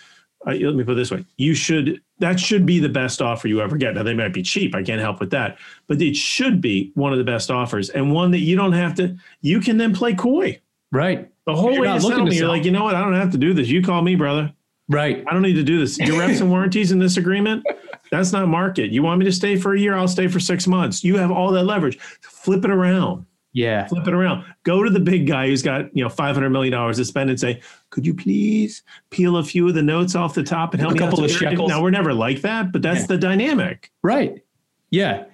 uh, 0.46 0.52
let 0.52 0.74
me 0.74 0.84
put 0.84 0.92
it 0.92 0.96
this 0.96 1.10
way 1.10 1.26
you 1.36 1.54
should 1.54 2.00
that 2.18 2.38
should 2.38 2.64
be 2.64 2.78
the 2.78 2.88
best 2.88 3.20
offer 3.20 3.48
you 3.48 3.60
ever 3.60 3.76
get. 3.76 3.94
Now 3.94 4.02
they 4.02 4.14
might 4.14 4.32
be 4.32 4.42
cheap. 4.42 4.74
I 4.74 4.82
can't 4.82 5.00
help 5.00 5.20
with 5.20 5.30
that. 5.30 5.58
But 5.86 6.00
it 6.00 6.14
should 6.14 6.60
be 6.60 6.92
one 6.94 7.12
of 7.12 7.18
the 7.18 7.24
best 7.24 7.50
offers 7.50 7.90
and 7.90 8.12
one 8.12 8.30
that 8.30 8.38
you 8.38 8.56
don't 8.56 8.72
have 8.72 8.94
to 8.96 9.16
you 9.40 9.60
can 9.60 9.76
then 9.76 9.94
play 9.94 10.14
coy. 10.14 10.60
Right. 10.92 11.30
The 11.46 11.54
whole 11.54 11.72
you're 11.72 11.82
way 11.82 11.88
to 11.88 12.00
settle 12.00 12.26
me 12.26 12.36
you're 12.36 12.48
like 12.48 12.64
you 12.64 12.70
know 12.70 12.84
what? 12.84 12.94
I 12.94 13.00
don't 13.00 13.14
have 13.14 13.32
to 13.32 13.38
do 13.38 13.52
this. 13.52 13.68
You 13.68 13.82
call 13.82 14.02
me 14.02 14.14
brother. 14.14 14.52
Right. 14.88 15.24
I 15.26 15.32
don't 15.32 15.42
need 15.42 15.54
to 15.54 15.62
do 15.62 15.80
this. 15.80 15.98
Your 15.98 16.18
reps 16.18 16.40
and 16.40 16.50
warranties 16.50 16.92
in 16.92 16.98
this 16.98 17.16
agreement 17.16 17.64
that's 18.10 18.32
not 18.32 18.46
market. 18.48 18.90
You 18.90 19.02
want 19.02 19.18
me 19.18 19.24
to 19.24 19.32
stay 19.32 19.56
for 19.56 19.74
a 19.74 19.78
year? 19.78 19.94
I'll 19.96 20.08
stay 20.08 20.28
for 20.28 20.38
six 20.38 20.66
months. 20.66 21.02
You 21.02 21.16
have 21.16 21.30
all 21.30 21.50
that 21.52 21.64
leverage. 21.64 21.98
Flip 22.20 22.64
it 22.64 22.70
around 22.70 23.26
yeah. 23.54 23.86
Flip 23.86 24.06
it 24.06 24.12
around. 24.12 24.44
Go 24.64 24.82
to 24.82 24.90
the 24.90 25.00
big 25.00 25.26
guy 25.26 25.46
who's 25.46 25.62
got, 25.62 25.96
you 25.96 26.02
know, 26.02 26.10
$500 26.10 26.50
million 26.50 26.92
to 26.92 27.04
spend 27.04 27.30
and 27.30 27.38
say, 27.40 27.62
could 27.90 28.04
you 28.04 28.12
please 28.12 28.82
peel 29.10 29.36
a 29.36 29.44
few 29.44 29.68
of 29.68 29.74
the 29.74 29.82
notes 29.82 30.16
off 30.16 30.34
the 30.34 30.42
top 30.42 30.74
and 30.74 30.80
help 30.80 30.90
a 30.90 30.94
me 30.94 30.98
couple 30.98 31.20
out? 31.20 31.30
of 31.30 31.30
shekels. 31.30 31.70
Now, 31.70 31.80
we're 31.80 31.90
never 31.90 32.12
like 32.12 32.42
that, 32.42 32.72
but 32.72 32.82
that's 32.82 33.02
yeah. 33.02 33.06
the 33.06 33.18
dynamic. 33.18 33.92
Right. 34.02 34.44
Yeah. 34.90 35.24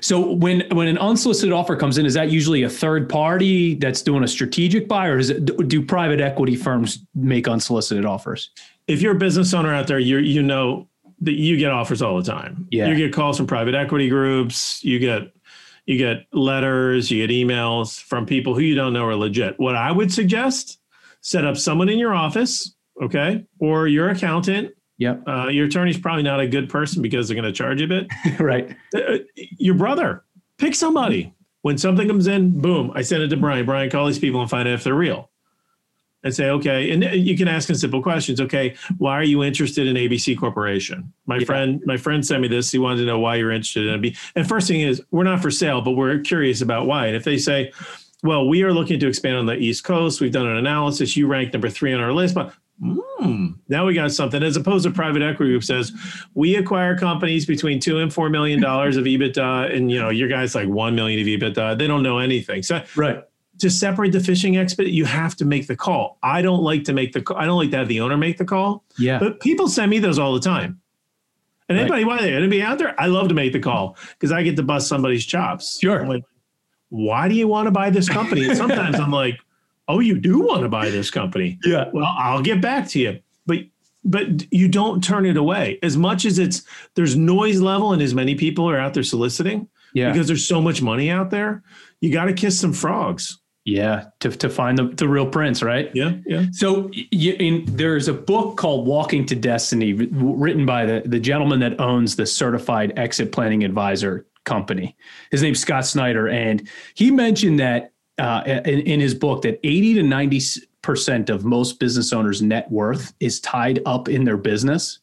So 0.00 0.32
when 0.32 0.64
when 0.72 0.88
an 0.88 0.96
unsolicited 0.96 1.52
offer 1.52 1.76
comes 1.76 1.98
in, 1.98 2.06
is 2.06 2.14
that 2.14 2.30
usually 2.30 2.62
a 2.62 2.70
third 2.70 3.10
party 3.10 3.74
that's 3.74 4.00
doing 4.00 4.24
a 4.24 4.28
strategic 4.28 4.88
buy, 4.88 5.06
or 5.06 5.18
is 5.18 5.28
it 5.28 5.68
do 5.68 5.84
private 5.84 6.18
equity 6.18 6.56
firms 6.56 7.04
make 7.14 7.46
unsolicited 7.46 8.06
offers? 8.06 8.48
If 8.86 9.02
you're 9.02 9.12
a 9.12 9.18
business 9.18 9.52
owner 9.52 9.74
out 9.74 9.86
there, 9.86 9.98
you 9.98 10.16
you 10.16 10.42
know 10.42 10.88
that 11.20 11.34
you 11.34 11.58
get 11.58 11.72
offers 11.72 12.00
all 12.00 12.16
the 12.16 12.22
time. 12.22 12.66
Yeah. 12.70 12.88
You 12.88 12.96
get 12.96 13.12
calls 13.12 13.36
from 13.36 13.46
private 13.46 13.74
equity 13.74 14.08
groups. 14.08 14.82
You 14.82 14.98
get 14.98 15.35
you 15.86 15.96
get 15.96 16.26
letters, 16.32 17.10
you 17.10 17.26
get 17.26 17.34
emails 17.34 18.00
from 18.00 18.26
people 18.26 18.54
who 18.54 18.60
you 18.60 18.74
don't 18.74 18.92
know 18.92 19.06
are 19.06 19.16
legit. 19.16 19.58
What 19.58 19.76
I 19.76 19.92
would 19.92 20.12
suggest, 20.12 20.80
set 21.20 21.44
up 21.44 21.56
someone 21.56 21.88
in 21.88 21.98
your 21.98 22.14
office, 22.14 22.74
okay, 23.02 23.46
or 23.60 23.86
your 23.86 24.10
accountant. 24.10 24.74
Yep. 24.98 25.22
Uh, 25.28 25.48
your 25.48 25.66
attorney's 25.66 25.98
probably 25.98 26.22
not 26.22 26.40
a 26.40 26.48
good 26.48 26.68
person 26.68 27.02
because 27.02 27.28
they're 27.28 27.40
going 27.40 27.44
to 27.44 27.52
charge 27.52 27.80
you 27.80 27.86
a 27.86 27.88
bit. 27.88 28.06
right. 28.40 28.74
Uh, 28.94 29.18
your 29.36 29.74
brother, 29.74 30.24
pick 30.58 30.74
somebody. 30.74 31.32
When 31.62 31.78
something 31.78 32.06
comes 32.06 32.28
in, 32.28 32.60
boom, 32.60 32.92
I 32.94 33.02
send 33.02 33.24
it 33.24 33.28
to 33.28 33.36
Brian. 33.36 33.66
Brian, 33.66 33.90
call 33.90 34.06
these 34.06 34.20
people 34.20 34.40
and 34.40 34.48
find 34.48 34.68
out 34.68 34.74
if 34.74 34.84
they're 34.84 34.94
real 34.94 35.30
and 36.26 36.34
say, 36.34 36.50
okay, 36.50 36.90
and 36.90 37.04
you 37.04 37.36
can 37.36 37.48
ask 37.48 37.68
them 37.68 37.76
simple 37.76 38.02
questions. 38.02 38.40
Okay, 38.40 38.74
why 38.98 39.12
are 39.12 39.24
you 39.24 39.42
interested 39.42 39.86
in 39.86 39.96
ABC 39.96 40.38
Corporation? 40.38 41.12
My 41.26 41.38
yeah. 41.38 41.44
friend, 41.44 41.82
my 41.86 41.96
friend 41.96 42.26
sent 42.26 42.42
me 42.42 42.48
this. 42.48 42.70
He 42.70 42.78
wanted 42.78 42.98
to 42.98 43.06
know 43.06 43.18
why 43.18 43.36
you're 43.36 43.52
interested 43.52 43.86
in 43.86 44.04
it. 44.04 44.16
And 44.34 44.46
first 44.46 44.68
thing 44.68 44.82
is, 44.82 45.02
we're 45.10 45.24
not 45.24 45.40
for 45.40 45.50
sale, 45.50 45.80
but 45.80 45.92
we're 45.92 46.18
curious 46.18 46.60
about 46.60 46.86
why. 46.86 47.06
And 47.06 47.16
if 47.16 47.24
they 47.24 47.38
say, 47.38 47.72
well, 48.22 48.48
we 48.48 48.62
are 48.62 48.72
looking 48.72 48.98
to 49.00 49.08
expand 49.08 49.36
on 49.36 49.46
the 49.46 49.56
East 49.56 49.84
Coast. 49.84 50.20
We've 50.20 50.32
done 50.32 50.46
an 50.46 50.56
analysis. 50.56 51.16
You 51.16 51.26
rank 51.26 51.52
number 51.52 51.70
three 51.70 51.94
on 51.94 52.00
our 52.00 52.12
list, 52.12 52.34
but 52.34 52.52
Hmm, 52.78 53.52
now 53.68 53.86
we 53.86 53.94
got 53.94 54.12
something. 54.12 54.42
As 54.42 54.54
opposed 54.56 54.84
to 54.84 54.90
private 54.90 55.22
equity 55.22 55.52
group 55.52 55.64
says, 55.64 55.92
we 56.34 56.56
acquire 56.56 56.98
companies 56.98 57.46
between 57.46 57.80
two 57.80 58.00
and 58.00 58.12
four 58.12 58.28
million 58.28 58.60
dollars 58.60 58.98
of 58.98 59.04
EBITDA, 59.06 59.74
and 59.74 59.90
you 59.90 59.98
know 59.98 60.10
your 60.10 60.28
guys 60.28 60.54
like 60.54 60.68
one 60.68 60.94
million 60.94 61.18
of 61.18 61.26
EBITDA. 61.26 61.78
They 61.78 61.86
don't 61.86 62.02
know 62.02 62.18
anything. 62.18 62.62
So 62.62 62.82
right 62.94 63.24
to 63.58 63.70
separate 63.70 64.12
the 64.12 64.20
fishing 64.20 64.56
expert, 64.56 64.86
you 64.86 65.04
have 65.04 65.36
to 65.36 65.44
make 65.44 65.66
the 65.66 65.76
call. 65.76 66.18
I 66.22 66.42
don't 66.42 66.62
like 66.62 66.84
to 66.84 66.92
make 66.92 67.12
the 67.12 67.22
call. 67.22 67.36
I 67.36 67.46
don't 67.46 67.58
like 67.58 67.70
to 67.70 67.78
have 67.78 67.88
the 67.88 68.00
owner 68.00 68.16
make 68.16 68.38
the 68.38 68.44
call. 68.44 68.84
Yeah. 68.98 69.18
But 69.18 69.40
people 69.40 69.68
send 69.68 69.90
me 69.90 69.98
those 69.98 70.18
all 70.18 70.34
the 70.34 70.40
time. 70.40 70.80
And 71.68 71.78
anybody, 71.78 72.04
right. 72.04 72.20
why 72.20 72.22
they 72.22 72.32
anybody 72.34 72.62
out 72.62 72.78
there? 72.78 72.94
I 73.00 73.06
love 73.06 73.28
to 73.28 73.34
make 73.34 73.52
the 73.52 73.60
call 73.60 73.96
because 74.12 74.30
I 74.30 74.42
get 74.42 74.56
to 74.56 74.62
bust 74.62 74.88
somebody's 74.88 75.26
chops. 75.26 75.80
Sure. 75.80 76.06
Like, 76.06 76.22
why 76.90 77.28
do 77.28 77.34
you 77.34 77.48
want 77.48 77.66
to 77.66 77.72
buy 77.72 77.90
this 77.90 78.08
company? 78.08 78.46
And 78.46 78.56
sometimes 78.56 79.00
I'm 79.00 79.10
like, 79.10 79.38
oh, 79.88 79.98
you 80.00 80.18
do 80.18 80.38
want 80.40 80.62
to 80.62 80.68
buy 80.68 80.90
this 80.90 81.10
company. 81.10 81.58
Yeah. 81.64 81.90
Well, 81.92 82.06
I'll 82.06 82.42
get 82.42 82.60
back 82.60 82.86
to 82.88 83.00
you. 83.00 83.20
But 83.46 83.58
but 84.04 84.52
you 84.52 84.68
don't 84.68 85.02
turn 85.02 85.26
it 85.26 85.36
away. 85.36 85.80
As 85.82 85.96
much 85.96 86.24
as 86.24 86.38
it's 86.38 86.62
there's 86.94 87.16
noise 87.16 87.60
level 87.60 87.92
and 87.92 88.00
as 88.00 88.14
many 88.14 88.36
people 88.36 88.70
are 88.70 88.78
out 88.78 88.94
there 88.94 89.02
soliciting. 89.02 89.68
Yeah. 89.92 90.12
Because 90.12 90.28
there's 90.28 90.46
so 90.46 90.60
much 90.60 90.82
money 90.82 91.10
out 91.10 91.30
there, 91.30 91.62
you 92.00 92.12
got 92.12 92.26
to 92.26 92.32
kiss 92.32 92.60
some 92.60 92.72
frogs. 92.72 93.38
Yeah, 93.66 94.04
to, 94.20 94.30
to 94.30 94.48
find 94.48 94.78
the, 94.78 94.84
the 94.84 95.08
real 95.08 95.26
prince, 95.26 95.60
right? 95.60 95.90
Yeah, 95.92 96.12
yeah. 96.24 96.46
So 96.52 96.88
you, 96.92 97.32
in, 97.32 97.64
there's 97.66 98.06
a 98.06 98.12
book 98.12 98.56
called 98.56 98.86
Walking 98.86 99.26
to 99.26 99.34
Destiny 99.34 99.92
written 99.92 100.64
by 100.64 100.86
the, 100.86 101.02
the 101.04 101.18
gentleman 101.18 101.58
that 101.60 101.80
owns 101.80 102.14
the 102.14 102.26
certified 102.26 102.92
exit 102.96 103.32
planning 103.32 103.64
advisor 103.64 104.24
company. 104.44 104.96
His 105.32 105.42
name's 105.42 105.58
Scott 105.58 105.84
Snyder. 105.84 106.28
And 106.28 106.68
he 106.94 107.10
mentioned 107.10 107.58
that 107.58 107.92
uh, 108.18 108.44
in, 108.46 108.82
in 108.82 109.00
his 109.00 109.14
book 109.14 109.42
that 109.42 109.58
80 109.64 109.94
to 109.94 110.02
90% 110.02 111.28
of 111.28 111.44
most 111.44 111.80
business 111.80 112.12
owners' 112.12 112.40
net 112.40 112.70
worth 112.70 113.14
is 113.18 113.40
tied 113.40 113.80
up 113.84 114.08
in 114.08 114.22
their 114.22 114.36
business, 114.36 115.00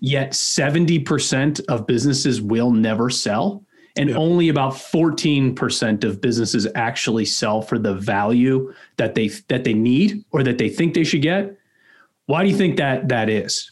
yet 0.00 0.32
70% 0.32 1.64
of 1.68 1.86
businesses 1.86 2.42
will 2.42 2.72
never 2.72 3.08
sell 3.08 3.64
and 4.00 4.16
only 4.16 4.48
about 4.48 4.72
14% 4.72 6.04
of 6.04 6.20
businesses 6.22 6.66
actually 6.74 7.26
sell 7.26 7.60
for 7.60 7.78
the 7.78 7.92
value 7.94 8.72
that 8.96 9.14
they 9.14 9.28
that 9.48 9.64
they 9.64 9.74
need 9.74 10.24
or 10.30 10.42
that 10.42 10.56
they 10.56 10.70
think 10.70 10.94
they 10.94 11.04
should 11.04 11.20
get. 11.20 11.54
Why 12.24 12.42
do 12.42 12.48
you 12.48 12.56
think 12.56 12.78
that 12.78 13.08
that 13.08 13.28
is? 13.28 13.70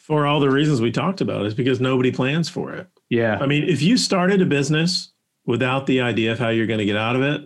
For 0.00 0.26
all 0.26 0.40
the 0.40 0.50
reasons 0.50 0.80
we 0.80 0.90
talked 0.90 1.20
about 1.20 1.44
is 1.44 1.52
because 1.52 1.78
nobody 1.78 2.10
plans 2.10 2.48
for 2.48 2.72
it. 2.72 2.86
Yeah. 3.10 3.38
I 3.38 3.46
mean 3.46 3.64
if 3.64 3.82
you 3.82 3.98
started 3.98 4.40
a 4.40 4.46
business 4.46 5.12
without 5.44 5.86
the 5.86 6.00
idea 6.00 6.32
of 6.32 6.38
how 6.38 6.48
you're 6.48 6.66
going 6.66 6.78
to 6.78 6.86
get 6.86 6.96
out 6.96 7.16
of 7.16 7.22
it 7.22 7.42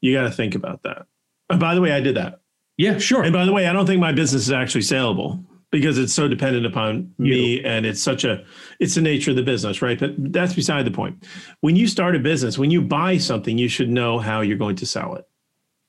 you 0.00 0.12
got 0.12 0.24
to 0.24 0.30
think 0.30 0.54
about 0.54 0.82
that. 0.82 1.06
And 1.50 1.58
by 1.58 1.74
the 1.74 1.80
way 1.80 1.90
i 1.90 2.00
did 2.00 2.16
that. 2.16 2.40
Yeah 2.76 2.98
sure. 2.98 3.24
And 3.24 3.32
by 3.32 3.44
the 3.44 3.52
way 3.52 3.66
i 3.66 3.72
don't 3.72 3.86
think 3.86 4.00
my 4.00 4.12
business 4.12 4.42
is 4.42 4.52
actually 4.52 4.82
saleable 4.82 5.44
because 5.72 5.98
it's 5.98 6.12
so 6.12 6.28
dependent 6.28 6.66
upon 6.66 7.12
you. 7.18 7.32
me 7.32 7.64
and 7.64 7.84
it's 7.84 8.00
such 8.00 8.22
a 8.22 8.44
it's 8.78 8.94
the 8.94 9.00
nature 9.00 9.30
of 9.30 9.36
the 9.36 9.42
business 9.42 9.82
right? 9.82 9.98
But 9.98 10.32
that's 10.32 10.54
beside 10.54 10.84
the 10.84 10.92
point. 10.92 11.24
When 11.60 11.74
you 11.74 11.88
start 11.88 12.14
a 12.14 12.20
business 12.20 12.58
when 12.58 12.70
you 12.70 12.80
buy 12.80 13.18
something 13.18 13.58
you 13.58 13.68
should 13.68 13.90
know 13.90 14.20
how 14.20 14.42
you're 14.42 14.58
going 14.58 14.76
to 14.76 14.86
sell 14.86 15.16
it. 15.16 15.26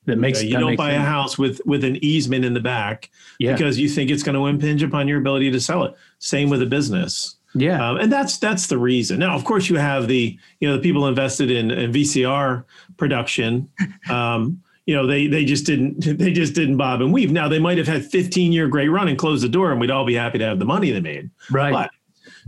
That 0.06 0.18
makes 0.18 0.42
you 0.42 0.58
don't 0.58 0.76
buy 0.76 0.90
sense. 0.90 1.02
a 1.02 1.06
house 1.06 1.38
with 1.38 1.60
with 1.64 1.84
an 1.84 2.02
easement 2.04 2.44
in 2.44 2.52
the 2.52 2.60
back 2.60 3.10
yeah. 3.38 3.52
because 3.52 3.78
you 3.78 3.88
think 3.88 4.10
it's 4.10 4.22
going 4.22 4.34
to 4.34 4.46
impinge 4.46 4.82
upon 4.82 5.08
your 5.08 5.18
ability 5.18 5.50
to 5.52 5.60
sell 5.60 5.84
it. 5.84 5.94
Same 6.18 6.50
with 6.50 6.60
a 6.60 6.66
business. 6.66 7.36
Yeah. 7.54 7.88
Um, 7.88 7.96
and 7.98 8.12
that's 8.12 8.36
that's 8.36 8.66
the 8.66 8.76
reason. 8.76 9.20
Now 9.20 9.34
of 9.34 9.44
course 9.44 9.70
you 9.70 9.76
have 9.76 10.08
the 10.08 10.38
you 10.60 10.68
know 10.68 10.76
the 10.76 10.82
people 10.82 11.06
invested 11.06 11.50
in, 11.50 11.70
in 11.70 11.92
vcr 11.92 12.64
production. 12.96 13.70
Um, 14.10 14.62
you 14.86 14.94
know 14.94 15.06
they 15.06 15.26
they 15.26 15.44
just 15.44 15.66
didn't 15.66 16.00
they 16.18 16.32
just 16.32 16.54
didn't 16.54 16.76
bob 16.76 17.00
and 17.00 17.12
weave. 17.12 17.32
Now 17.32 17.48
they 17.48 17.58
might 17.58 17.78
have 17.78 17.86
had 17.86 18.04
15 18.04 18.52
year 18.52 18.68
great 18.68 18.88
run 18.88 19.08
and 19.08 19.18
closed 19.18 19.42
the 19.42 19.48
door, 19.48 19.70
and 19.70 19.80
we'd 19.80 19.90
all 19.90 20.04
be 20.04 20.14
happy 20.14 20.38
to 20.38 20.44
have 20.44 20.58
the 20.58 20.64
money 20.64 20.90
they 20.90 21.00
made. 21.00 21.30
Right. 21.50 21.72
But 21.72 21.90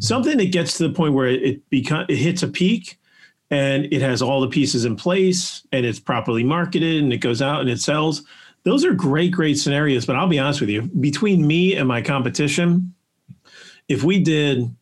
something 0.01 0.38
that 0.38 0.53
gets 0.53 0.77
to 0.79 0.88
the 0.88 0.94
point 0.94 1.14
where 1.14 1.29
it, 1.29 1.68
become 1.70 2.07
it 2.09 2.16
hits 2.16 2.42
a 2.42 2.49
peak 2.49 2.99
and 3.51 3.92
it 3.92 4.03
has 4.03 4.22
all 4.22 4.40
the 4.40 4.49
pieces 4.49 4.85
in 4.85 4.96
place 4.96 5.66
and 5.72 5.87
it's 5.87 6.01
properly 6.01 6.42
marketed 6.42 7.03
and 7.03 7.12
it 7.12 7.18
goes 7.18 7.40
out 7.40 7.61
and 7.61 7.70
it 7.70 7.81
sells. 7.81 8.25
Those 8.64 8.85
are 8.85 8.92
great, 8.92 9.31
great 9.31 9.59
scenarios. 9.59 10.07
But 10.07 10.16
I'll 10.16 10.27
be 10.27 10.38
honest 10.38 10.61
with 10.61 10.70
you, 10.70 10.83
between 10.83 11.46
me 11.46 11.77
and 11.77 11.87
my 11.87 12.03
competition, 12.03 12.94
if 13.88 14.03
we 14.03 14.18
did 14.20 14.75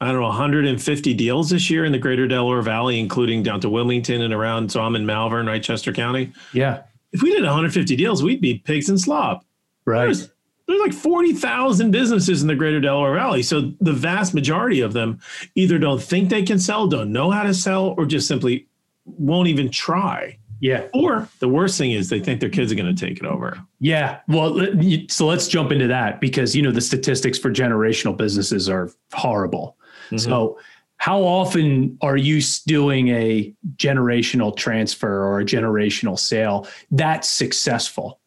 I 0.00 0.06
don't 0.06 0.20
know, 0.20 0.28
150 0.28 1.14
deals 1.14 1.50
this 1.50 1.70
year 1.70 1.84
in 1.84 1.92
the 1.92 1.98
greater 1.98 2.28
Delaware 2.28 2.62
Valley, 2.62 3.00
including 3.00 3.42
down 3.42 3.60
to 3.60 3.68
Wilmington 3.70 4.22
and 4.22 4.32
around. 4.32 4.70
So 4.70 4.80
I'm 4.80 4.94
in 4.94 5.04
Malvern, 5.04 5.46
right? 5.46 5.62
Chester 5.62 5.92
County. 5.92 6.32
Yeah. 6.52 6.82
If 7.12 7.22
we 7.22 7.30
did 7.30 7.42
150 7.42 7.96
deals, 7.96 8.22
we'd 8.22 8.40
be 8.40 8.58
pigs 8.58 8.88
and 8.88 9.00
slop. 9.00 9.44
Right. 9.84 10.04
There's, 10.04 10.28
there's 10.68 10.80
like 10.80 10.92
40,000 10.92 11.90
businesses 11.90 12.42
in 12.42 12.48
the 12.48 12.54
greater 12.54 12.80
Delaware 12.80 13.14
Valley. 13.14 13.42
So 13.42 13.72
the 13.80 13.92
vast 13.92 14.34
majority 14.34 14.82
of 14.82 14.92
them 14.92 15.18
either 15.54 15.78
don't 15.78 16.02
think 16.02 16.28
they 16.28 16.42
can 16.42 16.60
sell, 16.60 16.86
don't 16.86 17.10
know 17.10 17.30
how 17.30 17.42
to 17.42 17.54
sell, 17.54 17.94
or 17.96 18.04
just 18.04 18.28
simply 18.28 18.68
won't 19.04 19.48
even 19.48 19.70
try. 19.70 20.38
Yeah. 20.60 20.86
Or 20.92 21.28
the 21.38 21.48
worst 21.48 21.78
thing 21.78 21.92
is 21.92 22.08
they 22.08 22.20
think 22.20 22.40
their 22.40 22.50
kids 22.50 22.70
are 22.70 22.74
going 22.74 22.94
to 22.94 23.06
take 23.06 23.18
it 23.18 23.24
over. 23.24 23.58
Yeah. 23.80 24.20
Well, 24.28 24.60
so 25.08 25.26
let's 25.26 25.48
jump 25.48 25.72
into 25.72 25.86
that 25.88 26.20
because, 26.20 26.54
you 26.54 26.62
know, 26.62 26.72
the 26.72 26.80
statistics 26.80 27.38
for 27.38 27.50
generational 27.50 28.16
businesses 28.16 28.68
are 28.68 28.90
horrible. 29.12 29.76
So, 30.16 30.58
how 30.96 31.22
often 31.22 31.96
are 32.00 32.16
you 32.16 32.40
doing 32.66 33.08
a 33.08 33.54
generational 33.76 34.56
transfer 34.56 35.24
or 35.24 35.40
a 35.40 35.44
generational 35.44 36.18
sale 36.18 36.66
that's 36.90 37.28
successful? 37.28 38.18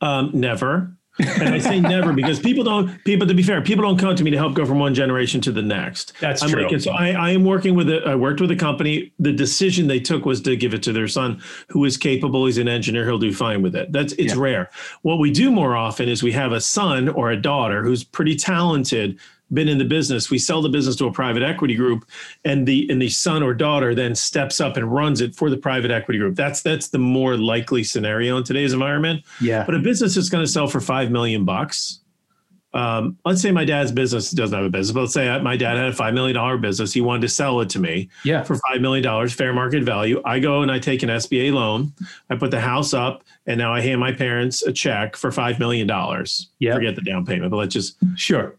Um, 0.00 0.30
never. 0.34 0.96
and 1.18 1.54
I 1.54 1.58
say 1.58 1.80
never 1.80 2.12
because 2.14 2.40
people 2.40 2.64
don't. 2.64 3.04
People, 3.04 3.26
to 3.26 3.34
be 3.34 3.42
fair, 3.42 3.60
people 3.60 3.84
don't 3.84 3.98
come 3.98 4.16
to 4.16 4.24
me 4.24 4.30
to 4.30 4.38
help 4.38 4.54
go 4.54 4.64
from 4.64 4.78
one 4.78 4.94
generation 4.94 5.40
to 5.42 5.52
the 5.52 5.60
next. 5.60 6.14
That's 6.18 6.42
I'm 6.42 6.48
true. 6.48 6.66
Like, 6.66 6.80
so 6.80 6.92
I, 6.92 7.10
I 7.10 7.30
am 7.30 7.44
working 7.44 7.74
with. 7.74 7.90
A, 7.90 8.02
I 8.06 8.14
worked 8.14 8.40
with 8.40 8.50
a 8.50 8.56
company. 8.56 9.12
The 9.18 9.32
decision 9.32 9.86
they 9.86 10.00
took 10.00 10.24
was 10.24 10.40
to 10.42 10.56
give 10.56 10.72
it 10.72 10.82
to 10.84 10.92
their 10.94 11.08
son, 11.08 11.42
who 11.68 11.84
is 11.84 11.98
capable. 11.98 12.46
He's 12.46 12.56
an 12.58 12.68
engineer. 12.68 13.04
He'll 13.04 13.18
do 13.18 13.34
fine 13.34 13.60
with 13.60 13.76
it. 13.76 13.92
That's 13.92 14.14
it's 14.14 14.34
Yeah. 14.34 14.40
rare. 14.40 14.70
What 15.02 15.18
we 15.18 15.30
do 15.30 15.50
more 15.50 15.76
often 15.76 16.08
is 16.08 16.22
we 16.22 16.32
have 16.32 16.52
a 16.52 16.60
son 16.60 17.08
or 17.10 17.30
a 17.30 17.36
daughter 17.40 17.82
who's 17.84 18.02
pretty 18.02 18.34
talented, 18.34 19.18
been 19.52 19.68
in 19.68 19.78
the 19.78 19.84
business. 19.84 20.30
We 20.30 20.38
sell 20.38 20.62
the 20.62 20.68
business 20.68 20.96
to 20.96 21.06
a 21.06 21.12
private 21.12 21.42
equity 21.42 21.74
group, 21.74 22.04
and 22.44 22.66
the 22.66 22.86
and 22.90 23.00
the 23.00 23.08
son 23.08 23.42
or 23.42 23.54
daughter 23.54 23.94
then 23.94 24.14
steps 24.14 24.60
up 24.60 24.76
and 24.76 24.92
runs 24.92 25.20
it 25.20 25.34
for 25.34 25.50
the 25.50 25.56
private 25.56 25.90
equity 25.90 26.18
group. 26.18 26.36
That's 26.36 26.62
that's 26.62 26.88
the 26.88 26.98
more 26.98 27.36
likely 27.36 27.84
scenario 27.84 28.36
in 28.36 28.44
today's 28.44 28.72
environment. 28.72 29.24
Yeah. 29.40 29.64
But 29.64 29.74
a 29.74 29.78
business 29.78 30.16
is 30.16 30.28
going 30.30 30.44
to 30.44 30.50
sell 30.50 30.66
for 30.68 30.80
five 30.80 31.10
million 31.10 31.44
bucks. 31.44 31.98
Um, 32.72 33.18
let's 33.24 33.42
say 33.42 33.50
my 33.50 33.64
dad's 33.64 33.90
business 33.90 34.30
doesn't 34.30 34.56
have 34.56 34.64
a 34.64 34.70
business, 34.70 34.94
but 34.94 35.00
let's 35.00 35.12
say 35.12 35.40
my 35.40 35.56
dad 35.56 35.76
had 35.76 35.88
a 35.88 35.92
five 35.92 36.14
million 36.14 36.36
dollar 36.36 36.56
business. 36.56 36.92
He 36.92 37.00
wanted 37.00 37.22
to 37.22 37.28
sell 37.28 37.60
it 37.60 37.68
to 37.70 37.80
me 37.80 38.08
Yeah. 38.22 38.44
for 38.44 38.54
five 38.68 38.80
million 38.80 39.02
dollars, 39.02 39.32
fair 39.32 39.52
market 39.52 39.82
value. 39.82 40.22
I 40.24 40.38
go 40.38 40.62
and 40.62 40.70
I 40.70 40.78
take 40.78 41.02
an 41.02 41.08
SBA 41.08 41.52
loan. 41.52 41.92
I 42.30 42.36
put 42.36 42.52
the 42.52 42.60
house 42.60 42.94
up, 42.94 43.24
and 43.48 43.58
now 43.58 43.74
I 43.74 43.80
hand 43.80 43.98
my 43.98 44.12
parents 44.12 44.62
a 44.62 44.72
check 44.72 45.16
for 45.16 45.32
five 45.32 45.58
million 45.58 45.88
dollars. 45.88 46.48
Yeah. 46.60 46.74
Forget 46.74 46.94
the 46.94 47.02
down 47.02 47.26
payment, 47.26 47.50
but 47.50 47.56
let's 47.56 47.74
just 47.74 47.96
Sure. 48.14 48.54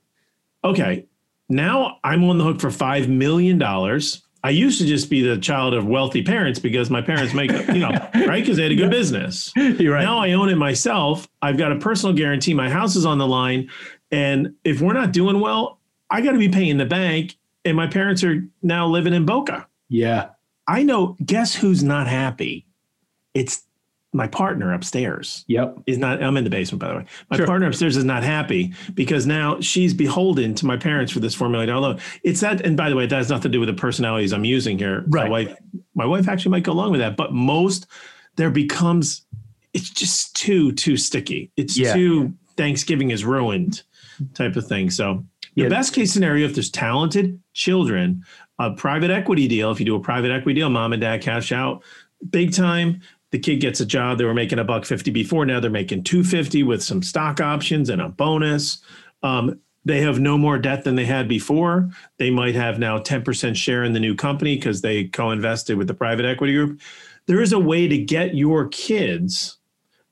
Okay. 0.63 1.05
Now 1.49 1.97
I'm 2.03 2.23
on 2.23 2.37
the 2.37 2.43
hook 2.43 2.61
for 2.61 2.71
five 2.71 3.09
million 3.09 3.57
dollars. 3.57 4.23
I 4.43 4.49
used 4.49 4.79
to 4.81 4.87
just 4.87 5.09
be 5.09 5.21
the 5.21 5.37
child 5.37 5.73
of 5.75 5.85
wealthy 5.85 6.23
parents 6.23 6.57
because 6.59 6.89
my 6.89 7.01
parents 7.01 7.33
make, 7.33 7.51
you 7.51 7.79
know, 7.79 7.91
right? 8.25 8.41
Because 8.41 8.57
they 8.57 8.63
had 8.63 8.71
a 8.71 8.75
good 8.75 8.89
business. 8.89 9.51
You're 9.55 9.93
right. 9.93 10.03
Now 10.03 10.17
I 10.17 10.31
own 10.31 10.49
it 10.49 10.55
myself. 10.55 11.27
I've 11.43 11.57
got 11.57 11.71
a 11.71 11.75
personal 11.75 12.15
guarantee. 12.15 12.55
My 12.55 12.67
house 12.69 12.95
is 12.95 13.05
on 13.05 13.19
the 13.19 13.27
line. 13.27 13.69
And 14.11 14.55
if 14.63 14.81
we're 14.81 14.93
not 14.93 15.11
doing 15.11 15.39
well, 15.39 15.79
I 16.09 16.21
got 16.21 16.31
to 16.31 16.39
be 16.39 16.49
paying 16.49 16.77
the 16.77 16.87
bank. 16.87 17.35
And 17.65 17.77
my 17.77 17.85
parents 17.85 18.23
are 18.23 18.43
now 18.63 18.87
living 18.87 19.13
in 19.13 19.25
Boca. 19.25 19.67
yeah. 19.89 20.29
I 20.67 20.83
know, 20.83 21.17
guess 21.25 21.53
who's 21.53 21.83
not 21.83 22.07
happy? 22.07 22.65
It's 23.33 23.63
my 24.13 24.27
partner 24.27 24.73
upstairs 24.73 25.45
Yep. 25.47 25.77
is 25.87 25.97
not 25.97 26.21
i'm 26.21 26.35
in 26.37 26.43
the 26.43 26.49
basement 26.49 26.81
by 26.81 26.89
the 26.89 26.95
way 26.97 27.05
my 27.29 27.37
Sure. 27.37 27.45
partner 27.47 27.67
upstairs 27.67 27.95
is 27.95 28.03
not 28.03 28.23
happy 28.23 28.73
because 28.93 29.25
now 29.25 29.59
she's 29.61 29.93
beholden 29.93 30.53
to 30.55 30.65
my 30.65 30.75
parents 30.77 31.11
for 31.11 31.19
this 31.21 31.35
$4 31.35 31.49
million 31.49 31.69
loan 31.75 31.99
it's 32.23 32.41
that 32.41 32.61
and 32.65 32.75
by 32.75 32.89
the 32.89 32.95
way 32.95 33.05
that 33.05 33.15
has 33.15 33.29
nothing 33.29 33.43
to 33.43 33.49
do 33.49 33.59
with 33.59 33.67
the 33.69 33.73
personalities 33.73 34.33
i'm 34.33 34.43
using 34.45 34.77
here 34.77 35.03
Right. 35.07 35.25
my 35.25 35.29
wife 35.29 35.57
my 35.95 36.05
wife 36.05 36.27
actually 36.27 36.51
might 36.51 36.63
go 36.63 36.73
along 36.73 36.91
with 36.91 36.99
that 36.99 37.15
but 37.15 37.33
most 37.33 37.87
there 38.35 38.49
becomes 38.51 39.25
it's 39.73 39.89
just 39.89 40.35
too 40.35 40.73
too 40.73 40.97
sticky 40.97 41.51
it's 41.55 41.77
Yeah. 41.77 41.93
too 41.93 42.33
thanksgiving 42.57 43.11
is 43.11 43.23
ruined 43.23 43.81
type 44.33 44.55
of 44.57 44.67
thing 44.67 44.89
so 44.89 45.25
the 45.55 45.63
Yeah. 45.63 45.69
best 45.69 45.93
case 45.93 46.11
scenario 46.11 46.45
if 46.45 46.53
there's 46.53 46.69
talented 46.69 47.39
children 47.53 48.23
a 48.59 48.71
private 48.71 49.09
equity 49.09 49.47
deal 49.47 49.71
if 49.71 49.79
you 49.79 49.85
do 49.85 49.95
a 49.95 49.99
private 50.01 50.31
equity 50.31 50.59
deal 50.59 50.69
mom 50.69 50.91
and 50.91 51.01
dad 51.01 51.21
cash 51.21 51.51
out 51.53 51.81
big 52.29 52.53
time 52.53 52.99
the 53.31 53.39
kid 53.39 53.57
gets 53.57 53.79
a 53.79 53.85
job 53.85 54.17
they 54.17 54.25
were 54.25 54.33
making 54.33 54.59
a 54.59 54.63
buck 54.63 54.85
50 54.85 55.09
before 55.11 55.45
now 55.45 55.59
they're 55.59 55.71
making 55.71 56.03
250 56.03 56.63
with 56.63 56.83
some 56.83 57.01
stock 57.01 57.41
options 57.41 57.89
and 57.89 58.01
a 58.01 58.09
bonus. 58.09 58.81
Um, 59.23 59.59
they 59.83 60.01
have 60.01 60.19
no 60.19 60.37
more 60.37 60.59
debt 60.59 60.83
than 60.83 60.95
they 60.95 61.05
had 61.05 61.27
before. 61.27 61.89
They 62.17 62.29
might 62.29 62.53
have 62.55 62.77
now 62.77 62.99
10% 62.99 63.55
share 63.55 63.83
in 63.83 63.93
the 63.93 63.99
new 63.99 64.13
company 64.13 64.55
because 64.55 64.81
they 64.81 65.05
co-invested 65.05 65.77
with 65.77 65.87
the 65.87 65.93
private 65.93 66.25
equity 66.25 66.53
group. 66.53 66.81
There 67.25 67.41
is 67.41 67.51
a 67.51 67.59
way 67.59 67.87
to 67.87 67.97
get 67.97 68.35
your 68.35 68.67
kids 68.67 69.57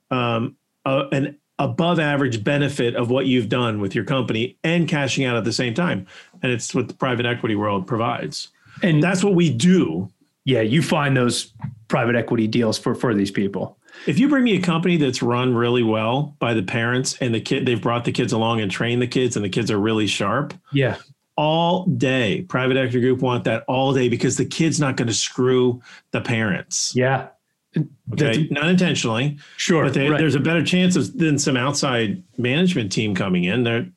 um, 0.10 0.56
a, 0.86 1.06
an 1.12 1.38
above 1.60 2.00
average 2.00 2.44
benefit 2.44 2.96
of 2.96 3.12
what 3.12 3.26
you've 3.26 3.50
done 3.50 3.80
with 3.80 3.94
your 3.94 4.06
company 4.06 4.58
and 4.64 4.88
cashing 4.88 5.26
out 5.26 5.36
at 5.36 5.44
the 5.44 5.54
same 5.54 5.74
time. 5.74 6.08
And 6.42 6.52
it's 6.52 6.74
what 6.74 6.88
the 6.88 6.94
private 6.94 7.26
equity 7.26 7.56
world 7.56 7.86
provides. 7.86 8.48
And 8.82 9.04
that's 9.04 9.24
what 9.24 9.36
we 9.36 9.54
do 9.54 10.10
yeah, 10.50 10.62
you 10.62 10.82
find 10.82 11.16
those 11.16 11.54
private 11.88 12.16
equity 12.16 12.48
deals 12.48 12.78
for 12.78 12.96
for 12.96 13.14
these 13.14 13.32
people. 13.32 13.78
If 14.08 14.18
you 14.20 14.30
bring 14.30 14.44
me 14.44 14.56
a 14.56 14.62
company 14.62 14.98
that's 14.98 15.22
run 15.22 15.54
really 15.56 15.84
well 15.84 16.36
by 16.40 16.54
the 16.54 16.64
parents 16.64 17.18
and 17.22 17.34
the 17.34 17.42
kid, 17.42 17.66
they've 17.66 17.82
brought 17.82 18.06
the 18.06 18.12
kids 18.12 18.34
along 18.34 18.62
and 18.62 18.72
trained 18.72 19.02
the 19.02 19.08
kids, 19.08 19.36
and 19.36 19.44
the 19.44 19.50
kids 19.50 19.70
are 19.72 19.78
really 19.80 20.08
sharp 20.08 20.54
Yeah. 20.72 20.96
all 21.36 21.86
day. 21.86 22.44
Private 22.48 22.78
equity 22.78 23.02
group 23.02 23.20
want 23.20 23.44
that 23.44 23.64
all 23.68 23.94
day 23.94 24.08
because 24.10 24.38
the 24.38 24.46
kid's 24.46 24.80
not 24.80 24.96
going 24.96 25.08
to 25.10 25.14
screw 25.14 25.82
the 26.12 26.22
parents. 26.22 26.94
Yeah. 26.96 27.28
Okay, 27.78 27.86
That's- 28.26 28.46
not 28.52 28.70
intentionally, 28.70 29.38
Sure. 29.58 29.84
but 29.84 29.94
they, 29.94 30.10
right. 30.10 30.18
there's 30.18 30.36
a 30.36 30.40
better 30.40 30.64
chance 30.64 30.96
of 30.96 31.18
than 31.18 31.38
some 31.38 31.58
outside 31.58 32.24
management 32.38 32.92
team 32.92 33.14
coming 33.16 33.44
in. 33.44 33.64
There, 33.64 33.88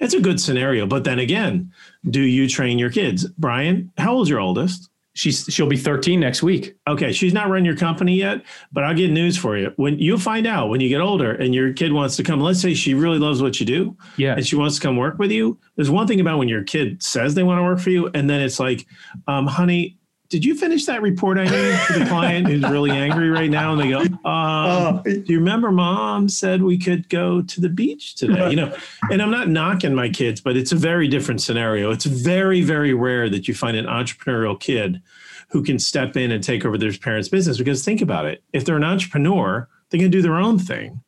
it's 0.00 0.14
a 0.14 0.20
good 0.20 0.38
scenario. 0.40 0.86
But 0.86 1.04
then 1.04 1.18
again, 1.18 1.72
do 2.08 2.20
you 2.20 2.46
train 2.48 2.78
your 2.78 2.90
kids, 2.90 3.24
Brian? 3.38 3.90
How 3.96 4.12
old's 4.12 4.28
your 4.30 4.38
oldest? 4.40 4.89
She's 5.14 5.44
she'll 5.48 5.66
be 5.68 5.76
13 5.76 6.20
next 6.20 6.42
week. 6.42 6.76
Okay, 6.88 7.12
she's 7.12 7.32
not 7.34 7.48
running 7.48 7.64
your 7.64 7.76
company 7.76 8.14
yet, 8.16 8.42
but 8.72 8.84
I'll 8.84 8.94
get 8.94 9.10
news 9.10 9.36
for 9.36 9.56
you. 9.58 9.72
When 9.76 9.98
you'll 9.98 10.18
find 10.18 10.46
out 10.46 10.68
when 10.68 10.80
you 10.80 10.88
get 10.88 11.00
older 11.00 11.32
and 11.32 11.52
your 11.54 11.72
kid 11.72 11.92
wants 11.92 12.16
to 12.16 12.22
come, 12.22 12.40
let's 12.40 12.60
say 12.60 12.74
she 12.74 12.94
really 12.94 13.18
loves 13.18 13.42
what 13.42 13.58
you 13.58 13.66
do 13.66 13.96
Yeah. 14.16 14.34
and 14.34 14.46
she 14.46 14.54
wants 14.56 14.76
to 14.76 14.80
come 14.82 14.96
work 14.96 15.18
with 15.18 15.32
you. 15.32 15.58
There's 15.76 15.90
one 15.90 16.06
thing 16.06 16.20
about 16.20 16.38
when 16.38 16.48
your 16.48 16.62
kid 16.62 17.02
says 17.02 17.34
they 17.34 17.42
want 17.42 17.58
to 17.58 17.62
work 17.64 17.80
for 17.80 17.90
you, 17.90 18.08
and 18.14 18.30
then 18.30 18.40
it's 18.40 18.60
like, 18.60 18.86
um, 19.26 19.46
honey, 19.48 19.96
did 20.30 20.44
you 20.44 20.54
finish 20.54 20.86
that 20.86 21.02
report 21.02 21.38
I 21.38 21.44
need 21.44 21.78
for 21.80 21.98
the 21.98 22.06
client 22.06 22.46
who's 22.46 22.62
really 22.62 22.92
angry 22.92 23.30
right 23.30 23.50
now? 23.50 23.72
And 23.72 23.80
they 23.80 23.90
go, 23.90 24.28
um, 24.28 25.02
do 25.02 25.24
you 25.26 25.40
remember 25.40 25.72
mom 25.72 26.28
said 26.28 26.62
we 26.62 26.78
could 26.78 27.08
go 27.08 27.42
to 27.42 27.60
the 27.60 27.68
beach 27.68 28.14
today? 28.14 28.48
You 28.48 28.56
know, 28.56 28.76
and 29.10 29.20
I'm 29.20 29.32
not 29.32 29.48
knocking 29.48 29.92
my 29.92 30.08
kids, 30.08 30.40
but 30.40 30.56
it's 30.56 30.70
a 30.70 30.76
very 30.76 31.08
different 31.08 31.42
scenario. 31.42 31.90
It's 31.90 32.04
very, 32.04 32.62
very 32.62 32.94
rare 32.94 33.28
that 33.28 33.48
you 33.48 33.54
find 33.54 33.76
an 33.76 33.86
entrepreneurial 33.86 34.58
kid 34.58 35.02
who 35.48 35.64
can 35.64 35.80
step 35.80 36.16
in 36.16 36.30
and 36.30 36.44
take 36.44 36.64
over 36.64 36.78
their 36.78 36.92
parents' 36.92 37.28
business. 37.28 37.58
Because 37.58 37.84
think 37.84 38.00
about 38.00 38.24
it. 38.24 38.44
If 38.52 38.64
they're 38.64 38.76
an 38.76 38.84
entrepreneur, 38.84 39.68
they 39.90 39.98
can 39.98 40.12
do 40.12 40.22
their 40.22 40.36
own 40.36 40.60
thing. 40.60 41.02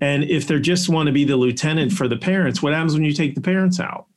And 0.00 0.24
if 0.24 0.48
they 0.48 0.58
just 0.58 0.88
want 0.88 1.06
to 1.06 1.12
be 1.12 1.24
the 1.24 1.36
lieutenant 1.36 1.92
for 1.92 2.08
the 2.08 2.16
parents, 2.16 2.60
what 2.60 2.72
happens 2.72 2.94
when 2.94 3.04
you 3.04 3.12
take 3.12 3.36
the 3.36 3.40
parents 3.40 3.78
out? 3.78 4.07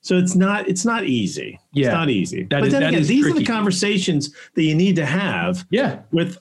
So 0.00 0.16
it's 0.16 0.34
not 0.34 0.68
it's 0.68 0.84
not 0.84 1.04
easy. 1.04 1.58
Yeah. 1.72 1.86
It's 1.86 1.92
not 1.94 2.08
easy. 2.10 2.42
That 2.44 2.60
but 2.60 2.66
is- 2.68 2.72
then 2.72 2.82
again, 2.84 3.02
these 3.02 3.26
are 3.26 3.32
the 3.32 3.44
conversations 3.44 4.34
that 4.54 4.62
you 4.62 4.74
need 4.74 4.96
to 4.96 5.06
have 5.06 5.66
Yeah. 5.70 6.00
with 6.12 6.38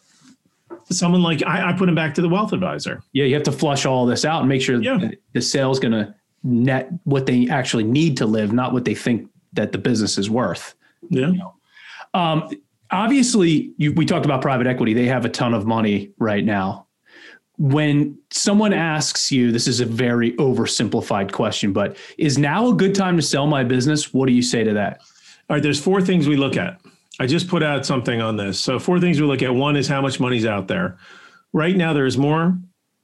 someone 0.89 1.21
like 1.23 1.43
I, 1.45 1.69
I 1.69 1.73
put 1.73 1.89
him 1.89 1.95
back 1.95 2.13
to 2.15 2.21
the 2.21 2.29
wealth 2.29 2.53
advisor. 2.53 3.01
Yeah. 3.13 3.25
You 3.25 3.33
have 3.33 3.43
to 3.43 3.51
flush 3.51 3.85
all 3.85 4.05
this 4.05 4.23
out 4.25 4.39
and 4.41 4.49
make 4.49 4.61
sure 4.61 4.81
Yeah. 4.81 4.97
that 4.99 5.15
the 5.33 5.41
sale's 5.41 5.79
going 5.79 5.91
to 5.93 6.13
net 6.43 6.89
what 7.03 7.25
they 7.25 7.47
actually 7.49 7.83
need 7.83 8.15
to 8.17 8.25
live, 8.25 8.53
not 8.53 8.71
what 8.73 8.85
they 8.85 8.95
think 8.95 9.29
that 9.53 9.71
the 9.71 9.77
business 9.77 10.17
is 10.17 10.29
worth. 10.29 10.75
Yeah. 11.09 11.31
Um, 12.13 12.49
obviously, 12.91 13.73
you, 13.77 13.91
we 13.93 14.05
talked 14.05 14.25
about 14.25 14.41
private 14.41 14.67
equity. 14.67 14.93
They 14.93 15.07
have 15.07 15.25
a 15.25 15.29
ton 15.29 15.53
of 15.53 15.65
money 15.65 16.11
right 16.19 16.45
now. 16.45 16.86
When 17.57 18.17
someone 18.29 18.73
asks 18.73 19.31
you, 19.31 19.51
this 19.51 19.67
is 19.67 19.79
a 19.79 19.85
very 19.85 20.33
oversimplified 20.33 21.31
question, 21.31 21.73
but 21.73 21.97
is 22.17 22.37
now 22.37 22.69
a 22.69 22.73
good 22.73 22.93
time 22.93 23.15
to 23.15 23.23
sell 23.23 23.47
my 23.47 23.63
business? 23.63 24.13
What 24.13 24.27
do 24.27 24.33
you 24.33 24.43
say 24.43 24.63
to 24.63 24.73
that? 24.73 25.01
All 25.49 25.55
right, 25.55 25.63
there's 25.63 25.81
four 25.81 26.01
things 26.01 26.27
we 26.27 26.37
look 26.37 26.55
at. 26.55 26.79
I 27.19 27.25
just 27.25 27.47
put 27.47 27.63
out 27.63 27.85
something 27.85 28.21
on 28.21 28.37
this. 28.37 28.59
So 28.59 28.77
four 28.77 28.99
things 28.99 29.19
we 29.19 29.25
look 29.25 29.41
at. 29.41 29.53
One 29.53 29.75
is 29.75 29.87
how 29.87 30.01
much 30.01 30.19
money's 30.19 30.45
out 30.45 30.67
there. 30.67 30.97
Right 31.51 31.75
now, 31.75 31.93
there 31.93 32.05
is 32.05 32.17
more 32.17 32.57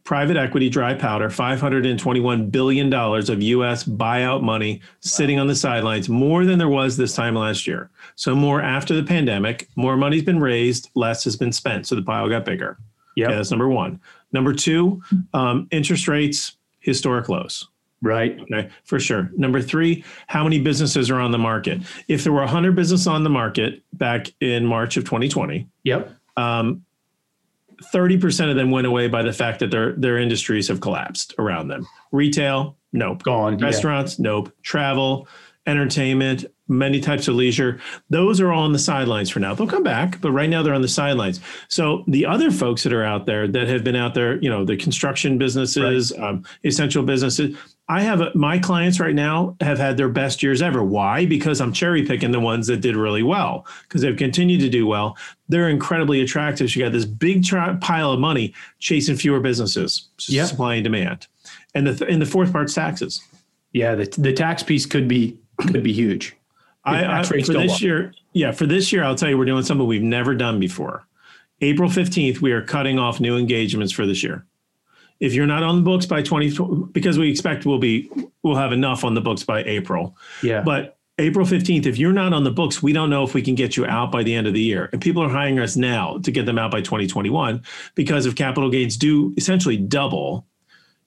private 0.04 0.36
equity 0.36 0.70
dry 0.70 0.94
powder, 0.94 1.30
$521 1.30 2.52
billion 2.52 2.94
of 2.94 3.42
US 3.42 3.84
buyout 3.84 4.42
money 4.42 4.82
sitting 5.00 5.40
on 5.40 5.48
the 5.48 5.56
sidelines, 5.56 6.10
more 6.10 6.46
than 6.46 6.60
there 6.60 6.70
was 6.70 6.98
this 6.98 7.16
time 7.16 7.36
last 7.36 7.66
year. 7.66 7.90
So 8.16 8.36
more 8.36 8.62
after 8.62 8.94
the 8.94 9.04
pandemic, 9.04 9.70
more 9.76 9.96
money's 9.96 10.24
been 10.24 10.40
raised, 10.40 10.90
less 10.96 11.24
has 11.24 11.36
been 11.36 11.54
spent. 11.54 11.88
So 11.88 11.96
the 11.96 12.02
pile 12.02 12.28
got 12.30 12.46
bigger. 12.46 12.78
Yeah, 13.16 13.28
Okay, 13.28 13.36
that's 13.36 13.52
number 13.52 13.70
one. 13.70 14.02
Number 14.34 14.54
two, 14.54 15.02
um, 15.34 15.68
interest 15.72 16.08
rates, 16.08 16.58
historic 16.80 17.30
lows. 17.30 17.70
Right. 18.02 18.38
Okay, 18.42 18.70
for 18.84 19.00
sure. 19.00 19.32
Number 19.38 19.62
three, 19.62 20.04
how 20.28 20.44
many 20.44 20.60
businesses 20.60 21.10
are 21.10 21.20
on 21.22 21.32
the 21.32 21.38
market? 21.38 21.82
If 22.10 22.26
there 22.26 22.34
were 22.34 22.42
100 22.42 22.76
businesses 22.76 23.08
on 23.08 23.24
the 23.24 23.30
market 23.30 23.82
back 23.94 24.28
in 24.42 24.66
March 24.66 24.98
of 24.98 25.06
2020, 25.06 25.70
Yep. 25.84 26.12
um, 26.36 26.84
30% 27.94 28.50
of 28.50 28.56
them 28.58 28.72
went 28.72 28.88
away 28.88 29.08
by 29.08 29.22
the 29.24 29.32
fact 29.34 29.60
that 29.60 29.72
their 29.72 29.94
their 29.94 30.18
industries 30.18 30.68
have 30.68 30.82
collapsed 30.82 31.34
around 31.40 31.68
them. 31.70 31.88
Retail, 32.12 32.76
nope. 32.92 33.24
Gone. 33.24 33.58
yeah. 33.60 33.66
Restaurants, 33.66 34.20
nope. 34.20 34.52
Travel, 34.64 35.28
entertainment, 35.66 36.46
many 36.68 37.00
types 37.02 37.28
of 37.28 37.36
leisure. 37.36 37.80
Those 38.10 38.40
are 38.40 38.52
all 38.52 38.64
on 38.64 38.72
the 38.74 38.80
sidelines 38.80 39.30
for 39.30 39.40
now. 39.40 39.54
They'll 39.54 39.68
come 39.68 39.84
back, 39.84 40.22
but 40.22 40.32
right 40.32 40.50
now 40.50 40.64
they're 40.64 40.74
on 40.74 40.82
the 40.82 40.88
sidelines. 40.88 41.42
So 41.68 42.04
the 42.08 42.26
other 42.26 42.52
folks 42.52 42.84
that 42.84 42.94
are 42.94 43.04
out 43.04 43.26
there 43.26 43.48
that 43.48 43.68
have 43.68 43.84
been 43.84 43.96
out 43.96 44.14
there, 44.14 44.38
you 44.42 44.50
know, 44.50 44.64
the 44.64 44.78
construction 44.78 45.38
businesses, 45.38 46.14
um, 46.18 46.46
essential 46.64 47.04
businesses. 47.04 47.58
I 47.90 48.02
have 48.02 48.22
a, 48.22 48.32
my 48.34 48.60
clients 48.60 49.02
right 49.02 49.14
now 49.14 49.58
have 49.60 49.78
had 49.78 49.98
their 49.98 50.08
best 50.08 50.42
years 50.42 50.62
ever. 50.62 50.82
Why? 50.82 51.26
Because 51.26 51.60
I'm 51.60 51.74
cherry 51.74 52.06
picking 52.06 52.32
the 52.32 52.40
ones 52.40 52.68
that 52.68 52.78
did 52.78 52.96
really 52.96 53.24
well 53.24 53.68
because 53.84 54.02
they've 54.02 54.16
continued 54.16 54.62
to 54.62 54.70
do 54.70 54.88
well. 54.88 55.18
They're 55.50 55.68
incredibly 55.68 56.22
attractive. 56.22 56.72
So 56.72 56.80
you 56.80 56.86
got 56.86 56.94
this 56.94 57.04
big 57.04 57.44
tri- 57.44 57.76
pile 57.82 58.12
of 58.14 58.22
money 58.22 58.54
chasing 58.80 59.18
fewer 59.18 59.42
businesses, 59.42 60.08
Yeah. 60.30 60.46
supply 60.46 60.76
and 60.76 60.84
demand. 60.86 61.28
And 61.76 61.86
the 61.86 61.94
th- 61.94 62.10
and 62.10 62.22
the 62.22 62.26
fourth 62.26 62.54
part's 62.54 62.74
taxes. 62.74 63.22
Yeah, 63.74 63.96
the, 63.96 64.06
the 64.18 64.32
tax 64.32 64.64
piece 64.64 64.86
could 64.86 65.10
be 65.10 65.38
could 65.58 65.84
be 65.84 65.92
huge. 65.92 66.36
I, 66.86 67.20
I 67.20 67.24
for 67.24 67.38
this 67.38 67.74
up. 67.74 67.82
year, 67.82 68.14
yeah, 68.34 68.52
for 68.52 68.66
this 68.66 68.92
year, 68.92 69.04
I'll 69.04 69.16
tell 69.16 69.30
you, 69.30 69.38
we're 69.38 69.46
doing 69.46 69.64
something 69.64 69.88
we've 69.88 70.02
never 70.02 70.36
done 70.36 70.60
before. 70.60 71.06
April 71.62 71.90
15th, 71.90 72.42
we 72.42 72.52
are 72.52 72.62
cutting 72.62 73.00
off 73.00 73.20
new 73.20 73.38
engagements 73.38 73.94
for 73.94 74.06
this 74.06 74.22
year. 74.22 74.46
If 75.20 75.34
you're 75.34 75.48
not 75.48 75.64
on 75.64 75.78
the 75.78 75.82
books 75.82 76.06
by 76.06 76.22
20, 76.22 76.88
because 76.92 77.18
we 77.18 77.30
expect 77.30 77.66
we'll 77.66 77.80
be, 77.80 78.10
we'll 78.42 78.58
have 78.58 78.74
enough 78.74 79.06
on 79.06 79.14
the 79.14 79.22
books 79.22 79.44
by 79.44 79.64
April. 79.64 80.18
Yeah. 80.42 80.62
But 80.62 80.98
April 81.20 81.46
15th, 81.46 81.86
if 81.86 81.98
you're 81.98 82.12
not 82.12 82.34
on 82.34 82.44
the 82.44 82.52
books, 82.52 82.82
we 82.82 82.92
don't 82.92 83.10
know 83.10 83.24
if 83.24 83.34
we 83.34 83.42
can 83.42 83.56
get 83.56 83.78
you 83.78 83.86
out 83.86 84.12
by 84.12 84.24
the 84.24 84.34
end 84.34 84.48
of 84.48 84.54
the 84.54 84.62
year. 84.62 84.90
And 84.92 85.02
people 85.02 85.24
are 85.24 85.30
hiring 85.30 85.60
us 85.60 85.78
now 85.78 86.18
to 86.20 86.32
get 86.32 86.46
them 86.46 86.58
out 86.58 86.72
by 86.72 86.82
2021 86.82 87.62
because 87.96 88.26
if 88.26 88.36
capital 88.36 88.70
gains 88.70 88.98
do 88.98 89.34
essentially 89.38 89.78
double, 89.78 90.48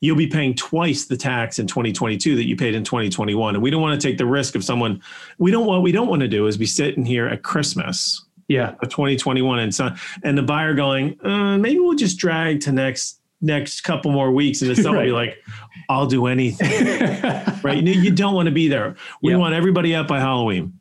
you'll 0.00 0.16
be 0.16 0.26
paying 0.26 0.54
twice 0.54 1.06
the 1.06 1.16
tax 1.16 1.58
in 1.58 1.66
2022 1.66 2.36
that 2.36 2.46
you 2.46 2.56
paid 2.56 2.74
in 2.74 2.84
2021. 2.84 3.54
And 3.54 3.62
we 3.62 3.70
don't 3.70 3.82
want 3.82 4.00
to 4.00 4.08
take 4.08 4.18
the 4.18 4.26
risk 4.26 4.54
of 4.54 4.64
someone, 4.64 5.02
we 5.38 5.50
don't 5.50 5.66
what 5.66 5.82
we 5.82 5.92
don't 5.92 6.08
want 6.08 6.20
to 6.20 6.28
do 6.28 6.46
is 6.46 6.56
be 6.56 6.66
sitting 6.66 7.04
here 7.04 7.26
at 7.26 7.42
Christmas 7.42 8.24
yeah. 8.48 8.74
of 8.82 8.88
2021 8.88 9.58
and 9.58 9.74
so 9.74 9.90
and 10.22 10.36
the 10.36 10.42
buyer 10.42 10.74
going, 10.74 11.18
uh, 11.24 11.58
maybe 11.58 11.78
we'll 11.78 11.96
just 11.96 12.18
drag 12.18 12.60
to 12.60 12.72
next 12.72 13.20
next 13.40 13.82
couple 13.82 14.10
more 14.10 14.30
weeks 14.30 14.62
and 14.62 14.70
the 14.70 14.76
seller 14.76 14.98
will 14.98 15.04
be 15.04 15.12
like, 15.12 15.42
I'll 15.88 16.06
do 16.06 16.26
anything. 16.26 17.00
right. 17.62 17.82
You, 17.82 17.92
you 17.92 18.10
don't 18.10 18.34
want 18.34 18.46
to 18.46 18.52
be 18.52 18.68
there. 18.68 18.96
We 19.22 19.36
want 19.36 19.54
everybody 19.54 19.94
out 19.94 20.08
by 20.08 20.20
Halloween. 20.20 20.78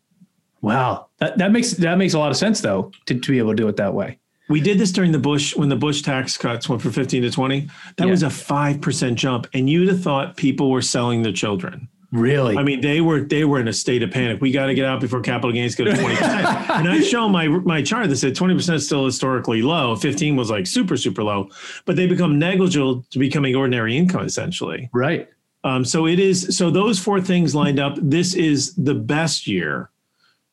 wow. 0.61 1.07
That, 1.19 1.37
that 1.37 1.51
makes 1.51 1.71
that 1.71 1.97
makes 1.97 2.13
a 2.13 2.19
lot 2.19 2.31
of 2.31 2.37
sense 2.37 2.61
though 2.61 2.91
to, 3.05 3.19
to 3.19 3.31
be 3.31 3.37
able 3.37 3.51
to 3.51 3.55
do 3.55 3.67
it 3.67 3.77
that 3.77 3.93
way. 3.93 4.19
We 4.49 4.61
did 4.61 4.77
this 4.77 4.91
during 4.91 5.11
the 5.11 5.19
Bush 5.19 5.55
when 5.55 5.69
the 5.69 5.75
Bush 5.75 6.01
tax 6.03 6.37
cuts 6.37 6.69
went 6.69 6.81
from 6.81 6.91
15 6.91 7.23
to 7.23 7.31
20. 7.31 7.67
That 7.97 8.05
Yeah. 8.05 8.11
was 8.11 8.21
a 8.23 8.29
5% 8.29 9.15
jump. 9.15 9.47
And 9.53 9.69
you'd 9.69 9.87
have 9.87 10.01
thought 10.01 10.37
people 10.37 10.69
were 10.69 10.81
selling 10.83 11.23
their 11.23 11.31
children. 11.33 11.87
Really? 12.11 12.55
I 12.55 12.63
mean, 12.63 12.79
they 12.81 13.01
were 13.01 13.21
they 13.21 13.43
were 13.43 13.59
in 13.59 13.67
a 13.67 13.73
state 13.73 14.01
of 14.01 14.09
panic. 14.11 14.39
We 14.39 14.51
got 14.51 14.67
to 14.67 14.73
get 14.75 14.85
out 14.85 15.01
before 15.01 15.19
capital 15.19 15.51
gains 15.51 15.75
go 15.75 15.83
to 15.83 15.91
20%. 15.91 16.69
and 16.79 16.87
I 16.87 17.01
show 17.01 17.27
my 17.27 17.47
my 17.47 17.81
chart 17.81 18.07
that 18.09 18.15
said 18.15 18.35
20% 18.35 18.75
is 18.75 18.85
still 18.85 19.03
historically 19.05 19.61
low. 19.61 19.95
15 19.97 20.35
was 20.37 20.49
like 20.49 20.65
super, 20.67 20.95
super 20.95 21.23
low. 21.23 21.49
But 21.85 21.97
they 21.97 22.07
become 22.07 22.39
negligible 22.39 23.03
to 23.09 23.19
becoming 23.19 23.55
ordinary 23.55 23.97
income 23.97 24.25
essentially. 24.25 24.89
right. 24.93 25.27
Um, 25.65 25.83
so 25.83 26.05
it 26.05 26.19
is 26.19 26.55
so 26.55 26.69
those 26.69 26.99
four 26.99 27.19
things 27.19 27.55
lined 27.55 27.79
up. 27.79 27.97
This 27.99 28.35
is 28.35 28.75
the 28.75 28.93
best 28.93 29.47
year. 29.47 29.89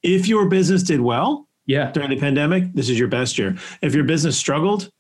If 0.03 0.27
your 0.27 0.49
business 0.49 0.83
did 0.83 1.03
well, 1.03 1.47
Yeah. 1.67 1.93
during 1.93 2.11
the 2.11 2.19
pandemic, 2.19 2.73
this 2.75 2.89
is 2.89 2.99
your 2.99 3.09
best 3.09 3.39
year. 3.39 3.57
If 3.83 3.95
your 3.95 4.05
business 4.05 4.37
struggled, 4.37 4.91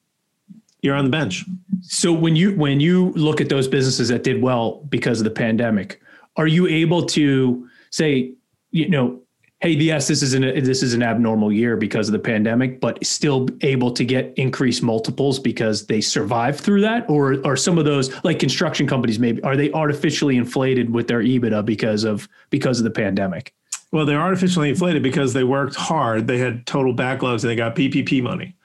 you're 0.82 0.96
on 0.96 1.04
the 1.04 1.10
bench. 1.10 1.44
So 1.80 2.12
when 2.12 2.36
you 2.36 2.54
when 2.56 2.80
you 2.80 3.10
look 3.10 3.40
at 3.40 3.48
those 3.48 3.68
businesses 3.68 4.08
that 4.08 4.24
did 4.24 4.42
well 4.42 4.84
because 4.88 5.20
of 5.20 5.24
the 5.24 5.30
pandemic, 5.30 6.00
are 6.36 6.46
you 6.46 6.66
able 6.66 7.06
to 7.06 7.68
say, 7.90 8.32
you 8.70 8.88
know, 8.88 9.20
hey, 9.60 9.70
yes, 9.70 10.08
this 10.08 10.22
is 10.22 10.34
an 10.34 10.42
this 10.64 10.82
is 10.82 10.92
an 10.92 11.02
abnormal 11.02 11.52
year 11.52 11.76
because 11.76 12.08
of 12.08 12.12
the 12.12 12.18
pandemic, 12.18 12.80
but 12.80 13.04
still 13.06 13.48
able 13.60 13.92
to 13.92 14.04
get 14.04 14.34
increased 14.36 14.82
multiples 14.82 15.38
because 15.38 15.86
they 15.86 16.00
survived 16.00 16.60
through 16.60 16.80
that, 16.80 17.08
or 17.08 17.44
are 17.46 17.56
some 17.56 17.78
of 17.78 17.84
those 17.84 18.12
like 18.24 18.40
construction 18.40 18.86
companies 18.86 19.18
maybe 19.18 19.42
are 19.44 19.56
they 19.56 19.70
artificially 19.72 20.36
inflated 20.36 20.90
with 20.90 21.06
their 21.06 21.22
EBITDA 21.22 21.64
because 21.64 22.02
of 22.04 22.28
because 22.50 22.78
of 22.78 22.84
the 22.84 22.90
pandemic? 22.90 23.54
Well, 23.92 24.06
they're 24.06 24.20
artificially 24.20 24.70
inflated 24.70 25.02
because 25.02 25.32
they 25.34 25.44
worked 25.44 25.76
hard. 25.76 26.26
They 26.26 26.38
had 26.38 26.66
total 26.66 26.94
backlogs 26.94 27.42
and 27.42 27.50
they 27.50 27.56
got 27.56 27.76
PPP 27.76 28.22
money. 28.22 28.56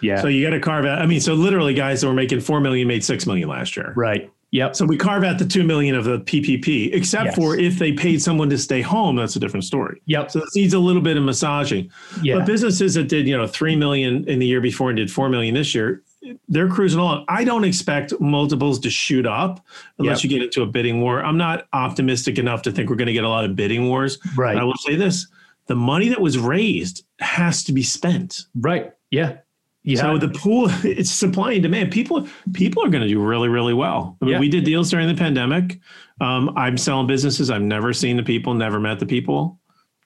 Yeah. 0.00 0.22
So 0.22 0.28
you 0.28 0.44
got 0.44 0.50
to 0.54 0.60
carve 0.60 0.86
out. 0.86 1.02
I 1.02 1.06
mean, 1.06 1.20
so 1.20 1.34
literally, 1.34 1.74
guys 1.74 2.00
that 2.00 2.06
were 2.06 2.14
making 2.14 2.40
four 2.40 2.60
million 2.60 2.86
made 2.88 3.04
six 3.04 3.26
million 3.26 3.48
last 3.48 3.76
year. 3.76 3.92
right. 3.96 4.30
Yep. 4.50 4.76
So 4.76 4.86
we 4.86 4.96
carve 4.96 5.24
out 5.24 5.38
the 5.38 5.44
two 5.44 5.62
million 5.62 5.94
of 5.94 6.04
the 6.06 6.20
PPP, 6.20 6.94
except 6.94 7.26
Yes. 7.26 7.34
for 7.36 7.54
if 7.56 7.78
they 7.78 7.92
paid 7.92 8.22
someone 8.22 8.48
to 8.48 8.56
stay 8.56 8.80
home. 8.80 9.16
That's 9.16 9.36
a 9.36 9.38
different 9.38 9.64
story. 9.64 10.00
Yep. 10.06 10.30
So 10.30 10.38
this 10.40 10.56
needs 10.56 10.72
a 10.72 10.78
little 10.78 11.02
bit 11.02 11.18
of 11.18 11.22
massaging. 11.22 11.90
Yeah. 12.22 12.36
But 12.36 12.46
businesses 12.46 12.94
that 12.94 13.08
did, 13.08 13.28
you 13.28 13.36
know, 13.36 13.46
three 13.46 13.76
million 13.76 14.26
in 14.26 14.38
the 14.38 14.46
year 14.46 14.62
before 14.62 14.88
and 14.88 14.96
did 14.96 15.10
four 15.12 15.28
million 15.28 15.54
this 15.54 15.74
year, 15.74 16.02
they're 16.48 16.68
cruising 16.68 16.98
along. 17.00 17.24
I 17.28 17.44
don't 17.44 17.64
expect 17.64 18.12
multiples 18.20 18.78
to 18.80 18.90
shoot 18.90 19.26
up 19.26 19.64
unless 19.98 20.24
Yep. 20.24 20.30
you 20.30 20.38
get 20.38 20.44
into 20.46 20.62
a 20.62 20.66
bidding 20.66 21.00
war. 21.00 21.22
I'm 21.24 21.36
not 21.38 21.66
optimistic 21.72 22.38
enough 22.38 22.62
to 22.62 22.72
think 22.72 22.90
we're 22.90 22.96
going 22.96 23.06
to 23.06 23.12
get 23.12 23.24
a 23.24 23.28
lot 23.28 23.44
of 23.44 23.54
bidding 23.56 23.86
wars. 23.88 24.18
Right. 24.36 24.54
But 24.54 24.60
I 24.62 24.64
will 24.64 24.74
say 24.76 24.96
this: 24.96 25.26
the 25.66 25.76
money 25.76 26.08
that 26.08 26.20
was 26.20 26.38
raised 26.38 27.04
has 27.20 27.62
to 27.64 27.72
be 27.72 27.82
spent. 27.82 28.46
Right. 28.58 28.92
Yeah. 29.10 29.38
Yeah. 29.84 30.00
So 30.02 30.18
the 30.18 30.28
pool, 30.28 30.66
it's 30.84 31.10
supply 31.10 31.52
and 31.52 31.62
demand. 31.62 31.92
People, 31.92 32.26
people 32.52 32.84
are 32.84 32.88
going 32.90 33.02
to 33.02 33.08
do 33.08 33.22
really, 33.22 33.48
really 33.48 33.72
well. 33.74 34.16
I 34.20 34.24
mean, 34.24 34.34
Yeah. 34.34 34.40
we 34.40 34.48
did 34.50 34.64
deals 34.64 34.90
during 34.90 35.08
the 35.08 35.14
pandemic. 35.14 35.78
Um, 36.20 36.52
I'm 36.56 36.76
selling 36.76 37.06
businesses. 37.06 37.48
I've 37.48 37.62
never 37.62 37.92
seen 37.94 38.16
the 38.16 38.22
people, 38.22 38.52
never 38.54 38.80
met 38.80 38.98
the 38.98 39.06
people. 39.06 39.58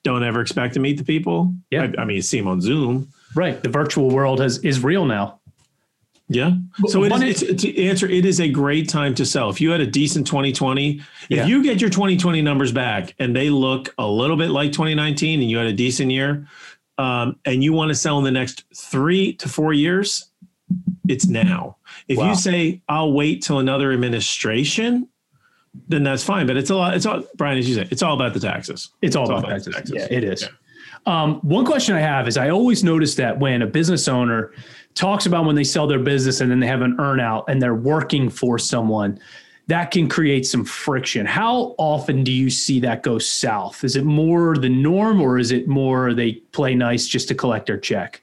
Don't 0.03 0.23
ever 0.23 0.41
expect 0.41 0.75
to 0.75 0.79
meet 0.79 0.97
the 0.97 1.03
people. 1.03 1.53
Yeah. 1.71 1.87
I, 1.97 2.01
I 2.01 2.05
mean, 2.05 2.15
you 2.17 2.21
see 2.21 2.37
them 2.37 2.47
on 2.47 2.61
Zoom. 2.61 3.09
right. 3.35 3.61
The 3.61 3.69
virtual 3.69 4.09
world 4.09 4.39
has 4.41 4.59
is 4.59 4.83
real 4.83 5.05
now. 5.05 5.39
Yeah. 6.33 6.53
So 6.87 7.03
it 7.03 7.11
it's, 7.21 7.61
to 7.63 7.83
answer, 7.85 8.07
it 8.09 8.25
is 8.25 8.39
a 8.41 8.49
great 8.49 8.89
time 8.89 9.13
to 9.15 9.25
sell. 9.25 9.49
If 9.49 9.61
you 9.61 9.69
had 9.71 9.81
a 9.81 9.87
decent 9.87 10.25
2020, 10.27 10.99
Yeah. 11.29 11.43
if 11.43 11.47
you 11.49 11.61
get 11.63 11.79
your 11.79 11.89
2020 11.89 12.41
numbers 12.41 12.71
back 12.71 13.13
and 13.19 13.35
they 13.35 13.49
look 13.49 13.93
a 13.97 14.07
little 14.07 14.35
bit 14.37 14.49
like 14.49 14.71
2019 14.71 15.41
and 15.41 15.49
you 15.49 15.57
had 15.57 15.67
a 15.67 15.73
decent 15.73 16.11
year, 16.11 16.47
um, 16.97 17.35
and 17.45 17.63
you 17.63 17.73
want 17.73 17.89
to 17.89 17.95
sell 17.95 18.17
in 18.17 18.23
the 18.23 18.31
next 18.31 18.63
three 18.75 19.33
to 19.33 19.47
four 19.49 19.73
years, 19.73 20.29
it's 21.07 21.27
now. 21.27 21.77
If 22.07 22.17
Wow. 22.17 22.29
you 22.29 22.35
say, 22.35 22.81
I'll 22.89 23.13
wait 23.13 23.41
till 23.43 23.59
another 23.59 23.91
administration, 23.91 25.07
then 25.87 26.03
that's 26.03 26.23
fine. 26.23 26.47
But 26.47 26.57
it's 26.57 26.69
a 26.69 26.75
lot. 26.75 26.95
It's 26.95 27.05
all, 27.05 27.23
Brian, 27.35 27.57
as 27.57 27.67
you 27.67 27.75
say, 27.75 27.87
it's 27.91 28.01
all 28.03 28.13
about 28.13 28.33
the 28.33 28.39
taxes. 28.39 28.89
It's 29.01 29.15
all 29.15 29.23
It's 29.23 29.31
all 29.31 29.37
about 29.39 29.49
about 29.49 29.55
taxes. 29.55 29.75
taxes. 29.75 29.95
Yeah, 29.95 30.07
it 30.17 30.23
is. 30.23 30.41
Yeah. 30.43 30.49
Um, 31.05 31.35
one 31.41 31.65
question 31.65 31.95
I 31.95 31.99
have 31.99 32.27
is 32.29 32.37
I 32.37 32.49
always 32.49 32.83
notice 32.83 33.15
that 33.15 33.37
when 33.39 33.61
a 33.61 33.67
business 33.67 34.07
owner 34.07 34.51
talks 34.95 35.25
about 35.25 35.45
when 35.45 35.55
they 35.55 35.63
sell 35.63 35.87
their 35.87 35.99
business 35.99 36.41
and 36.41 36.51
then 36.51 36.59
they 36.59 36.67
have 36.67 36.81
an 36.81 36.97
earnout 36.97 37.45
and 37.47 37.61
they're 37.61 37.75
working 37.75 38.29
for 38.29 38.59
someone, 38.59 39.19
that 39.67 39.91
can 39.91 40.09
create 40.09 40.45
some 40.45 40.65
friction. 40.65 41.25
How 41.25 41.75
often 41.77 42.23
do 42.23 42.31
you 42.31 42.49
see 42.49 42.79
that 42.81 43.01
go 43.01 43.17
south? 43.17 43.83
Is 43.83 43.95
it 43.95 44.03
more 44.03 44.57
the 44.57 44.69
norm 44.69 45.21
or 45.21 45.39
is 45.39 45.51
it 45.51 45.67
more 45.67 46.13
they 46.13 46.33
play 46.51 46.75
nice 46.75 47.07
just 47.07 47.27
to 47.29 47.35
collect 47.35 47.67
their 47.67 47.77
check? 47.77 48.21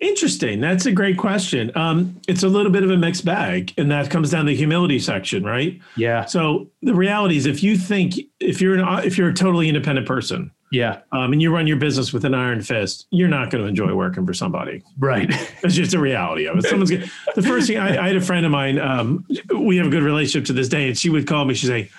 Interesting. 0.00 0.60
That's 0.60 0.86
a 0.86 0.92
great 0.92 1.16
question. 1.16 1.72
Um, 1.74 2.20
it's 2.28 2.44
a 2.44 2.48
little 2.48 2.70
bit 2.70 2.84
of 2.84 2.90
a 2.90 2.96
mixed 2.96 3.24
bag, 3.24 3.74
and 3.76 3.90
that 3.90 4.10
comes 4.10 4.30
down 4.30 4.44
to 4.44 4.50
the 4.50 4.56
humility 4.56 5.00
section, 5.00 5.42
right? 5.42 5.80
Yeah. 5.96 6.24
So 6.24 6.68
the 6.82 6.94
reality 6.94 7.36
is, 7.36 7.46
if 7.46 7.64
you 7.64 7.76
think 7.76 8.14
if 8.38 8.60
you're 8.60 8.76
an 8.76 9.04
if 9.04 9.18
you're 9.18 9.30
a 9.30 9.34
totally 9.34 9.66
independent 9.66 10.06
person 10.06 10.52
Yeah. 10.70 11.00
um, 11.12 11.32
and 11.32 11.40
you 11.40 11.52
run 11.54 11.66
your 11.66 11.76
business 11.78 12.12
with 12.12 12.24
an 12.24 12.34
iron 12.34 12.60
fist, 12.62 13.06
you're 13.10 13.28
not 13.28 13.50
going 13.50 13.62
to 13.64 13.68
enjoy 13.68 13.94
working 13.94 14.26
for 14.26 14.34
somebody. 14.34 14.82
Right. 14.98 15.32
It's 15.62 15.74
just 15.74 15.92
a 15.94 15.98
reality 15.98 16.46
of 16.46 16.56
it. 16.58 16.64
Someone's 16.66 16.90
gonna, 16.90 17.06
the 17.34 17.42
first 17.42 17.66
thing 17.66 17.78
I, 17.78 18.02
I 18.04 18.06
had 18.08 18.16
a 18.16 18.20
friend 18.20 18.46
of 18.46 18.52
mine. 18.52 18.78
Um, 18.78 19.26
we 19.54 19.76
have 19.78 19.86
a 19.86 19.90
good 19.90 20.02
relationship 20.04 20.46
to 20.46 20.52
this 20.52 20.68
day, 20.68 20.86
and 20.88 20.96
she 20.96 21.10
would 21.10 21.26
call 21.26 21.44
me. 21.44 21.54
She'd 21.54 21.66
say, 21.66 21.90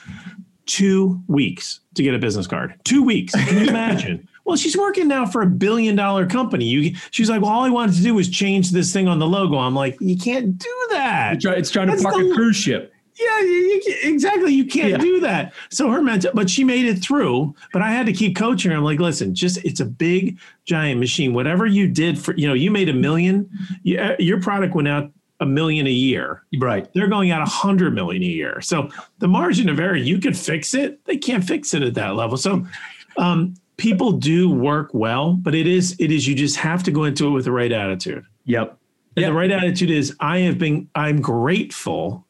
two 0.66 1.20
weeks 1.28 1.80
to 1.96 2.04
get 2.04 2.14
a 2.14 2.20
business 2.20 2.48
card. 2.48 2.76
Two 2.84 3.04
weeks. 3.04 3.34
Can 3.34 3.58
you 3.64 3.70
imagine? 3.70 4.28
well, 4.46 4.56
she's 4.56 4.78
working 4.78 5.08
now 5.08 5.26
for 5.26 5.42
a 5.42 5.46
billion 5.48 5.96
dollar 5.96 6.26
company. 6.28 6.66
You, 6.66 6.96
she's 7.12 7.30
like, 7.30 7.42
well, 7.42 7.52
all 7.52 7.64
I 7.64 7.70
wanted 7.70 7.96
to 7.96 8.02
do 8.04 8.14
was 8.14 8.30
change 8.30 8.72
this 8.72 8.94
thing 8.94 9.08
on 9.08 9.20
the 9.20 9.28
logo. 9.28 9.58
I'm 9.58 9.76
like, 9.76 9.98
you 10.00 10.16
can't 10.18 10.58
do 10.58 10.88
that. 10.92 11.34
It's 11.36 11.44
try- 11.44 11.54
it's 11.56 11.72
trying 11.72 11.88
to 11.88 11.94
That's 11.94 12.04
park 12.04 12.16
the- 12.18 12.32
a 12.32 12.36
cruise 12.36 12.56
ship. 12.56 12.94
Yeah, 13.20 13.40
you, 13.42 13.82
you, 13.86 13.96
exactly. 14.04 14.54
You 14.54 14.66
can't 14.66 14.92
Yeah. 14.92 14.98
do 14.98 15.20
that. 15.22 15.54
So 15.70 15.90
her 15.92 16.02
mental, 16.02 16.32
but 16.34 16.50
she 16.50 16.64
made 16.64 16.86
it 16.86 17.00
through. 17.04 17.54
But 17.74 17.82
I 17.82 17.92
had 17.92 18.06
to 18.06 18.14
keep 18.14 18.36
coaching 18.36 18.72
her. 18.72 18.78
I'm 18.78 18.84
like, 18.84 19.00
listen, 19.00 19.36
just 19.36 19.58
it's 19.66 19.80
a 19.82 19.86
big 19.86 20.40
giant 20.66 21.00
machine. 21.00 21.34
Whatever 21.34 21.66
you 21.66 21.88
did 21.88 22.18
for, 22.18 22.34
you 22.36 22.48
know, 22.48 22.54
you 22.54 22.72
made 22.72 22.88
a 22.90 22.94
million. 22.94 23.50
You, 23.84 24.00
uh, 24.00 24.16
your 24.20 24.40
product 24.42 24.74
went 24.74 24.88
out 24.88 25.12
a 25.42 25.46
million 25.46 25.88
a 25.88 25.92
year. 25.92 26.44
Right. 26.60 26.88
They're 26.94 27.08
going 27.08 27.32
out 27.32 27.42
a 27.42 27.50
hundred 27.50 27.94
million 27.94 28.24
a 28.24 28.26
year. 28.26 28.62
So 28.62 28.90
the 29.20 29.28
margin 29.28 29.70
of 29.70 29.80
error, 29.80 29.96
you 29.96 30.20
could 30.20 30.38
fix 30.38 30.74
it. 30.74 31.04
They 31.06 31.18
can't 31.18 31.44
fix 31.44 31.74
it 31.74 31.82
at 31.84 31.94
that 31.96 32.16
level. 32.16 32.38
So 32.38 32.66
um, 33.18 33.54
people 33.78 34.12
do 34.14 34.50
work 34.50 34.90
well, 34.94 35.34
but 35.34 35.56
it 35.56 35.68
is 35.68 35.96
it 36.00 36.12
is 36.12 36.28
you 36.28 36.36
just 36.36 36.56
have 36.58 36.84
to 36.84 36.92
go 36.92 37.04
into 37.06 37.28
it 37.28 37.32
with 37.32 37.46
the 37.46 37.52
right 37.52 37.72
attitude. 37.72 38.26
Yep. 38.46 38.78
And 39.16 39.24
Yeah. 39.24 39.30
the 39.30 39.34
right 39.34 39.52
attitude 39.52 39.90
is 39.92 40.16
I 40.20 40.40
have 40.40 40.58
been, 40.58 40.88
I'm 40.96 41.22
grateful 41.22 42.26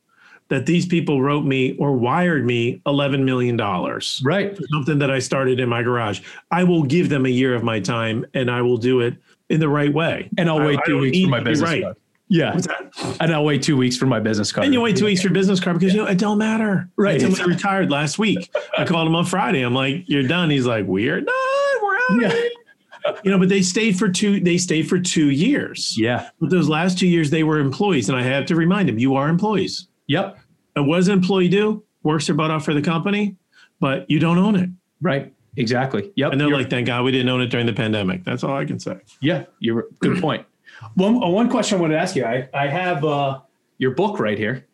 that 0.49 0.65
these 0.65 0.85
people 0.85 1.21
wrote 1.21 1.45
me 1.45 1.77
or 1.77 1.93
wired 1.93 2.45
me 2.45 2.81
$11 2.85 3.23
million. 3.23 3.57
Right. 3.57 4.57
for 4.57 4.63
Something 4.73 4.99
that 4.99 5.09
I 5.09 5.19
started 5.19 5.59
in 5.59 5.69
my 5.69 5.81
garage. 5.81 6.21
I 6.51 6.63
will 6.63 6.83
give 6.83 7.09
them 7.09 7.25
a 7.25 7.29
year 7.29 7.55
of 7.55 7.63
my 7.63 7.79
time 7.79 8.25
and 8.33 8.51
I 8.51 8.61
will 8.61 8.77
do 8.77 8.99
it 8.99 9.15
in 9.49 9.59
the 9.59 9.69
right 9.69 9.93
way. 9.93 10.29
And 10.37 10.49
I'll 10.49 10.59
wait 10.59 10.79
I 10.79 10.85
two 10.85 10.93
don't 10.93 11.01
weeks 11.01 11.23
for 11.23 11.29
my 11.29 11.39
business 11.39 11.69
right. 11.69 11.83
card. 11.83 11.97
Yeah. 12.29 12.59
And 13.19 13.33
I'll 13.33 13.43
wait 13.43 13.63
two 13.63 13.75
weeks 13.75 13.97
for 13.97 14.05
my 14.05 14.19
business 14.19 14.51
card. 14.51 14.65
And 14.65 14.73
you 14.73 14.81
wait 14.81 14.95
two 14.95 15.05
weeks 15.05 15.21
for 15.21 15.29
business 15.29 15.59
card 15.59 15.79
because 15.79 15.93
you 15.93 16.01
know 16.01 16.07
it 16.07 16.19
don't 16.19 16.37
matter. 16.37 16.87
Right. 16.95 17.21
Until 17.21 17.41
I 17.43 17.45
retired 17.45 17.89
last 17.89 18.19
week. 18.19 18.51
I 18.77 18.85
called 18.85 19.07
him 19.07 19.15
on 19.15 19.25
Friday. 19.25 19.61
I'm 19.61 19.73
like, 19.73 20.03
"You're 20.05 20.27
done." 20.27 20.51
He's 20.51 20.67
like, 20.67 20.85
"We're 20.85 21.21
done. 21.21 21.25
We're 21.81 21.95
out." 21.95 22.21
Yeah. 22.21 23.13
You 23.23 23.31
know, 23.31 23.39
but 23.39 23.49
they 23.49 23.63
stayed 23.63 23.97
for 23.97 24.09
two. 24.09 24.39
They 24.39 24.59
stayed 24.59 24.87
for 24.87 24.99
two 24.99 25.31
years. 25.31 25.95
Yeah. 25.97 26.29
But 26.39 26.51
those 26.51 26.69
last 26.69 26.99
two 26.99 27.07
years, 27.07 27.31
they 27.31 27.43
were 27.43 27.59
employees, 27.59 28.09
and 28.09 28.17
I 28.17 28.21
have 28.21 28.45
to 28.47 28.55
remind 28.55 28.89
them, 28.89 28.99
you 28.99 29.15
are 29.15 29.27
employees. 29.29 29.87
Yep. 30.09 30.37
And 30.75 30.87
what 30.87 30.97
does 30.97 31.07
an 31.07 31.13
employee 31.17 31.47
do? 31.47 31.83
Works 32.03 32.27
their 32.27 32.35
butt 32.35 32.51
off 32.51 32.65
for 32.65 32.73
the 32.73 32.81
company, 32.81 33.35
but 33.79 34.09
you 34.09 34.19
don't 34.19 34.37
own 34.37 34.55
it. 34.55 34.69
Right. 35.01 35.33
Exactly. 35.55 36.11
Yep. 36.15 36.31
And 36.31 36.39
they're 36.39 36.49
like, 36.49 36.69
"Thank 36.69 36.87
God 36.87 37.03
we 37.03 37.11
didn't 37.11 37.27
own 37.29 37.41
it 37.41 37.47
during 37.47 37.65
the 37.65 37.73
pandemic." 37.73 38.23
That's 38.23 38.43
all 38.43 38.55
I 38.55 38.65
can 38.65 38.79
say. 38.79 38.97
Yeah, 39.21 39.45
you're 39.59 39.87
good 39.99 40.21
point. 40.21 40.45
One 40.95 41.15
uh, 41.23 41.27
one 41.27 41.49
question 41.49 41.77
I 41.77 41.81
wanted 41.81 41.95
to 41.95 41.99
ask 42.01 42.15
you. 42.15 42.23
I 42.25 42.47
I 42.53 42.67
have 42.67 43.03
uh, 43.03 43.39
your 43.77 43.91
book 43.91 44.19
right 44.19 44.37
here. 44.37 44.65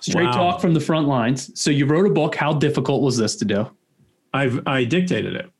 Straight 0.00 0.24
Wow. 0.26 0.32
talk 0.32 0.60
from 0.60 0.72
the 0.74 0.80
front 0.80 1.08
lines. 1.08 1.50
So 1.60 1.70
you 1.70 1.84
wrote 1.86 2.06
a 2.06 2.10
book. 2.12 2.34
How 2.36 2.52
difficult 2.52 3.02
was 3.02 3.16
this 3.16 3.36
to 3.36 3.44
do? 3.44 3.70
I've 4.32 4.66
I 4.66 4.84
dictated 4.84 5.34
it. 5.34 5.50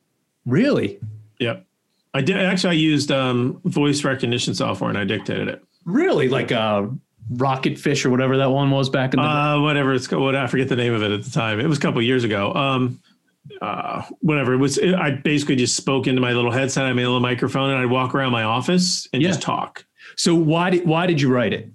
Really, 0.47 0.99
Yep. 1.41 1.67
I 2.15 2.21
did 2.21 2.37
actually. 2.37 2.71
I 2.71 2.81
used 2.81 3.11
um, 3.11 3.61
voice 3.65 4.05
recognition 4.05 4.55
software 4.55 4.89
and 4.89 4.99
I 4.99 5.05
dictated 5.05 5.49
it. 5.49 5.63
really, 5.85 6.29
like 6.29 6.51
a 6.53 6.91
rocket 7.31 7.79
fish 7.79 8.05
or 8.05 8.11
whatever 8.11 8.37
that 8.39 8.51
one 8.51 8.71
was 8.71 8.89
back 8.91 9.15
in 9.15 9.21
the. 9.21 9.27
Uh, 9.27 9.61
whatever 9.61 9.95
it's 9.95 10.07
called. 10.07 10.23
What 10.23 10.37
I 10.37 10.47
forget 10.47 10.69
the 10.69 10.77
name 10.77 10.93
of 10.95 11.03
it 11.03 11.11
at 11.13 11.23
the 11.25 11.31
time. 11.31 11.61
It 11.61 11.67
was 11.67 11.79
a 11.79 11.81
couple 11.81 11.99
of 12.01 12.05
years 12.05 12.25
ago. 12.25 12.53
Um, 12.55 13.01
uh, 13.61 14.03
whatever 14.21 14.55
it 14.55 14.59
was. 14.59 14.79
I 14.79 15.11
basically 15.13 15.57
just 15.57 15.77
spoke 15.77 16.07
into 16.07 16.21
my 16.21 16.33
little 16.33 16.51
headset. 16.51 16.85
I 16.87 16.93
made 16.93 17.03
a 17.03 17.09
little 17.09 17.21
microphone, 17.21 17.71
and 17.71 17.79
I'd 17.79 17.91
walk 17.91 18.15
around 18.15 18.33
my 18.33 18.43
office 18.45 19.07
and 19.13 19.23
Yeah. 19.23 19.29
just 19.29 19.43
talk. 19.43 19.85
so 20.17 20.35
why 20.35 20.71
did 20.71 20.87
why 20.87 21.07
did 21.07 21.21
you 21.21 21.33
write 21.33 21.53
it? 21.53 21.71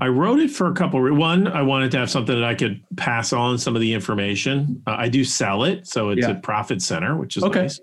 I 0.00 0.08
wrote 0.08 0.38
it 0.38 0.50
for 0.50 0.68
a 0.68 0.74
couple. 0.74 1.00
Re- 1.00 1.10
one, 1.10 1.48
I 1.48 1.62
wanted 1.62 1.90
to 1.92 1.98
have 1.98 2.08
something 2.10 2.34
that 2.34 2.44
I 2.44 2.54
could 2.54 2.80
pass 2.96 3.32
on 3.32 3.58
some 3.58 3.74
of 3.74 3.80
the 3.80 3.92
information. 3.94 4.80
Uh, 4.86 4.94
I 4.98 5.08
do 5.08 5.24
sell 5.24 5.64
it, 5.64 5.86
so 5.88 6.10
it's 6.10 6.22
Yeah. 6.26 6.30
a 6.32 6.34
profit 6.36 6.80
center, 6.82 7.16
which 7.16 7.36
is 7.36 7.42
Okay. 7.42 7.62
nice. 7.62 7.80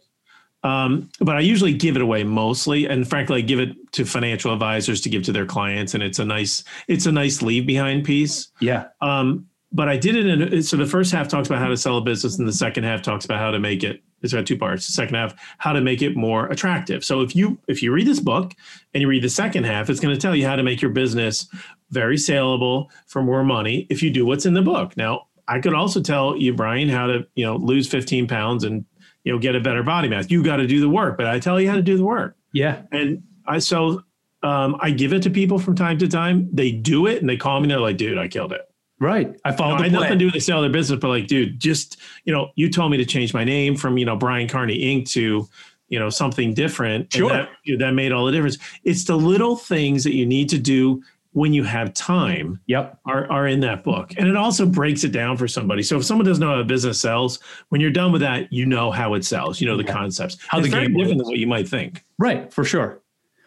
Um, 0.64 1.10
but 1.20 1.38
I 1.38 1.40
usually 1.40 1.74
give 1.74 1.96
it 1.96 2.02
away 2.02 2.24
mostly, 2.24 2.86
and 2.86 3.08
frankly, 3.08 3.38
I 3.38 3.42
give 3.42 3.60
it 3.60 3.76
to 3.94 4.06
financial 4.06 4.52
advisors 4.52 5.02
to 5.02 5.10
give 5.10 5.24
to 5.24 5.32
their 5.32 5.46
clients, 5.46 5.94
and 5.94 6.04
it's 6.04 6.20
a 6.20 6.26
nice, 6.26 6.64
it's 6.88 7.06
a 7.06 7.12
nice 7.12 7.42
leave 7.42 7.66
behind 7.66 8.04
piece. 8.04 8.52
Yeah, 8.60 8.88
Um, 9.02 9.48
but 9.72 9.88
I 9.88 9.98
did 9.98 10.16
it 10.16 10.54
in 10.54 10.64
so 10.64 10.78
the 10.78 10.86
first 10.86 11.12
half 11.12 11.28
talks 11.28 11.48
about 11.48 11.60
how 11.60 11.68
to 11.68 11.78
sell 11.78 11.98
a 11.98 12.02
business, 12.02 12.40
and 12.40 12.48
the 12.48 12.54
second 12.54 12.84
half 12.84 13.02
talks 13.02 13.26
about 13.26 13.40
how 13.40 13.52
to 13.52 13.60
make 13.60 13.84
it. 13.84 14.02
It's 14.22 14.34
about 14.34 14.48
two 14.48 14.58
parts. 14.58 14.86
The 14.88 14.94
second 14.94 15.16
half, 15.16 15.34
how 15.60 15.74
to 15.74 15.82
make 15.82 16.02
it 16.02 16.18
more 16.18 16.48
attractive. 16.48 17.06
So 17.06 17.22
if 17.22 17.36
you 17.36 17.60
if 17.68 17.84
you 17.84 17.94
read 17.94 18.08
this 18.08 18.20
book 18.20 18.54
and 18.94 19.02
you 19.02 19.08
read 19.08 19.24
the 19.24 19.30
second 19.30 19.66
half, 19.66 19.90
it's 19.90 20.00
going 20.00 20.14
to 20.14 20.20
tell 20.20 20.36
you 20.36 20.46
how 20.46 20.56
to 20.56 20.64
make 20.64 20.82
your 20.82 20.92
business 20.92 21.48
very 21.92 22.18
saleable 22.18 22.92
for 23.08 23.22
more 23.22 23.44
money 23.44 23.88
if 23.90 24.04
you 24.04 24.10
do 24.10 24.26
what's 24.26 24.46
in 24.46 24.54
the 24.54 24.62
book. 24.62 24.98
Now, 24.98 25.28
I 25.48 25.60
could 25.60 25.74
also 25.74 26.02
tell 26.02 26.36
you, 26.36 26.54
Brian, 26.54 26.90
how 26.90 27.08
to 27.08 27.28
you 27.36 27.46
know 27.46 27.56
lose 27.56 27.88
15 27.88 28.28
pounds 28.28 28.64
and 28.64 28.86
you 29.30 29.36
know 29.36 29.40
get 29.40 29.56
a 29.56 29.60
better 29.60 29.84
body 29.84 30.08
mass. 30.10 30.32
You 30.32 30.42
got 30.44 30.56
to 30.56 30.66
do 30.66 30.80
the 30.82 30.90
work, 30.90 31.16
but 31.18 31.28
I 31.28 31.38
tell 31.40 31.62
you 31.62 31.70
how 31.70 31.76
to 31.76 31.84
do 31.84 31.96
the 31.98 32.04
work. 32.04 32.36
yeah, 32.52 32.82
And 32.92 33.22
I 33.46 33.60
so 33.60 34.02
um, 34.42 34.76
I 34.80 34.90
give 34.90 35.14
it 35.14 35.22
to 35.24 35.30
people 35.30 35.60
from 35.60 35.76
time 35.76 36.00
to 36.00 36.08
time. 36.08 36.50
They 36.52 36.72
do 36.72 37.06
it 37.06 37.20
and 37.22 37.30
they 37.30 37.38
call 37.38 37.60
me 37.60 37.66
and 37.66 37.72
they're 37.72 37.80
like, 37.80 37.98
dude, 37.98 38.18
I 38.18 38.28
killed 38.28 38.54
it. 38.54 38.62
right. 39.00 39.28
I 39.46 39.50
You 39.50 39.52
know, 39.52 39.58
followed 39.58 39.82
I 39.82 39.88
nothing 39.90 40.14
to 40.14 40.16
do 40.18 40.26
with 40.26 40.34
the 40.34 40.40
sale 40.40 40.58
of 40.58 40.64
their 40.64 40.72
business, 40.72 41.00
but 41.00 41.10
like, 41.10 41.28
dude, 41.28 41.60
just 41.60 41.98
you 42.24 42.34
know, 42.34 42.50
you 42.56 42.70
told 42.72 42.90
me 42.90 42.98
to 42.98 43.06
change 43.06 43.34
my 43.36 43.44
name 43.44 43.76
from 43.76 44.00
you 44.00 44.06
know 44.06 44.16
Brian 44.16 44.48
Carney 44.48 44.80
Inc. 44.80 45.08
to 45.12 45.48
you 45.90 46.00
know 46.00 46.10
something 46.10 46.56
different. 46.56 47.04
and 47.04 47.14
Sure. 47.14 47.30
that, 47.30 47.50
that 47.78 47.92
made 47.94 48.12
all 48.12 48.26
the 48.26 48.32
difference. 48.32 48.58
It's 48.84 49.04
the 49.04 49.16
little 49.18 49.56
things 49.56 50.04
that 50.06 50.16
you 50.16 50.26
need 50.26 50.50
to 50.50 50.58
do 50.58 51.04
when 51.34 51.54
you 51.54 51.64
have 51.64 51.94
time 51.94 52.60
Yep. 52.68 53.00
are, 53.06 53.32
are 53.32 53.48
in 53.48 53.60
that 53.60 53.84
book. 53.84 54.14
And 54.18 54.28
it 54.28 54.36
also 54.36 54.66
breaks 54.66 55.04
it 55.04 55.12
down 55.12 55.38
for 55.38 55.48
somebody. 55.48 55.84
So 55.84 55.98
if 55.98 56.06
someone 56.06 56.26
doesn't 56.26 56.42
know 56.42 56.56
how 56.56 56.60
a 56.60 56.64
business 56.64 57.00
sells, 57.00 57.40
when 57.70 57.80
you're 57.82 57.92
done 57.92 58.12
with 58.12 58.22
that, 58.22 58.52
you 58.52 58.66
know 58.66 58.90
how 58.90 59.14
it 59.14 59.24
sells. 59.24 59.62
You 59.62 59.68
know 59.68 59.78
the 59.78 59.84
Yeah. 59.84 59.94
concepts. 59.94 60.38
How 60.48 60.58
it's 60.58 60.68
the 60.68 60.72
very 60.72 60.88
game 60.88 60.98
different 60.98 61.20
than 61.20 61.28
what 61.28 61.38
you 61.38 61.46
might 61.48 61.68
think. 61.68 62.04
Right, 62.18 62.52
for 62.52 62.64
sure. 62.64 63.00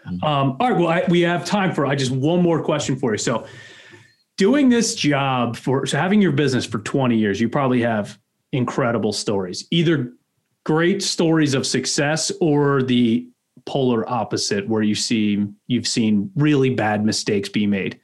Mm-hmm. 0.07 0.25
Um, 0.25 0.57
all 0.61 0.71
right, 0.71 0.79
well, 0.79 0.89
I, 0.89 1.05
we 1.09 1.21
have 1.23 1.45
time 1.45 1.73
for 1.75 1.87
I 1.87 1.95
just 1.97 2.13
one 2.13 2.43
more 2.43 2.63
question 2.63 2.97
for 2.97 3.13
you. 3.13 3.19
So, 3.19 3.47
doing 4.37 4.69
this 4.69 4.95
job 4.95 5.57
for 5.57 5.87
so 5.87 5.99
having 5.99 6.21
your 6.23 6.33
business 6.33 6.65
for 6.65 6.79
20 6.79 7.17
years, 7.17 7.41
you 7.41 7.49
probably 7.49 7.83
have 7.83 8.19
incredible 8.53 9.13
stories, 9.13 9.67
either 9.71 10.13
great 10.65 11.03
stories 11.03 11.55
of 11.55 11.67
success 11.67 12.31
or 12.41 12.83
the 12.83 13.29
polar 13.65 14.09
opposite, 14.09 14.69
where 14.69 14.83
you 14.83 14.95
see 14.95 15.47
you've 15.67 15.89
seen 15.89 16.31
really 16.37 16.71
bad 16.71 17.05
mistakes 17.05 17.49
be 17.49 17.67
made. 17.67 18.01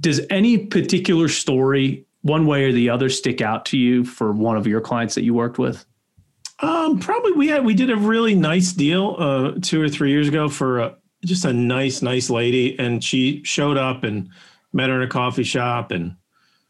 Does 0.00 0.20
any 0.30 0.58
particular 0.58 1.28
story, 1.28 2.06
one 2.22 2.46
way 2.46 2.64
or 2.64 2.72
the 2.72 2.90
other, 2.90 3.08
stick 3.08 3.40
out 3.40 3.64
to 3.66 3.78
you 3.78 4.04
for 4.04 4.32
one 4.32 4.56
of 4.56 4.66
your 4.66 4.80
clients 4.80 5.14
that 5.14 5.24
you 5.24 5.34
worked 5.34 5.58
with? 5.58 5.84
Um, 6.60 6.98
probably 6.98 7.32
we 7.32 7.48
had 7.48 7.64
we 7.64 7.74
did 7.74 7.90
a 7.90 7.96
really 7.96 8.34
nice 8.34 8.72
deal 8.72 9.16
uh, 9.18 9.52
two 9.62 9.80
or 9.80 9.88
three 9.88 10.10
years 10.10 10.26
ago 10.26 10.48
for 10.48 10.80
uh 10.80 10.94
just 11.24 11.44
a 11.44 11.52
nice 11.52 12.02
nice 12.02 12.30
lady, 12.30 12.78
and 12.78 13.02
she 13.02 13.42
showed 13.44 13.76
up 13.76 14.04
and 14.04 14.28
met 14.72 14.88
her 14.88 14.96
in 14.96 15.02
a 15.02 15.10
coffee 15.10 15.44
shop, 15.44 15.90
and 15.90 16.16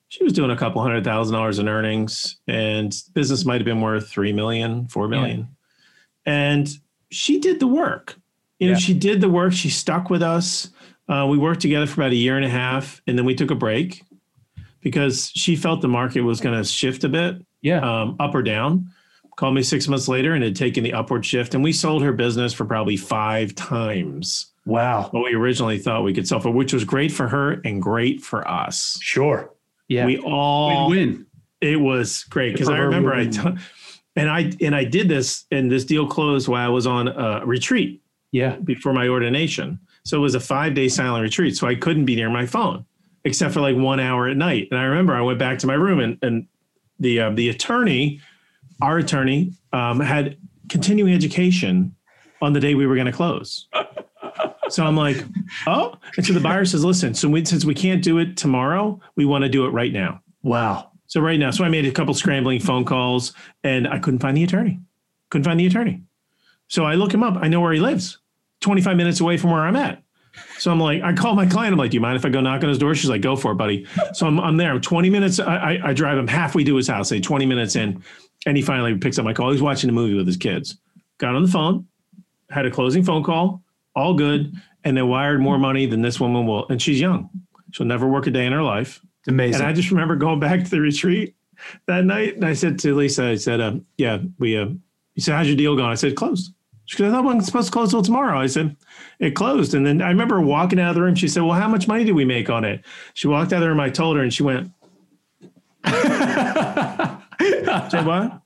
she 0.09 0.25
was 0.25 0.33
doing 0.33 0.51
a 0.51 0.57
couple 0.57 0.81
hundred 0.81 1.05
thousand 1.05 1.35
dollars 1.35 1.59
in 1.59 1.69
earnings, 1.69 2.37
and 2.47 2.95
business 3.15 3.45
might 3.45 3.61
have 3.61 3.67
been 3.67 3.81
worth 3.81 4.09
three 4.09 4.33
million, 4.33 4.89
four 4.89 5.09
million, 5.09 5.49
and 6.25 6.69
she 7.11 7.39
did 7.41 7.61
the 7.61 7.67
work. 7.67 8.17
You 8.59 8.69
know, 8.69 8.73
Yeah. 8.73 8.79
she 8.79 8.95
did 8.95 9.21
the 9.21 9.29
work. 9.29 9.53
She 9.53 9.71
stuck 9.71 10.11
with 10.11 10.23
us. 10.23 10.71
Uh, 11.09 11.27
we 11.31 11.39
worked 11.39 11.61
together 11.61 11.87
for 11.87 12.01
about 12.03 12.13
a 12.13 12.17
year 12.17 12.37
and 12.37 12.45
a 12.45 12.49
half, 12.51 13.01
and 13.07 13.17
then 13.17 13.25
we 13.25 13.35
took 13.35 13.51
a 13.51 13.55
break 13.55 14.03
because 14.81 15.31
she 15.35 15.57
felt 15.57 15.81
the 15.81 15.89
market 15.89 16.21
was 16.23 16.41
going 16.41 16.57
to 16.57 16.65
shift 16.69 17.05
a 17.05 17.09
bit 17.09 17.37
Yeah. 17.63 17.81
um, 17.81 18.17
up 18.21 18.35
or 18.35 18.43
down. 18.43 18.89
Called 19.37 19.55
me 19.55 19.63
six 19.63 19.87
months 19.87 20.09
later 20.09 20.35
and 20.35 20.43
had 20.43 20.57
taken 20.57 20.83
the 20.83 20.93
upward 20.93 21.25
shift, 21.25 21.55
and 21.55 21.63
we 21.63 21.73
sold 21.73 22.03
her 22.03 22.13
business 22.13 22.53
for 22.53 22.65
probably 22.65 22.97
five 22.97 23.55
times 23.55 24.47
wow. 24.67 25.09
what 25.13 25.23
we 25.25 25.33
originally 25.35 25.79
thought 25.79 26.03
we 26.03 26.13
could 26.13 26.27
sell 26.27 26.41
for, 26.41 26.51
which 26.51 26.73
was 26.73 26.83
great 26.85 27.13
for 27.13 27.29
her 27.29 27.61
and 27.65 27.81
great 27.81 28.21
for 28.21 28.47
us. 28.49 28.99
Sure. 29.01 29.51
Yeah. 29.87 30.07
We 30.07 30.19
all 30.19 30.91
win-win. 30.91 31.27
it 31.61 31.81
was 31.81 32.25
great 32.25 32.53
because 32.53 32.69
I 32.69 32.79
remember 32.79 33.13
I 33.15 33.27
proverbial 33.29 33.57
t- 33.57 33.63
and 34.19 34.29
I 34.29 34.53
and 34.61 34.75
I 34.75 34.85
did 34.85 35.09
this 35.09 35.47
and 35.51 35.71
this 35.71 35.85
deal 35.85 36.07
closed 36.07 36.49
while 36.49 36.65
I 36.67 36.69
was 36.69 36.87
on 36.87 37.09
a 37.09 37.47
retreat 37.47 38.03
Yeah. 38.33 38.57
before 38.57 38.93
my 38.93 39.09
ordination. 39.09 39.79
So 40.05 40.17
it 40.19 40.21
was 40.21 40.35
a 40.35 40.41
five 40.41 40.75
day 40.75 40.89
silent 40.89 41.23
retreat. 41.23 41.57
So 41.57 41.67
I 41.67 41.75
couldn't 41.75 42.05
be 42.05 42.17
near 42.17 42.31
my 42.31 42.45
phone 42.47 42.85
except 43.25 43.53
for 43.55 43.61
like 43.61 43.77
one 43.77 44.01
hour 44.01 44.29
at 44.29 44.37
night. 44.37 44.69
And 44.71 44.81
I 44.81 44.85
remember 44.85 45.15
I 45.15 45.21
went 45.21 45.39
back 45.39 45.59
to 45.61 45.67
my 45.67 45.75
room 45.75 46.01
and, 46.01 46.19
and 46.23 46.47
the, 46.99 47.21
uh, 47.21 47.31
the 47.31 47.49
attorney, 47.51 48.21
our 48.81 48.99
attorney, 48.99 49.53
um, 49.73 50.01
had 50.01 50.37
continuing 50.69 51.13
education 51.13 51.95
on 52.41 52.53
the 52.53 52.61
day 52.61 52.75
we 52.75 52.87
were 52.87 52.95
going 52.95 53.07
to 53.07 53.13
close. 53.13 53.67
So 54.71 54.85
I'm 54.85 54.97
like, 54.97 55.25
oh, 55.67 55.95
and 56.17 56.27
so 56.27 56.33
the 56.33 56.41
buyer 56.41 56.65
says, 56.65 56.85
listen, 56.85 57.15
so 57.15 57.29
we, 57.29 57.45
since 57.45 57.65
we 57.65 57.75
can't 57.75 58.03
do 58.03 58.19
it 58.19 58.37
tomorrow, 58.37 59.01
we 59.17 59.25
want 59.25 59.43
to 59.45 59.49
do 59.49 59.65
it 59.67 59.71
right 59.71 59.93
now. 59.93 60.21
Wow. 60.43 60.88
So 61.09 61.21
right 61.21 61.39
now, 61.39 61.51
so 61.51 61.65
I 61.65 61.69
made 61.69 61.87
a 61.87 61.91
couple 61.91 62.15
scrambling 62.15 62.61
phone 62.61 62.85
calls 62.85 63.33
and 63.65 63.89
I 63.89 63.99
couldn't 63.99 64.21
find 64.21 64.37
the 64.37 64.45
attorney. 64.45 64.79
Couldn't 65.31 65.45
find 65.45 65.59
the 65.59 65.67
attorney. 65.67 66.03
So 66.69 66.85
I 66.85 66.95
look 66.95 67.13
him 67.13 67.23
up. 67.23 67.37
I 67.41 67.49
know 67.49 67.61
where 67.61 67.73
he 67.73 67.81
lives, 67.81 68.19
25 68.61 68.97
minutes 68.97 69.21
away 69.21 69.39
from 69.39 69.51
where 69.51 69.63
I'm 69.63 69.77
at. 69.77 70.03
So 70.59 70.71
I'm 70.71 70.79
like, 70.79 71.03
I 71.03 71.15
call 71.15 71.35
my 71.35 71.47
client. 71.47 71.73
I'm 71.73 71.79
like, 71.79 71.91
do 71.91 71.97
you 71.97 72.01
mind 72.01 72.17
if 72.17 72.25
I 72.25 72.29
go 72.29 72.41
knock 72.41 72.63
on 72.63 72.69
his 72.69 72.79
door? 72.79 72.95
She's 72.95 73.11
like, 73.11 73.23
go 73.23 73.37
for 73.37 73.53
it, 73.53 73.57
buddy. 73.57 73.87
So 74.13 74.27
I'm, 74.27 74.39
I'm 74.39 74.57
there. 74.59 74.73
I'm 74.73 74.81
20 74.81 75.11
minutes. 75.11 75.41
I, 75.41 75.57
I, 75.57 75.89
I 75.89 75.93
drive 75.95 76.19
him 76.19 76.29
halfway 76.29 76.63
to 76.65 76.77
his 76.77 76.87
house, 76.87 77.09
say 77.09 77.21
20 77.21 77.47
minutes 77.47 77.75
in. 77.75 78.03
And 78.47 78.57
he 78.57 78.63
finally 78.63 78.97
picks 78.97 79.19
up 79.19 79.25
my 79.25 79.33
call. 79.33 79.51
He's 79.51 79.63
watching 79.63 79.91
a 79.91 79.93
movie 79.93 80.15
with 80.15 80.27
his 80.27 80.37
kids. 80.37 80.79
Got 81.17 81.35
on 81.35 81.43
the 81.43 81.51
phone, 81.51 81.87
had 82.51 82.67
a 82.67 82.71
closing 82.71 83.03
phone 83.03 83.25
call, 83.25 83.63
all 83.97 84.15
good. 84.15 84.55
And 84.85 84.97
they 84.97 85.03
wired 85.03 85.41
more 85.41 85.59
money 85.59 85.87
than 85.87 86.03
this 86.03 86.21
woman 86.21 86.47
will. 86.47 86.69
And 86.69 86.81
she's 86.81 87.01
young. 87.01 87.31
She'll 87.73 87.87
never 87.87 88.07
work 88.07 88.27
a 88.27 88.31
day 88.31 88.47
in 88.47 88.53
her 88.53 88.63
life. 88.63 89.01
It's 89.29 89.33
amazing. 89.33 89.61
And 89.61 89.69
I 89.69 89.75
just 89.75 89.91
remember 89.91 90.17
going 90.17 90.41
back 90.41 90.65
to 90.65 90.71
the 90.71 90.81
retreat 90.81 91.37
that 91.87 92.07
night, 92.07 92.37
and 92.37 92.47
I 92.47 92.55
said 92.55 92.79
to 92.79 92.95
Lisa, 92.95 93.25
I 93.25 93.35
said, 93.35 93.61
um, 93.61 93.85
"Yeah, 93.99 94.21
we." 94.39 94.57
Uh, 94.57 94.69
he 95.15 95.21
said, 95.21 95.35
"How's 95.35 95.49
your 95.49 95.57
deal 95.57 95.77
going?" 95.77 95.91
I 95.91 95.97
said, 95.97 96.17
"Closed." 96.17 96.55
She 96.87 96.97
goes, 96.97 97.09
"I 97.09 97.11
thought 97.11 97.25
it 97.25 97.27
wasn't 97.27 97.45
supposed 97.45 97.67
to 97.67 97.73
close 97.73 97.91
till 97.91 98.01
tomorrow." 98.01 98.41
I 98.41 98.47
said, 98.47 98.75
"It 99.19 99.33
closed." 99.33 99.75
And 99.75 99.85
then 99.87 100.01
I 100.01 100.09
remember 100.09 100.41
walking 100.41 100.81
out 100.81 100.89
of 100.89 100.95
the 100.95 101.03
room. 101.03 101.15
She 101.15 101.29
said, 101.29 101.43
"Well, 101.43 101.61
how 101.61 101.69
much 101.69 101.87
money 101.87 102.05
did 102.05 102.15
we 102.15 102.25
make 102.25 102.49
on 102.49 102.65
it?" 102.65 102.87
She 103.13 103.29
walked 103.29 103.53
out 103.53 103.57
of 103.57 103.63
the 103.65 103.69
room. 103.69 103.81
I 103.81 103.91
told 103.91 104.17
her, 104.17 104.23
and 104.23 104.33
she 104.33 104.43
went. 104.43 104.73
What? 107.93 108.41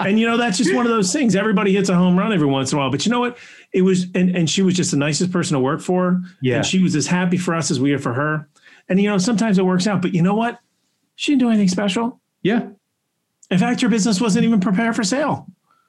and 0.00 0.18
you 0.18 0.26
know, 0.26 0.36
that's 0.36 0.58
just 0.58 0.74
one 0.74 0.86
of 0.86 0.92
those 0.92 1.12
things. 1.12 1.36
Everybody 1.36 1.72
hits 1.72 1.88
a 1.88 1.94
home 1.94 2.18
run 2.18 2.32
every 2.32 2.46
once 2.46 2.72
in 2.72 2.78
a 2.78 2.80
while. 2.80 2.90
But 2.90 3.06
you 3.06 3.12
know 3.12 3.20
what? 3.20 3.38
It 3.72 3.82
was, 3.82 4.06
and, 4.14 4.34
and 4.34 4.50
she 4.50 4.62
was 4.62 4.74
just 4.74 4.90
the 4.90 4.96
nicest 4.96 5.30
person 5.30 5.54
to 5.54 5.60
work 5.60 5.80
for. 5.80 6.20
Yeah. 6.40 6.56
And 6.56 6.66
she 6.66 6.82
was 6.82 6.96
as 6.96 7.06
happy 7.06 7.36
for 7.36 7.54
us 7.54 7.70
as 7.70 7.78
we 7.78 7.92
are 7.92 7.98
for 7.98 8.12
her. 8.12 8.48
And 8.88 9.00
you 9.00 9.08
know, 9.08 9.18
sometimes 9.18 9.58
it 9.58 9.64
works 9.64 9.86
out, 9.86 10.02
but 10.02 10.14
you 10.14 10.22
know 10.22 10.34
what? 10.34 10.58
She 11.16 11.32
didn't 11.32 11.40
do 11.40 11.48
anything 11.50 11.68
special. 11.68 12.20
Yeah. 12.42 12.68
In 13.50 13.58
fact, 13.58 13.80
her 13.82 13.88
business 13.88 14.20
wasn't 14.20 14.44
even 14.44 14.60
prepared 14.60 14.96
for 14.96 15.04
sale. 15.04 15.46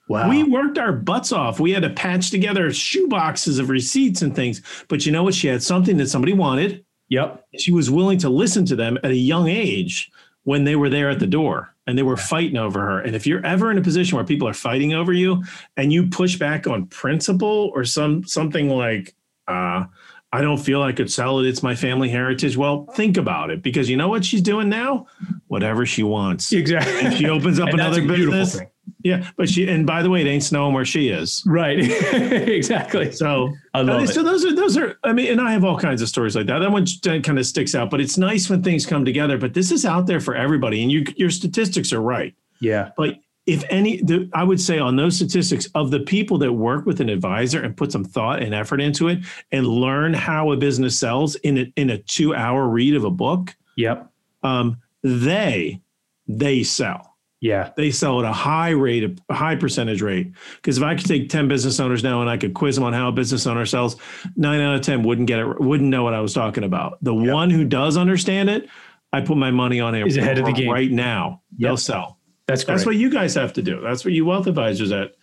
Wow. 0.09 0.29
We 0.29 0.43
worked 0.43 0.77
our 0.77 0.91
butts 0.91 1.31
off. 1.31 1.59
We 1.59 1.71
had 1.71 1.83
to 1.83 1.89
patch 1.89 2.29
together 2.29 2.71
shoe 2.73 3.07
boxes 3.07 3.57
of 3.57 3.69
receipts 3.69 4.21
and 4.21 4.35
things. 4.35 4.61
But 4.89 5.05
you 5.05 5.11
know 5.11 5.23
what? 5.23 5.33
She 5.33 5.47
had 5.47 5.63
something 5.63 5.97
that 5.97 6.09
somebody 6.09 6.33
wanted. 6.33 6.83
yep. 7.07 7.45
She 7.57 7.71
was 7.71 7.89
willing 7.89 8.17
to 8.19 8.29
listen 8.29 8.65
to 8.65 8.75
them 8.75 8.97
at 9.03 9.11
a 9.11 9.15
young 9.15 9.47
age 9.47 10.11
when 10.43 10.65
they 10.65 10.75
were 10.75 10.89
there 10.89 11.09
at 11.09 11.19
the 11.19 11.27
door 11.27 11.73
and 11.87 11.97
they 11.97 12.03
were 12.03 12.17
fighting 12.17 12.57
over 12.57 12.81
her. 12.81 12.99
And 12.99 13.15
if 13.15 13.25
you're 13.25 13.45
ever 13.45 13.71
in 13.71 13.77
a 13.77 13.81
position 13.81 14.17
where 14.17 14.25
people 14.25 14.47
are 14.47 14.53
fighting 14.53 14.93
over 14.93 15.13
you 15.13 15.43
and 15.77 15.91
you 15.91 16.07
push 16.07 16.35
back 16.35 16.67
on 16.67 16.87
principle 16.87 17.71
or 17.73 17.85
some 17.85 18.25
something 18.25 18.69
like, 18.69 19.15
uh, 19.47 19.85
I 20.33 20.41
don't 20.41 20.57
feel 20.57 20.81
I 20.81 20.91
could 20.93 21.11
sell 21.11 21.39
it. 21.39 21.47
It's 21.47 21.61
my 21.61 21.75
family 21.75 22.09
heritage. 22.09 22.57
Well, 22.57 22.87
think 22.95 23.17
about 23.17 23.51
it 23.51 23.61
because 23.61 23.87
you 23.87 23.95
know 23.95 24.07
what 24.07 24.25
she's 24.25 24.41
doing 24.41 24.67
now? 24.67 25.05
Whatever 25.45 25.85
she 25.85 26.01
wants. 26.01 26.51
Exactly. 26.51 27.01
And 27.01 27.13
she 27.13 27.29
opens 27.29 27.59
up 27.59 27.69
another 27.69 28.01
business. 28.01 28.57
thing. 28.57 28.67
Yeah, 29.03 29.29
but 29.37 29.47
she 29.47 29.67
and 29.69 29.85
by 29.85 30.01
the 30.01 30.09
way, 30.09 30.21
it 30.21 30.27
ain't 30.27 30.43
snowing 30.43 30.73
where 30.73 30.85
she 30.85 31.09
is. 31.09 31.43
Right. 31.45 31.77
exactly. 32.49 33.11
So 33.11 33.53
I 33.75 33.81
love 33.81 34.09
so 34.09 34.21
it. 34.21 34.23
those 34.23 34.43
are 34.43 34.55
those 34.55 34.75
are. 34.75 34.97
I 35.03 35.13
mean, 35.13 35.31
and 35.31 35.39
I 35.39 35.51
have 35.51 35.63
all 35.63 35.77
kinds 35.77 36.01
of 36.01 36.09
stories 36.09 36.35
like 36.35 36.47
that. 36.47 36.59
That 36.59 36.71
one 36.71 36.87
kind 37.21 37.37
of 37.37 37.45
sticks 37.45 37.75
out. 37.75 37.91
But 37.91 38.01
it's 38.01 38.17
nice 38.17 38.49
when 38.49 38.63
things 38.63 38.87
come 38.87 39.05
together. 39.05 39.37
But 39.37 39.53
this 39.53 39.71
is 39.71 39.85
out 39.85 40.07
there 40.07 40.19
for 40.19 40.35
everybody, 40.35 40.81
and 40.81 40.91
you, 40.91 41.05
your 41.15 41.29
statistics 41.29 41.93
are 41.93 42.01
right. 42.01 42.33
Yeah. 42.59 42.89
But 42.97 43.17
if 43.45 43.63
any, 43.69 44.01
the, 44.01 44.29
I 44.33 44.43
would 44.43 44.61
say 44.61 44.79
on 44.79 44.95
those 44.95 45.15
statistics 45.17 45.67
of 45.75 45.91
the 45.91 45.99
people 45.99 46.37
that 46.39 46.53
work 46.53 46.85
with 46.85 47.01
an 47.01 47.09
advisor 47.09 47.61
and 47.61 47.75
put 47.75 47.91
some 47.91 48.03
thought 48.05 48.41
and 48.41 48.53
effort 48.55 48.79
into 48.81 49.09
it, 49.09 49.19
and 49.51 49.67
learn 49.67 50.13
how 50.13 50.51
a 50.51 50.57
business 50.57 50.97
sells 50.97 51.35
in 51.35 51.57
a, 51.57 51.73
in 51.75 51.89
a 51.89 51.97
two 51.97 52.33
hour 52.33 52.67
read 52.67 52.95
of 52.95 53.03
a 53.03 53.09
book, 53.11 53.55
Yep. 53.75 54.09
um, 54.43 54.77
they 55.03 55.81
they 56.27 56.63
sell 56.63 57.17
Yeah. 57.41 57.71
they 57.75 57.91
sell 57.91 58.19
at 58.19 58.25
a 58.25 58.31
high 58.31 58.69
rate, 58.69 59.19
a 59.29 59.33
high 59.33 59.55
percentage 59.57 60.01
rate. 60.01 60.31
Because 60.55 60.77
if 60.77 60.83
I 60.85 60.95
could 60.95 61.05
take 61.05 61.27
10 61.27 61.49
business 61.49 61.81
owners 61.81 62.01
now 62.01 62.21
and 62.21 62.29
I 62.29 62.37
could 62.37 62.53
quiz 62.53 62.75
them 62.75 62.85
on 62.85 62.93
how 62.93 63.09
a 63.09 63.11
business 63.11 63.45
owner 63.45 63.65
sells, 63.65 63.97
nine 64.37 64.61
out 64.61 64.75
of 64.75 64.81
10 64.81 65.03
wouldn't 65.03 65.27
get 65.27 65.39
it, 65.39 65.59
wouldn't 65.59 65.89
know 65.89 66.03
what 66.03 66.13
I 66.13 66.21
was 66.21 66.33
talking 66.33 66.63
about. 66.63 66.97
The 67.01 67.13
one 67.13 67.49
who 67.49 67.65
does 67.65 67.97
understand 67.97 68.49
it, 68.49 68.69
I 69.11 69.19
put 69.19 69.35
my 69.35 69.51
money 69.51 69.81
on 69.81 69.93
it 69.95 70.15
ahead 70.15 70.37
of 70.39 70.45
the 70.45 70.53
game. 70.53 70.71
right 70.71 70.89
now. 70.89 71.41
They'll 71.59 71.75
sell. 71.75 72.17
That's 72.47 72.63
great. 72.63 72.75
That's 72.75 72.85
what 72.85 72.95
you 72.95 73.09
guys 73.09 73.35
have 73.35 73.53
to 73.53 73.61
do. 73.61 73.81
That's 73.81 74.03
what 74.03 74.13
you 74.13 74.25
wealth 74.25 74.47
advisors 74.47 74.91
at 74.91 75.15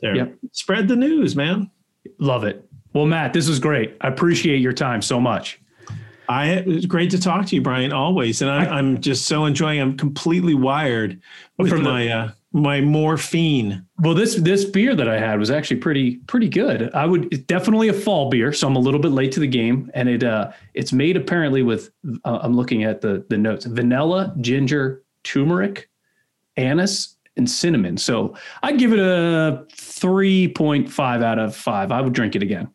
there. 0.00 0.14
Yep. 0.14 0.38
Spread 0.52 0.88
the 0.88 0.96
news, 0.96 1.34
man. 1.34 1.70
Love 2.18 2.44
it. 2.44 2.64
Well, 2.92 3.06
Matt, 3.06 3.32
this 3.32 3.48
was 3.48 3.58
great. 3.58 3.96
I 4.00 4.08
appreciate 4.08 4.60
your 4.60 4.72
time 4.72 5.02
so 5.02 5.20
much. 5.20 5.60
I 6.28 6.50
it's 6.50 6.86
great 6.86 7.10
to 7.12 7.20
talk 7.20 7.46
to 7.46 7.56
you, 7.56 7.62
Brian, 7.62 7.92
always. 7.92 8.42
And 8.42 8.50
I, 8.50 8.78
am 8.78 9.00
just 9.00 9.26
so 9.26 9.46
enjoying. 9.46 9.80
I'm 9.80 9.96
completely 9.96 10.54
wired 10.54 11.20
with 11.56 11.70
From 11.70 11.84
the- 11.84 11.90
my 11.90 12.08
uh, 12.08 12.30
my 12.52 12.80
morphine. 12.80 13.84
Well, 13.98 14.14
this 14.14 14.34
this 14.36 14.64
beer 14.64 14.94
that 14.94 15.08
I 15.08 15.18
had 15.18 15.38
was 15.38 15.50
actually 15.50 15.78
pretty 15.78 16.16
pretty 16.26 16.48
good. 16.48 16.92
I 16.94 17.06
would 17.06 17.32
it's 17.32 17.44
definitely 17.44 17.88
a 17.88 17.92
fall 17.92 18.30
beer, 18.30 18.52
so 18.52 18.66
I'm 18.66 18.76
a 18.76 18.80
little 18.80 19.00
bit 19.00 19.12
late 19.12 19.32
to 19.32 19.40
the 19.40 19.46
game, 19.46 19.90
and 19.94 20.08
it 20.08 20.22
uh 20.22 20.52
it's 20.74 20.92
made 20.92 21.16
apparently 21.16 21.62
with 21.62 21.90
uh, 22.24 22.38
I'm 22.42 22.54
looking 22.54 22.84
at 22.84 23.00
the 23.00 23.24
the 23.28 23.38
notes 23.38 23.64
vanilla, 23.64 24.34
ginger, 24.40 25.02
turmeric, 25.24 25.87
anise, 26.58 27.14
and 27.36 27.48
cinnamon. 27.48 27.96
So 27.96 28.34
I'd 28.62 28.78
give 28.78 28.92
it 28.92 28.98
a 28.98 29.64
three 29.72 30.48
point 30.48 30.90
five 30.92 31.22
out 31.22 31.38
of 31.38 31.54
five. 31.54 31.92
I 31.92 32.00
would 32.00 32.12
drink 32.12 32.34
it 32.36 32.42
again. 32.42 32.68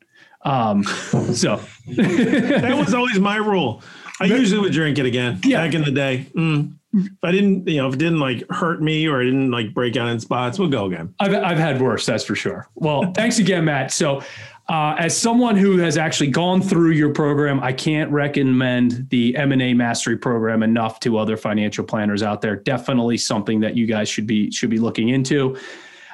Um, 0.44 0.84
so 1.34 1.58
that 1.88 2.76
was 2.78 2.94
always 2.94 3.20
my 3.20 3.36
rule. 3.38 3.84
I 4.22 4.26
usually 4.26 4.62
would 4.62 4.74
drink 4.74 4.98
it 5.00 5.06
again 5.06 5.40
Yeah. 5.44 5.66
back 5.66 5.74
in 5.74 5.84
the 5.84 5.92
day. 5.92 6.28
Mm. 6.36 6.74
If 6.94 7.10
I 7.24 7.32
didn't, 7.32 7.68
you 7.68 7.78
know, 7.78 7.88
if 7.88 7.96
it 7.96 7.98
didn't 7.98 8.20
like 8.20 8.44
hurt 8.52 8.80
me 8.82 9.08
or 9.08 9.20
it 9.22 9.26
didn't 9.26 9.50
like 9.50 9.74
break 9.74 9.98
out 9.98 10.08
in 10.10 10.20
spots, 10.20 10.60
we'll 10.60 10.70
go 10.70 10.86
again. 10.86 11.14
I've, 11.20 11.34
I've 11.34 11.58
had 11.58 11.82
worse, 11.82 12.06
that's 12.06 12.24
for 12.24 12.36
sure. 12.36 12.70
Well, 12.76 13.12
thanks 13.14 13.40
again, 13.40 13.66
Matt. 13.66 13.92
So, 13.92 14.22
uh, 14.70 14.96
as 14.98 15.18
someone 15.18 15.58
who 15.58 15.78
has 15.78 15.98
actually 15.98 16.30
gone 16.30 16.62
through 16.62 16.92
your 16.92 17.14
program, 17.14 17.60
I 17.60 17.74
can't 17.74 18.10
recommend 18.12 19.10
the 19.10 19.36
M&A 19.36 19.74
Mastery 19.74 20.16
program 20.18 20.64
enough 20.64 21.02
to 21.02 21.18
other 21.18 21.36
financial 21.36 21.84
planners 21.84 22.24
out 22.24 22.40
there. 22.42 22.56
Definitely 22.56 23.18
something 23.18 23.60
that 23.60 23.76
you 23.76 23.86
guys 23.86 24.08
should 24.08 24.26
be 24.26 24.50
should 24.52 24.70
be 24.70 24.80
looking 24.80 25.10
into. 25.10 25.58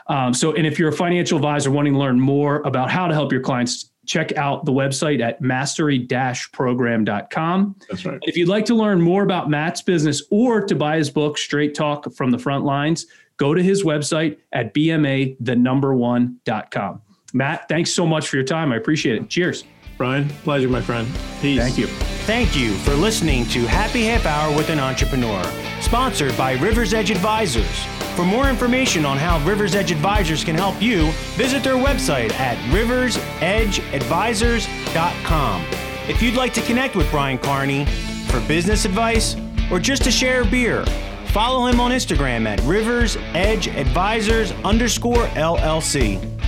Um, 0.08 0.34
so, 0.34 0.54
and 0.54 0.66
if 0.66 0.80
you're 0.80 0.90
a 0.90 0.94
financial 0.94 1.38
advisor 1.38 1.70
wanting 1.70 1.94
to 1.94 2.00
learn 2.00 2.20
more 2.20 2.64
about 2.64 2.90
how 2.90 3.08
to 3.08 3.14
help 3.14 3.32
your 3.32 3.42
clients, 3.42 3.92
check 4.08 4.36
out 4.36 4.66
the 4.66 4.72
website 4.72 5.22
at 5.22 5.40
mastery-program.com. 5.40 7.76
That's 7.88 8.06
right. 8.06 8.18
If 8.24 8.36
you'd 8.36 8.50
like 8.50 8.66
to 8.66 8.74
learn 8.74 9.00
more 9.00 9.22
about 9.22 9.52
Matt's 9.52 9.84
business 9.84 10.24
or 10.32 10.66
to 10.66 10.74
buy 10.74 10.98
his 10.98 11.12
book, 11.12 11.38
Straight 11.38 11.76
Talk 11.76 12.12
from 12.16 12.32
the 12.32 12.40
Front 12.40 12.66
Lines, 12.66 13.06
go 13.38 13.54
to 13.54 13.62
his 13.62 13.84
website 13.84 14.38
at 14.52 14.74
bma 14.74 15.38
the 15.40 15.56
number 15.56 15.94
one.com. 15.94 17.04
Matt, 17.34 17.68
thanks 17.70 17.92
so 17.92 18.06
much 18.06 18.28
for 18.30 18.36
your 18.38 18.46
time. 18.46 18.72
I 18.72 18.76
appreciate 18.78 19.22
it. 19.22 19.30
Cheers. 19.30 19.66
Brian, 19.98 20.30
pleasure, 20.44 20.70
my 20.70 20.82
friend. 20.82 21.08
Peace. 21.42 21.60
Thank 21.60 21.78
you. 21.78 21.88
Thank 22.26 22.56
you 22.56 22.74
for 22.78 22.94
listening 22.94 23.44
to 23.48 23.66
Happy 23.66 24.06
Half 24.06 24.26
Hour 24.26 24.56
with 24.56 24.70
an 24.70 24.80
Entrepreneur, 24.80 25.44
sponsored 25.82 26.38
by 26.38 26.54
Rivers 26.54 26.94
Edge 26.94 27.12
Advisors. 27.12 27.84
For 28.16 28.24
more 28.24 28.48
information 28.50 29.06
on 29.06 29.18
how 29.18 29.44
Rivers 29.46 29.76
Edge 29.76 29.92
Advisors 29.92 30.42
can 30.44 30.56
help 30.56 30.82
you, 30.82 31.12
visit 31.36 31.64
their 31.64 31.76
website 31.76 32.32
at 32.34 32.58
riversedgeadvisors.com. 32.74 35.66
If 36.08 36.22
you'd 36.22 36.36
like 36.36 36.54
to 36.54 36.62
connect 36.62 36.96
with 36.96 37.12
Brian 37.12 37.38
Carney 37.38 37.86
for 38.28 38.40
business 38.48 38.86
advice 38.86 39.36
or 39.70 39.80
just 39.80 40.04
to 40.04 40.12
share 40.12 40.44
a 40.44 40.46
beer, 40.46 40.86
follow 41.28 41.68
him 41.68 41.82
on 41.82 41.92
Instagram 41.92 42.48
at 42.48 42.62
Rivers 42.62 43.18
Edge 43.34 43.68
Advisors 43.68 44.54
underscore 44.64 45.26
LLC. 45.36 46.39